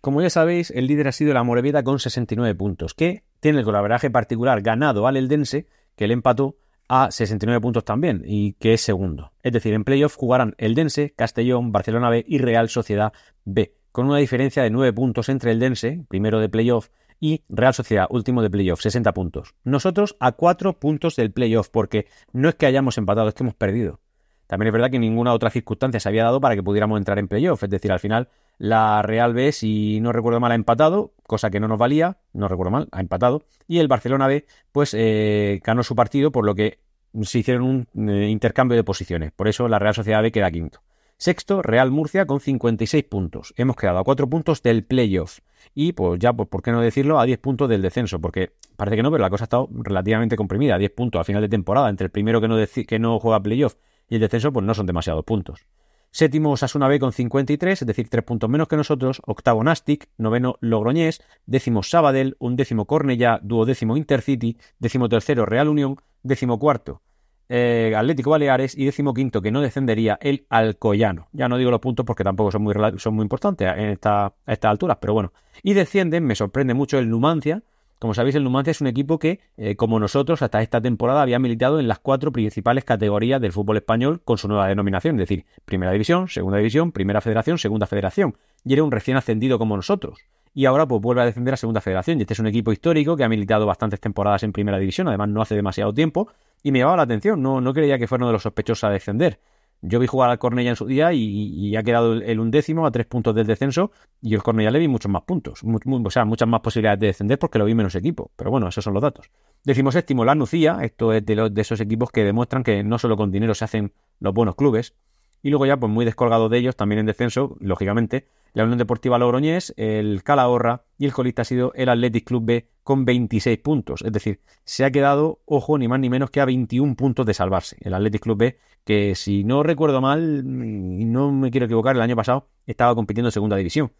Como 0.00 0.22
ya 0.22 0.30
sabéis, 0.30 0.70
el 0.70 0.86
líder 0.86 1.08
ha 1.08 1.12
sido 1.12 1.34
la 1.34 1.42
Morevieta 1.42 1.82
con 1.82 1.98
69 1.98 2.54
puntos, 2.54 2.94
que 2.94 3.24
tiene 3.40 3.58
el 3.58 3.64
colaboraje 3.64 4.10
particular 4.10 4.60
ganado 4.62 5.06
al 5.06 5.16
Eldense, 5.16 5.66
que 5.96 6.06
le 6.06 6.14
empató 6.14 6.56
a 6.88 7.10
69 7.10 7.60
puntos 7.60 7.84
también, 7.84 8.22
y 8.24 8.52
que 8.54 8.74
es 8.74 8.80
segundo. 8.80 9.32
Es 9.42 9.52
decir, 9.52 9.74
en 9.74 9.84
playoff 9.84 10.16
jugarán 10.16 10.54
Eldense, 10.58 11.14
Castellón, 11.16 11.72
Barcelona 11.72 12.10
B 12.10 12.24
y 12.26 12.38
Real 12.38 12.68
Sociedad 12.68 13.12
B, 13.44 13.74
con 13.90 14.06
una 14.06 14.18
diferencia 14.18 14.62
de 14.62 14.70
9 14.70 14.92
puntos 14.92 15.28
entre 15.28 15.52
Eldense, 15.52 16.04
primero 16.08 16.38
de 16.38 16.48
playoff, 16.48 16.90
y 17.20 17.42
Real 17.48 17.74
Sociedad, 17.74 18.06
último 18.10 18.42
de 18.42 18.50
playoff, 18.50 18.80
60 18.80 19.12
puntos. 19.12 19.54
Nosotros 19.64 20.16
a 20.20 20.32
4 20.32 20.78
puntos 20.78 21.16
del 21.16 21.32
playoff, 21.32 21.68
porque 21.68 22.06
no 22.32 22.48
es 22.48 22.54
que 22.54 22.66
hayamos 22.66 22.98
empatado, 22.98 23.28
es 23.28 23.34
que 23.34 23.42
hemos 23.42 23.54
perdido. 23.54 24.00
también 24.46 24.68
es 24.68 24.72
verdad 24.72 24.90
que 24.90 24.98
ninguna 24.98 25.34
otra 25.34 25.50
circunstancia 25.50 26.00
se 26.00 26.08
había 26.08 26.24
dado 26.24 26.40
para 26.40 26.54
que 26.54 26.62
pudiéramos 26.62 26.98
entrar 26.98 27.18
en 27.18 27.28
playoff. 27.28 27.62
Es 27.62 27.70
decir, 27.70 27.92
al 27.92 28.00
final 28.00 28.28
la 28.58 29.02
Real 29.02 29.34
B, 29.34 29.52
si 29.52 30.00
no 30.00 30.12
recuerdo 30.12 30.40
mal, 30.40 30.52
ha 30.52 30.54
empatado, 30.54 31.12
cosa 31.24 31.50
que 31.50 31.60
no 31.60 31.68
nos 31.68 31.78
valía, 31.78 32.18
no 32.32 32.48
recuerdo 32.48 32.72
mal, 32.72 32.88
ha 32.92 33.00
empatado. 33.00 33.44
Y 33.66 33.78
el 33.78 33.88
Barcelona 33.88 34.26
B, 34.26 34.46
pues 34.72 34.94
eh, 34.94 35.60
ganó 35.62 35.82
su 35.82 35.94
partido, 35.94 36.32
por 36.32 36.44
lo 36.44 36.54
que 36.54 36.80
se 37.22 37.38
hicieron 37.38 37.86
un 37.94 38.08
eh, 38.08 38.28
intercambio 38.28 38.76
de 38.76 38.84
posiciones. 38.84 39.32
Por 39.32 39.48
eso 39.48 39.68
la 39.68 39.78
Real 39.78 39.94
Sociedad 39.94 40.22
B 40.22 40.32
queda 40.32 40.50
quinto. 40.50 40.80
Sexto, 41.20 41.62
Real 41.62 41.90
Murcia 41.90 42.26
con 42.26 42.38
56 42.38 43.02
puntos. 43.02 43.52
Hemos 43.56 43.74
quedado 43.74 43.98
a 43.98 44.04
4 44.04 44.30
puntos 44.30 44.62
del 44.62 44.84
playoff. 44.84 45.40
Y 45.74 45.92
pues 45.92 46.20
ya, 46.20 46.32
pues, 46.32 46.48
¿por 46.48 46.62
qué 46.62 46.70
no 46.70 46.80
decirlo? 46.80 47.18
A 47.18 47.26
10 47.26 47.40
puntos 47.40 47.68
del 47.68 47.82
descenso. 47.82 48.20
Porque 48.20 48.52
parece 48.76 48.94
que 48.94 49.02
no, 49.02 49.10
pero 49.10 49.22
la 49.22 49.28
cosa 49.28 49.42
ha 49.42 49.46
estado 49.46 49.68
relativamente 49.72 50.36
comprimida. 50.36 50.76
A 50.76 50.78
10 50.78 50.92
puntos 50.92 51.18
al 51.18 51.24
final 51.24 51.42
de 51.42 51.48
temporada. 51.48 51.88
Entre 51.90 52.04
el 52.04 52.12
primero 52.12 52.40
que 52.40 52.46
no, 52.46 52.56
que 52.86 52.98
no 53.00 53.18
juega 53.18 53.42
playoff 53.42 53.74
y 54.08 54.14
el 54.14 54.20
descenso, 54.20 54.52
pues 54.52 54.64
no 54.64 54.74
son 54.74 54.86
demasiados 54.86 55.24
puntos. 55.24 55.66
Séptimo 56.12 56.52
Osasuna 56.52 56.86
B 56.86 57.00
con 57.00 57.12
53, 57.12 57.82
es 57.82 57.86
decir, 57.86 58.08
3 58.08 58.22
puntos 58.22 58.48
menos 58.48 58.68
que 58.68 58.76
nosotros. 58.76 59.20
Octavo 59.26 59.64
Nastic, 59.64 60.08
noveno 60.18 60.54
Logroñés, 60.60 61.20
décimo 61.46 61.82
Sabadell, 61.82 62.36
un 62.38 62.54
décimo 62.54 62.86
Cornellá, 62.86 63.40
duodécimo 63.42 63.96
Intercity, 63.96 64.56
décimo 64.78 65.08
tercero 65.08 65.46
Real 65.46 65.68
Unión, 65.68 65.96
décimo 66.22 66.60
cuarto 66.60 67.02
eh, 67.48 67.94
Atlético 67.96 68.30
Baleares 68.30 68.76
y 68.76 68.84
decimoquinto 68.84 69.40
que 69.40 69.50
no 69.50 69.60
descendería 69.60 70.18
el 70.20 70.46
Alcoyano. 70.48 71.28
Ya 71.32 71.48
no 71.48 71.56
digo 71.56 71.70
los 71.70 71.80
puntos 71.80 72.04
porque 72.04 72.24
tampoco 72.24 72.50
son 72.50 72.62
muy, 72.62 72.74
son 72.98 73.14
muy 73.14 73.22
importantes 73.22 73.68
en 73.76 73.90
esta, 73.90 74.34
estas 74.46 74.70
alturas, 74.70 74.98
pero 75.00 75.14
bueno. 75.14 75.32
Y 75.62 75.74
descienden, 75.74 76.24
me 76.24 76.34
sorprende 76.34 76.74
mucho 76.74 76.98
el 76.98 77.08
Numancia. 77.08 77.62
Como 77.98 78.14
sabéis, 78.14 78.36
el 78.36 78.44
Numancia 78.44 78.70
es 78.70 78.80
un 78.80 78.86
equipo 78.86 79.18
que, 79.18 79.40
eh, 79.56 79.74
como 79.74 79.98
nosotros, 79.98 80.40
hasta 80.42 80.62
esta 80.62 80.80
temporada 80.80 81.22
había 81.22 81.40
militado 81.40 81.80
en 81.80 81.88
las 81.88 81.98
cuatro 81.98 82.30
principales 82.30 82.84
categorías 82.84 83.40
del 83.40 83.52
fútbol 83.52 83.78
español 83.78 84.20
con 84.24 84.38
su 84.38 84.46
nueva 84.46 84.68
denominación, 84.68 85.16
es 85.16 85.28
decir, 85.28 85.46
Primera 85.64 85.90
División, 85.90 86.28
Segunda 86.28 86.58
División, 86.58 86.92
Primera 86.92 87.20
Federación, 87.20 87.58
Segunda 87.58 87.86
Federación. 87.86 88.36
Y 88.64 88.72
era 88.74 88.84
un 88.84 88.92
recién 88.92 89.16
ascendido 89.16 89.58
como 89.58 89.74
nosotros 89.74 90.20
y 90.58 90.66
ahora 90.66 90.88
pues 90.88 91.00
vuelve 91.00 91.22
a 91.22 91.24
defender 91.24 91.54
a 91.54 91.56
Segunda 91.56 91.80
Federación. 91.80 92.18
Y 92.18 92.22
este 92.22 92.32
es 92.32 92.40
un 92.40 92.48
equipo 92.48 92.72
histórico 92.72 93.16
que 93.16 93.22
ha 93.22 93.28
militado 93.28 93.64
bastantes 93.64 94.00
temporadas 94.00 94.42
en 94.42 94.50
Primera 94.50 94.76
División, 94.76 95.06
además 95.06 95.28
no 95.28 95.40
hace 95.40 95.54
demasiado 95.54 95.94
tiempo, 95.94 96.32
y 96.64 96.72
me 96.72 96.80
llamaba 96.80 96.96
la 96.96 97.02
atención, 97.04 97.40
no, 97.40 97.60
no 97.60 97.72
creía 97.72 97.96
que 97.96 98.08
fuera 98.08 98.22
uno 98.22 98.30
de 98.30 98.32
los 98.32 98.42
sospechosos 98.42 98.82
a 98.82 98.90
descender. 98.90 99.38
Yo 99.82 100.00
vi 100.00 100.08
jugar 100.08 100.30
al 100.30 100.40
Cornella 100.40 100.70
en 100.70 100.74
su 100.74 100.86
día 100.86 101.12
y, 101.12 101.76
ha 101.76 101.82
quedado 101.84 102.14
el 102.14 102.40
undécimo 102.40 102.88
a 102.88 102.90
tres 102.90 103.06
puntos 103.06 103.36
del 103.36 103.46
descenso 103.46 103.92
y 104.20 104.34
el 104.34 104.42
Cornella 104.42 104.72
le 104.72 104.80
vi 104.80 104.88
muchos 104.88 105.12
más 105.12 105.22
puntos, 105.22 105.62
o 105.62 106.10
sea, 106.10 106.24
muchas 106.24 106.48
más 106.48 106.60
posibilidades 106.60 106.98
de 106.98 107.06
descender 107.06 107.38
porque 107.38 107.60
lo 107.60 107.64
vi 107.64 107.76
menos 107.76 107.94
equipo. 107.94 108.32
Pero 108.34 108.50
bueno, 108.50 108.66
esos 108.66 108.82
son 108.82 108.94
los 108.94 109.02
datos. 109.04 109.30
Decimos 109.62 109.94
séptimo, 109.94 110.24
la 110.24 110.34
Nucía, 110.34 110.78
esto 110.82 111.12
es 111.12 111.24
de, 111.24 111.50
de 111.50 111.60
esos 111.60 111.80
equipos 111.80 112.10
que 112.10 112.24
demuestran 112.24 112.64
que 112.64 112.82
no 112.82 112.98
solo 112.98 113.16
con 113.16 113.30
dinero 113.30 113.54
se 113.54 113.64
hacen 113.64 113.92
los 114.18 114.34
buenos 114.34 114.56
clubes. 114.56 114.96
Y 115.40 115.50
luego 115.50 115.66
ya, 115.66 115.76
pues 115.76 115.92
muy 115.92 116.04
descolgado 116.04 116.48
de 116.48 116.58
ellos, 116.58 116.74
también 116.74 116.98
en 116.98 117.06
descenso, 117.06 117.56
lógicamente, 117.60 118.26
la 118.52 118.64
Unión 118.64 118.78
Deportiva 118.78 119.18
Logroñés, 119.18 119.74
el 119.76 120.22
Calahorra 120.22 120.84
y 120.98 121.04
el 121.04 121.12
colista 121.12 121.42
ha 121.42 121.44
sido 121.44 121.72
el 121.74 121.88
Athletic 121.88 122.24
Club 122.24 122.44
B 122.44 122.68
con 122.82 123.04
26 123.04 123.58
puntos. 123.58 124.02
Es 124.02 124.12
decir, 124.12 124.40
se 124.64 124.84
ha 124.84 124.90
quedado, 124.90 125.40
ojo, 125.44 125.78
ni 125.78 125.88
más 125.88 126.00
ni 126.00 126.08
menos 126.10 126.30
que 126.30 126.40
a 126.40 126.44
21 126.44 126.96
puntos 126.96 127.26
de 127.26 127.34
salvarse. 127.34 127.76
El 127.80 127.94
Athletic 127.94 128.22
Club 128.22 128.38
B, 128.38 128.58
que 128.84 129.14
si 129.14 129.44
no 129.44 129.62
recuerdo 129.62 130.00
mal, 130.00 130.42
y 130.44 131.04
no 131.04 131.30
me 131.30 131.50
quiero 131.50 131.66
equivocar, 131.66 131.96
el 131.96 132.02
año 132.02 132.16
pasado 132.16 132.48
estaba 132.66 132.94
compitiendo 132.94 133.28
en 133.28 133.32
segunda 133.32 133.56
división. 133.56 133.92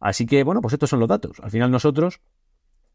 Así 0.00 0.26
que, 0.26 0.44
bueno, 0.44 0.60
pues 0.60 0.74
estos 0.74 0.90
son 0.90 1.00
los 1.00 1.08
datos. 1.08 1.40
Al 1.40 1.50
final 1.50 1.70
nosotros, 1.70 2.20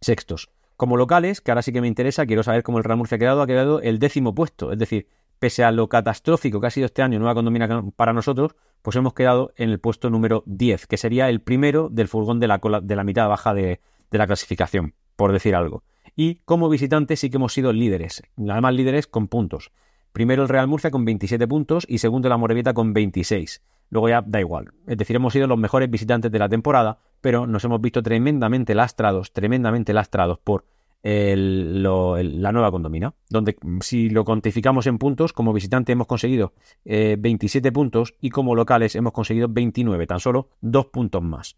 sextos. 0.02 0.52
Como 0.78 0.95
locales, 0.95 1.41
que 1.41 1.52
ahora 1.52 1.62
sí 1.62 1.74
que 1.74 1.82
me 1.82 1.88
interesa, 1.88 2.26
quiero 2.26 2.43
saber 2.43 2.63
cómo 2.63 2.78
el 2.78 2.84
Real 2.84 2.98
Murcia 2.98 3.15
ha 3.15 3.19
quedado, 3.19 3.41
ha 3.41 3.48
quedado 3.48 3.82
el 3.82 4.00
décimo 4.00 4.34
puesto. 4.36 4.72
Es 4.72 4.80
decir, 4.80 5.08
pese 5.39 5.63
a 5.63 5.71
lo 5.71 5.88
catastrófico 5.88 6.62
que 6.62 6.67
ha 6.67 6.71
sido 6.71 6.86
este 6.86 7.02
año 7.02 7.17
Nueva 7.17 7.34
Condomina 7.34 7.84
para 7.95 8.13
nosotros, 8.13 8.56
pues 8.82 8.95
hemos 8.95 9.13
quedado 9.13 9.54
en 9.56 9.69
el 9.69 9.80
puesto 9.80 10.10
número 10.10 10.43
10, 10.45 10.88
que 10.88 10.97
sería 10.97 11.30
el 11.30 11.41
primero 11.41 11.89
del 11.89 12.08
furgón 12.08 12.39
de 12.39 12.47
la, 12.47 12.60
de 12.82 12.95
la 12.95 13.04
mitad 13.04 13.28
baja 13.28 13.54
de, 13.54 13.80
la 14.12 14.28
clasificación, 14.28 14.93
por 15.15 15.32
decir 15.32 15.56
algo. 15.56 15.84
Y 16.15 16.36
como 16.45 16.69
visitantes 16.69 17.19
sí 17.19 17.30
que 17.30 17.38
hemos 17.38 17.54
sido 17.54 17.71
líderes, 17.71 18.21
además 18.38 18.73
líderes 18.73 19.08
con 19.08 19.28
puntos. 19.28 19.71
Primero 20.12 20.43
el 20.43 20.49
Real 20.49 20.67
Murcia 20.67 20.91
con 20.91 21.06
27 21.06 21.47
puntos 21.47 21.86
y 21.88 21.99
segundo 21.99 22.30
la 22.30 22.38
Morevieta 22.38 22.73
con 22.73 22.93
26. 22.93 23.62
Luego 23.91 24.10
ya 24.10 24.23
da 24.25 24.39
igual. 24.39 24.73
Es 24.88 24.97
decir, 24.97 25.15
hemos 25.15 25.34
sido 25.34 25.47
los 25.47 25.58
mejores 25.58 25.89
visitantes 25.89 26.32
de 26.32 26.39
la 26.39 26.49
temporada, 26.49 26.99
pero 27.21 27.47
nos 27.47 27.63
hemos 27.63 27.80
visto 27.80 28.04
tremendamente 28.04 28.75
lastrados, 28.75 29.32
tremendamente 29.32 29.93
lastrados 29.93 30.39
por 30.39 30.65
la 31.01 32.51
nueva 32.51 32.71
condomina, 32.71 33.13
donde 33.29 33.55
mm, 33.62 33.79
si 33.81 34.09
lo 34.09 34.25
cuantificamos 34.25 34.88
en 34.88 34.97
puntos, 34.97 35.33
como 35.33 35.53
visitante 35.53 35.91
hemos 35.93 36.07
conseguido 36.07 36.53
27 36.85 37.67
eh, 37.67 37.71
puntos 37.71 38.15
y 38.19 38.29
como 38.29 38.55
locales 38.55 38.95
hemos 38.95 39.13
conseguido 39.13 39.47
29, 39.49 40.07
tan 40.07 40.19
solo 40.19 40.49
dos 40.62 40.88
puntos 40.88 41.21
más. 41.23 41.57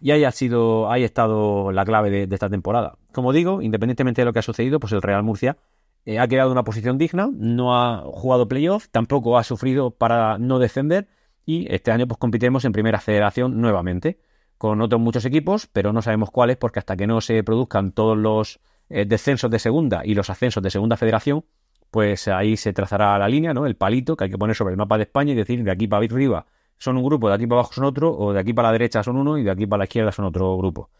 Y 0.00 0.10
ahí 0.10 0.24
ha 0.24 0.30
sido, 0.30 0.90
ahí 0.90 1.02
ha 1.02 1.06
estado 1.06 1.72
la 1.72 1.84
clave 1.84 2.26
de, 2.26 2.34
esta 2.34 2.50
temporada. 2.50 2.98
Como 3.12 3.32
digo, 3.32 3.62
independientemente 3.62 4.20
de 4.20 4.26
lo 4.26 4.32
que 4.32 4.40
ha 4.40 4.42
sucedido, 4.42 4.78
pues 4.78 4.92
el 4.92 5.00
Real 5.00 5.22
Murcia 5.22 5.56
eh, 6.04 6.18
ha 6.18 6.28
quedado 6.28 6.48
en 6.48 6.52
una 6.52 6.64
posición 6.64 6.98
digna, 6.98 7.30
no 7.32 7.74
ha 7.76 8.02
jugado 8.02 8.46
playoff, 8.46 8.88
tampoco 8.90 9.38
ha 9.38 9.44
sufrido 9.44 9.90
para 9.90 10.36
no 10.38 10.58
descender 10.58 11.08
y 11.46 11.72
este 11.72 11.92
año 11.92 12.06
pues 12.06 12.18
competiremos 12.18 12.64
en 12.66 12.72
primera 12.72 13.00
federación 13.00 13.60
nuevamente 13.60 14.18
con 14.58 14.80
otros 14.80 15.00
muchos 15.00 15.24
equipos, 15.24 15.66
pero 15.66 15.92
no 15.92 16.02
sabemos 16.02 16.30
cuáles 16.30 16.56
porque 16.56 16.78
hasta 16.78 16.96
que 16.96 17.06
no 17.06 17.20
se 17.20 17.42
produzcan 17.42 17.92
todos 17.92 18.16
los 18.16 18.60
eh, 18.88 19.04
descensos 19.04 19.50
de 19.50 19.58
segunda 19.58 20.02
y 20.04 20.14
los 20.14 20.30
ascensos 20.30 20.62
de 20.62 20.70
segunda 20.70 20.96
federación, 20.96 21.44
pues 21.90 22.28
ahí 22.28 22.56
se 22.56 22.72
trazará 22.72 23.18
la 23.18 23.28
línea, 23.28 23.54
¿no? 23.54 23.66
El 23.66 23.76
palito 23.76 24.16
que 24.16 24.24
hay 24.24 24.30
que 24.30 24.38
poner 24.38 24.56
sobre 24.56 24.72
el 24.72 24.78
mapa 24.78 24.96
de 24.96 25.04
España 25.04 25.32
y 25.32 25.34
decir 25.34 25.62
de 25.62 25.70
aquí 25.70 25.86
para 25.86 26.04
arriba 26.04 26.46
son 26.78 26.96
un 26.96 27.04
grupo, 27.04 27.28
de 27.28 27.34
aquí 27.34 27.46
para 27.46 27.60
abajo 27.60 27.72
son 27.72 27.84
otro, 27.84 28.14
o 28.16 28.32
de 28.32 28.40
aquí 28.40 28.52
para 28.52 28.68
la 28.68 28.72
derecha 28.72 29.02
son 29.02 29.16
uno 29.16 29.38
y 29.38 29.44
de 29.44 29.50
aquí 29.50 29.66
para 29.66 29.78
la 29.78 29.84
izquierda 29.84 30.12
son 30.12 30.26
otro 30.26 30.56
grupo. 30.56 30.90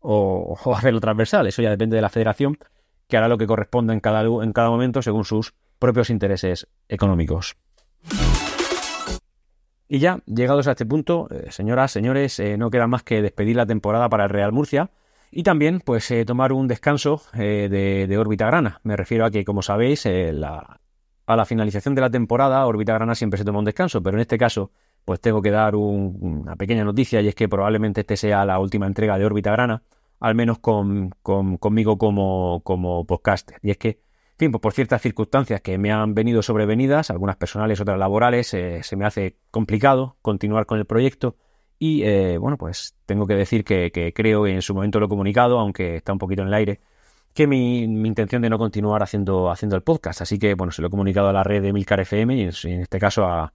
O, 0.00 0.56
o 0.64 0.74
hacerlo 0.74 1.00
transversal, 1.00 1.46
eso 1.46 1.62
ya 1.62 1.70
depende 1.70 1.96
de 1.96 2.02
la 2.02 2.08
federación, 2.08 2.58
que 3.08 3.16
hará 3.16 3.28
lo 3.28 3.38
que 3.38 3.46
corresponda 3.46 3.92
en 3.92 4.00
cada, 4.00 4.22
en 4.22 4.52
cada 4.52 4.70
momento 4.70 5.02
según 5.02 5.24
sus 5.24 5.54
propios 5.78 6.10
intereses 6.10 6.66
económicos. 6.88 7.56
Y 9.88 10.00
ya, 10.00 10.18
llegados 10.26 10.66
a 10.66 10.72
este 10.72 10.84
punto, 10.84 11.28
eh, 11.30 11.50
señoras, 11.50 11.92
señores, 11.92 12.40
eh, 12.40 12.56
no 12.58 12.70
queda 12.70 12.86
más 12.88 13.04
que 13.04 13.22
despedir 13.22 13.56
la 13.56 13.66
temporada 13.66 14.08
para 14.08 14.24
el 14.24 14.30
Real 14.30 14.52
Murcia 14.52 14.90
y 15.30 15.44
también, 15.44 15.80
pues, 15.80 16.10
eh, 16.10 16.24
tomar 16.24 16.52
un 16.52 16.66
descanso 16.66 17.22
de, 17.32 17.68
de, 17.68 18.18
órbita 18.18 18.46
grana. 18.46 18.80
Me 18.82 18.96
refiero 18.96 19.24
a 19.24 19.30
que, 19.30 19.44
como 19.44 19.62
sabéis, 19.62 20.06
la, 20.06 20.80
a 21.26 21.36
la 21.36 21.44
finalización 21.44 21.94
de 21.94 22.00
la 22.00 22.10
temporada, 22.10 22.66
órbita 22.66 22.94
grana 22.94 23.14
siempre 23.14 23.38
se 23.38 23.44
toma 23.44 23.60
un 23.60 23.64
descanso, 23.64 24.02
pero 24.02 24.16
en 24.16 24.22
este 24.22 24.38
caso, 24.38 24.70
pues 25.04 25.20
tengo 25.20 25.40
que 25.42 25.50
dar 25.50 25.76
una 25.76 26.56
pequeña 26.56 26.84
noticia 26.84 27.20
y 27.20 27.28
es 27.28 27.34
que 27.34 27.48
probablemente 27.48 28.00
este 28.00 28.16
sea 28.16 28.44
la 28.44 28.58
última 28.58 28.86
entrega 28.86 29.18
de 29.18 29.24
órbita 29.24 29.52
grana, 29.52 29.82
al 30.18 30.34
menos 30.34 30.58
con, 30.58 31.10
conmigo 31.22 31.98
como, 31.98 32.60
como 32.64 33.04
podcaster. 33.04 33.58
Y 33.62 33.70
es 33.70 33.78
que 33.78 34.00
por 34.60 34.72
ciertas 34.72 35.02
circunstancias 35.02 35.60
que 35.62 35.78
me 35.78 35.92
han 35.92 36.14
venido 36.14 36.42
sobrevenidas, 36.42 37.10
algunas 37.10 37.36
personales, 37.36 37.80
otras 37.80 37.98
laborales, 37.98 38.52
eh, 38.54 38.82
se 38.82 38.96
me 38.96 39.06
hace 39.06 39.38
complicado 39.50 40.16
continuar 40.22 40.66
con 40.66 40.78
el 40.78 40.84
proyecto. 40.84 41.36
Y 41.78 42.02
eh, 42.04 42.38
bueno, 42.38 42.56
pues 42.56 42.94
tengo 43.06 43.26
que 43.26 43.34
decir 43.34 43.64
que, 43.64 44.12
creo, 44.14 44.46
y 44.46 44.52
en 44.52 44.62
su 44.62 44.74
momento 44.74 45.00
lo 45.00 45.06
he 45.06 45.08
comunicado, 45.08 45.58
aunque 45.58 45.96
está 45.96 46.12
un 46.12 46.18
poquito 46.18 46.42
en 46.42 46.48
el 46.48 46.54
aire, 46.54 46.80
que 47.34 47.46
mi, 47.46 47.82
intención 47.82 48.42
de 48.42 48.50
no 48.50 48.58
continuar 48.58 49.02
haciendo, 49.02 49.50
haciendo 49.50 49.76
el 49.76 49.82
podcast. 49.82 50.22
Así 50.22 50.38
que 50.38 50.54
bueno, 50.54 50.72
se 50.72 50.82
lo 50.82 50.88
he 50.88 50.90
comunicado 50.90 51.28
a 51.28 51.32
la 51.32 51.42
red 51.42 51.62
de 51.62 51.72
Milcar 51.72 52.00
FM 52.00 52.36
y 52.36 52.42
en, 52.42 52.80
este 52.80 52.98
caso 52.98 53.26
a, 53.26 53.52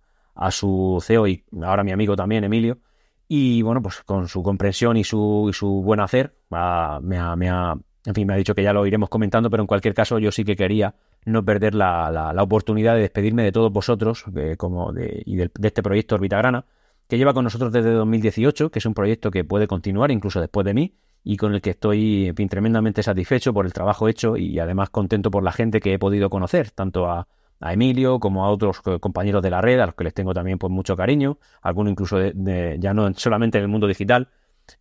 su 0.52 1.00
CEO 1.06 1.28
y 1.28 1.44
ahora 1.63 1.84
mi 1.84 1.91
amigo 1.91 2.15
también, 2.15 2.44
Emilio. 2.44 2.80
Y 3.28 3.62
bueno, 3.62 3.82
pues 3.82 4.02
con 4.04 4.28
su 4.28 4.44
comprensión 4.44 4.98
y 4.98 5.04
su, 5.04 5.48
y 5.50 5.54
su 5.54 5.82
buen 5.82 6.00
hacer, 6.00 6.36
me, 6.50 6.58
ha, 6.60 7.00
me, 7.02 7.50
ha, 7.50 7.76
en 8.06 8.16
fin, 8.16 8.28
me 8.28 8.34
ha 8.34 8.38
dicho 8.38 8.56
que 8.56 8.64
ya 8.64 8.74
lo 8.74 8.86
iremos 8.86 9.10
comentando, 9.10 9.50
pero 9.50 9.62
en 9.62 9.68
cualquier 9.68 9.94
caso 9.94 10.18
yo 10.20 10.32
sí 10.32 10.44
que 10.44 10.56
quería 10.56 10.96
no 11.26 11.46
perder 11.46 11.76
la, 11.76 12.10
la, 12.12 12.44
oportunidad 12.44 12.96
de 12.96 13.02
despedirme 13.02 13.44
de 13.44 13.52
todos 13.52 13.72
vosotros 13.72 14.26
como 14.58 14.92
de, 14.92 15.22
y 15.26 15.36
de, 15.36 15.52
este 15.62 15.84
proyecto 15.84 16.16
Orbitagrana, 16.16 16.66
que 17.08 17.18
lleva 17.18 17.34
con 17.34 17.44
nosotros 17.44 17.72
desde 17.72 17.92
2018, 17.92 18.72
que 18.72 18.80
es 18.80 18.86
un 18.86 18.94
proyecto 18.94 19.30
que 19.30 19.44
puede 19.44 19.68
continuar 19.68 20.12
incluso 20.12 20.40
después 20.42 20.66
de 20.66 20.74
mí 20.74 20.96
y 21.24 21.38
con 21.38 21.54
el 21.54 21.62
que 21.62 21.72
estoy 21.72 22.34
tremendamente 22.50 23.04
satisfecho 23.04 23.54
por 23.54 23.66
el 23.66 23.74
trabajo 23.74 24.08
hecho 24.08 24.38
y 24.38 24.58
además 24.60 24.90
contento 24.90 25.30
por 25.30 25.44
la 25.44 25.52
gente 25.52 25.80
que 25.80 25.94
he 25.94 26.00
podido 26.00 26.30
conocer, 26.30 26.72
tanto 26.72 27.08
a, 27.10 27.28
Emilio 27.64 28.20
como 28.20 28.44
a 28.44 28.50
otros 28.50 28.82
compañeros 29.00 29.44
de 29.44 29.52
la 29.52 29.62
red, 29.62 29.80
a 29.80 29.86
los 29.86 29.94
que 29.94 30.04
les 30.04 30.16
tengo 30.16 30.34
también 30.34 30.58
pues, 30.58 30.72
mucho 30.72 30.96
cariño, 30.96 31.38
algunos 31.62 31.92
incluso 31.92 32.18
de, 32.18 32.78
ya 32.80 32.92
no 32.96 33.14
solamente 33.14 33.60
en 33.60 33.66
el 33.66 33.68
mundo 33.68 33.86
digital, 33.86 34.30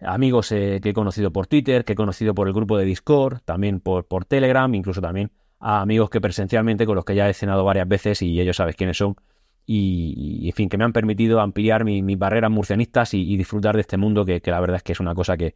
amigos 0.01 0.53
eh, 0.53 0.81
que 0.83 0.91
he 0.91 0.93
conocido 0.93 1.33
por 1.33 1.47
Twitter, 1.47 1.85
que 1.85 1.93
he 1.93 1.97
conocido 1.97 2.35
por 2.35 2.49
el 2.49 2.55
grupo 2.55 2.79
de 2.79 2.85
Discord, 2.85 3.41
también 3.45 3.81
por, 3.81 4.07
por 4.07 4.25
Telegram, 4.25 4.73
incluso 4.75 5.01
también 5.01 5.31
a 5.61 5.83
amigos 5.83 6.11
que 6.11 6.21
presencialmente 6.21 6.87
con 6.87 6.97
los 6.97 7.05
que 7.05 7.15
ya 7.15 7.29
he 7.29 7.35
cenado 7.35 7.65
varias 7.65 7.87
veces 7.87 8.23
y 8.23 8.41
ellos 8.41 8.57
sabes 8.57 8.77
quiénes 8.77 8.97
son. 8.97 9.17
Y, 9.67 10.49
en 10.49 10.53
fin, 10.55 10.69
que 10.69 10.77
me 10.77 10.85
han 10.85 10.93
permitido 10.93 11.41
ampliar 11.41 11.85
mis 11.85 12.19
barreras 12.19 12.51
murcianistas 12.51 13.15
y, 13.15 13.37
disfrutar 13.37 13.77
de 13.77 13.83
este 13.83 13.97
mundo 13.99 14.25
que, 14.25 14.43
la 14.45 14.59
verdad 14.59 14.79
es 14.79 14.83
que 14.83 14.93
es 14.93 15.01
una 15.01 15.15
cosa 15.15 15.37
que, 15.37 15.55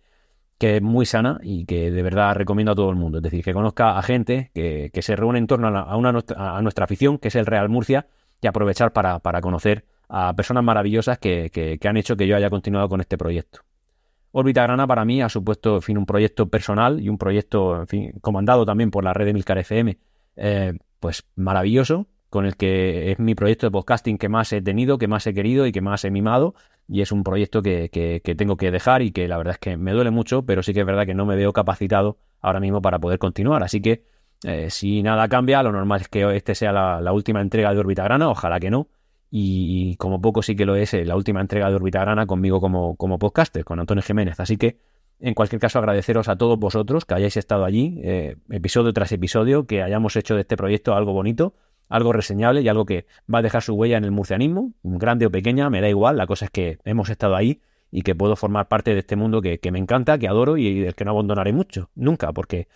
que, 0.57 0.77
es 0.77 0.83
muy 0.83 1.05
sana 1.05 1.41
y 1.43 1.65
que 1.65 1.91
de 1.91 2.03
verdad 2.03 2.37
recomiendo 2.37 2.73
a 2.73 2.75
todo 2.77 2.91
el 2.91 2.97
mundo. 2.97 3.19
Es 3.19 3.25
decir, 3.25 3.43
que 3.43 3.53
conozca 3.53 3.99
a 3.99 4.03
gente 4.03 4.53
que, 4.55 4.91
se 5.03 5.17
reúne 5.17 5.39
en 5.39 5.49
torno 5.49 5.67
a, 5.67 5.97
una, 5.97 6.23
a 6.37 6.63
nuestra 6.63 6.85
afición, 6.85 7.19
que 7.19 7.29
es 7.29 7.35
el 7.35 7.47
Real 7.47 7.69
Murcia, 7.69 8.07
y 8.41 8.47
aprovechar 8.47 8.93
para, 8.93 9.19
conocer 9.41 9.85
a 10.09 10.33
personas 10.35 10.63
maravillosas 10.63 11.19
que, 11.19 11.51
que, 11.51 11.89
han 11.89 11.97
hecho 11.97 12.17
que 12.17 12.29
yo 12.29 12.37
haya 12.37 12.51
continuado 12.51 12.89
con 12.89 13.01
este 13.01 13.19
proyecto. 13.19 13.64
Órbita 14.37 14.65
Grana 14.65 14.85
para 14.87 15.05
mí 15.05 15.23
ha 15.23 15.29
supuesto 15.29 15.77
en 15.77 15.83
fin, 15.83 15.97
un 15.97 16.07
proyecto 16.07 16.49
personal 16.49 17.01
y 17.01 17.09
un 17.09 17.19
proyecto 17.19 17.81
en 17.83 17.87
fin, 17.87 18.13
comandado 18.21 18.67
también 18.67 18.91
por 18.91 19.05
la 19.05 19.13
red 19.13 19.27
de 19.27 19.33
Milcar 19.33 19.59
FM, 19.59 19.97
eh, 20.37 20.73
pues 20.99 21.25
maravilloso, 21.37 22.09
con 22.31 22.45
el 22.45 22.57
que 22.57 23.13
es 23.13 23.21
mi 23.21 23.37
proyecto 23.37 23.69
de 23.69 23.71
podcasting 23.71 24.19
que 24.19 24.29
más 24.29 24.53
he 24.53 24.61
tenido, 24.61 24.99
que 24.99 25.07
más 25.07 25.25
he 25.29 25.35
querido 25.35 25.67
y 25.69 25.73
que 25.73 25.81
más 25.81 26.05
he 26.05 26.11
mimado. 26.11 26.57
Y 26.89 27.01
es 27.01 27.13
un 27.13 27.23
proyecto 27.23 27.63
que, 27.63 27.89
que, 27.91 28.35
tengo 28.35 28.57
que 28.57 28.73
dejar 28.73 29.03
y 29.03 29.13
que 29.13 29.29
la 29.29 29.39
verdad 29.39 29.53
es 29.53 29.59
que 29.59 29.77
me 29.77 29.93
duele 29.93 30.11
mucho, 30.11 30.45
pero 30.45 30.65
sí 30.65 30.75
que 30.75 30.81
es 30.81 30.87
verdad 30.87 31.07
que 31.07 31.15
no 31.15 31.27
me 31.27 31.37
veo 31.37 31.53
capacitado 31.53 32.19
ahora 32.41 32.59
mismo 32.59 32.83
para 32.83 32.99
poder 32.99 33.21
continuar. 33.21 33.63
Así 33.63 33.81
que 33.81 34.03
eh, 34.43 34.69
si 34.69 35.01
nada 35.05 35.29
cambia, 35.29 35.63
lo 35.63 35.71
normal 35.71 36.01
es 36.01 36.09
que 36.09 36.37
este 36.37 36.57
sea 36.57 36.73
la, 36.73 37.13
última 37.13 37.41
entrega 37.41 37.73
de 37.73 37.79
Orbita 37.79 38.03
Grana, 38.03 38.29
ojalá 38.29 38.59
que 38.59 38.71
no. 38.71 38.89
Y, 39.37 39.97
como 39.97 40.21
poco 40.21 40.43
sí 40.43 40.55
que 40.55 40.65
lo 40.65 40.77
es 40.77 40.95
eh, 40.95 41.05
la 41.05 41.17
última 41.17 41.41
entrega 41.41 41.69
de 41.69 41.75
Orbita 41.75 41.99
Grana 41.99 42.25
conmigo 42.25 42.61
como, 42.61 42.95
como 42.95 43.19
podcaster, 43.19 43.65
con 43.65 43.81
Antonio 43.81 44.03
Jiménez. 44.03 44.39
Así 44.39 44.57
que 44.57 44.79
en 45.19 45.35
cualquier 45.35 45.61
caso, 45.61 45.81
agradeceros 45.81 46.29
a 46.29 46.37
todos 46.37 46.57
vosotros 46.57 47.05
que 47.05 47.15
hayáis 47.15 47.37
estado 47.37 47.65
allí, 47.65 48.01
eh, 48.05 48.37
episodio 48.51 48.93
tras 48.93 49.11
episodio, 49.11 49.67
que 49.67 49.83
hayamos 49.83 50.15
hecho 50.15 50.37
de 50.37 50.43
este 50.43 50.57
proyecto 50.57 50.95
algo 50.95 51.13
bonito 51.13 51.55
algo 51.89 52.13
reseñable 52.13 52.63
y 52.63 52.69
algo 52.69 52.87
que 52.87 53.07
va 53.33 53.39
a 53.39 53.43
dejar 53.43 53.63
su 53.63 53.75
huella 53.75 53.99
en 53.99 54.05
el 54.05 54.11
murcianismo, 54.11 54.73
grande 54.83 55.27
o 55.27 55.31
pequeña, 55.31 55.69
me 55.71 55.81
da 55.81 55.89
igual, 55.89 56.17
la 56.17 56.27
cosa 56.27 56.47
es 56.47 56.51
que 56.51 56.79
hemos 56.85 57.11
estado 57.11 57.37
ahí 57.37 57.61
y 57.91 58.03
que 58.03 58.15
puedo 58.15 58.37
formar 58.37 58.69
parte 58.69 58.93
de 58.95 59.01
este 59.01 59.17
mundo 59.17 59.41
que, 59.41 59.61
me 59.71 59.79
encanta, 59.79 60.19
que 60.19 60.27
adoro 60.27 60.57
y 60.57 60.81
del 60.81 60.95
que 60.95 61.05
no 61.05 61.13
abandonaré 61.13 61.53
mucho, 61.53 61.91
nunca, 61.95 62.33
porque 62.33 62.69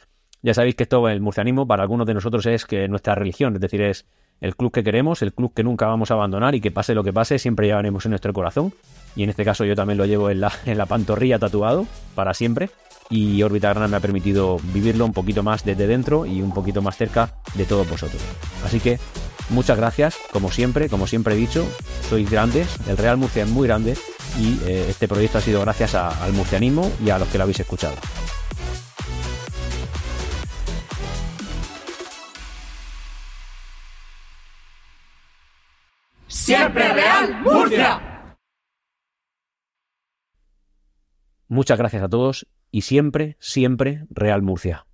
ya 0.42 0.54
sabéis 0.54 0.76
que 0.76 0.84
esto, 0.84 1.08
el 1.08 1.20
murcianismo, 1.20 1.66
para 1.66 1.82
algunos 1.82 2.06
de 2.06 2.14
nosotros 2.14 2.46
es 2.46 2.66
que 2.66 2.86
nuestra 2.86 3.14
religión, 3.14 3.54
es 3.54 3.60
decir, 3.60 3.82
es 3.82 4.06
el 4.40 4.56
club 4.56 4.72
que 4.72 4.84
queremos, 4.84 5.22
el 5.22 5.32
club 5.32 5.52
que 5.54 5.64
nunca 5.64 5.86
vamos 5.86 6.10
a 6.10 6.14
abandonar 6.14 6.54
y 6.54 6.60
que 6.60 6.70
pase 6.70 6.94
lo 6.94 7.04
que 7.04 7.12
pase, 7.12 7.38
siempre 7.38 7.66
llevaremos 7.66 8.04
en 8.04 8.10
nuestro 8.10 8.32
corazón. 8.32 8.72
Y 9.16 9.24
en 9.24 9.30
este 9.30 9.44
caso 9.44 9.64
yo 9.64 9.74
también 9.74 9.98
lo 9.98 10.06
llevo 10.06 10.30
en 10.30 10.40
la, 10.40 10.86
pantorrilla 10.86 11.38
tatuado, 11.38 11.86
para 12.14 12.34
siempre 12.34 12.70
y 13.10 13.42
Órbita 13.42 13.70
Grana 13.70 13.88
me 13.88 13.96
ha 13.96 14.00
permitido 14.00 14.58
vivirlo 14.74 15.06
un 15.06 15.14
poquito 15.14 15.42
más 15.42 15.64
desde 15.64 15.86
dentro 15.86 16.26
y 16.26 16.42
un 16.42 16.52
poquito 16.52 16.82
más 16.82 16.96
cerca 16.96 17.30
de 17.54 17.64
todos 17.64 17.88
vosotros. 17.88 18.20
Así 18.64 18.80
que 18.80 18.98
muchas 19.48 19.78
gracias, 19.78 20.16
como 20.30 20.50
siempre, 20.50 20.88
como 20.90 21.06
siempre 21.06 21.34
he 21.34 21.38
dicho, 21.38 21.66
sois 22.08 22.30
grandes, 22.30 22.68
el 22.86 22.98
Real 22.98 23.16
Murcia 23.16 23.44
es 23.44 23.48
muy 23.48 23.66
grande 23.66 23.96
y 24.38 24.60
eh, 24.66 24.86
este 24.90 25.08
proyecto 25.08 25.38
ha 25.38 25.40
sido 25.40 25.62
gracias 25.62 25.94
al 25.94 26.32
murcianismo 26.34 26.90
y 27.04 27.10
a 27.10 27.18
los 27.18 27.28
que 27.28 27.38
lo 27.38 27.44
habéis 27.44 27.60
escuchado. 27.60 27.94
Siempre 36.48 36.94
Real 36.94 37.42
Murcia. 37.42 38.00
Muchas 41.46 41.76
gracias 41.76 42.02
a 42.02 42.08
todos 42.08 42.46
y 42.70 42.80
siempre, 42.80 43.36
siempre 43.38 44.06
Real 44.08 44.40
Murcia. 44.40 44.87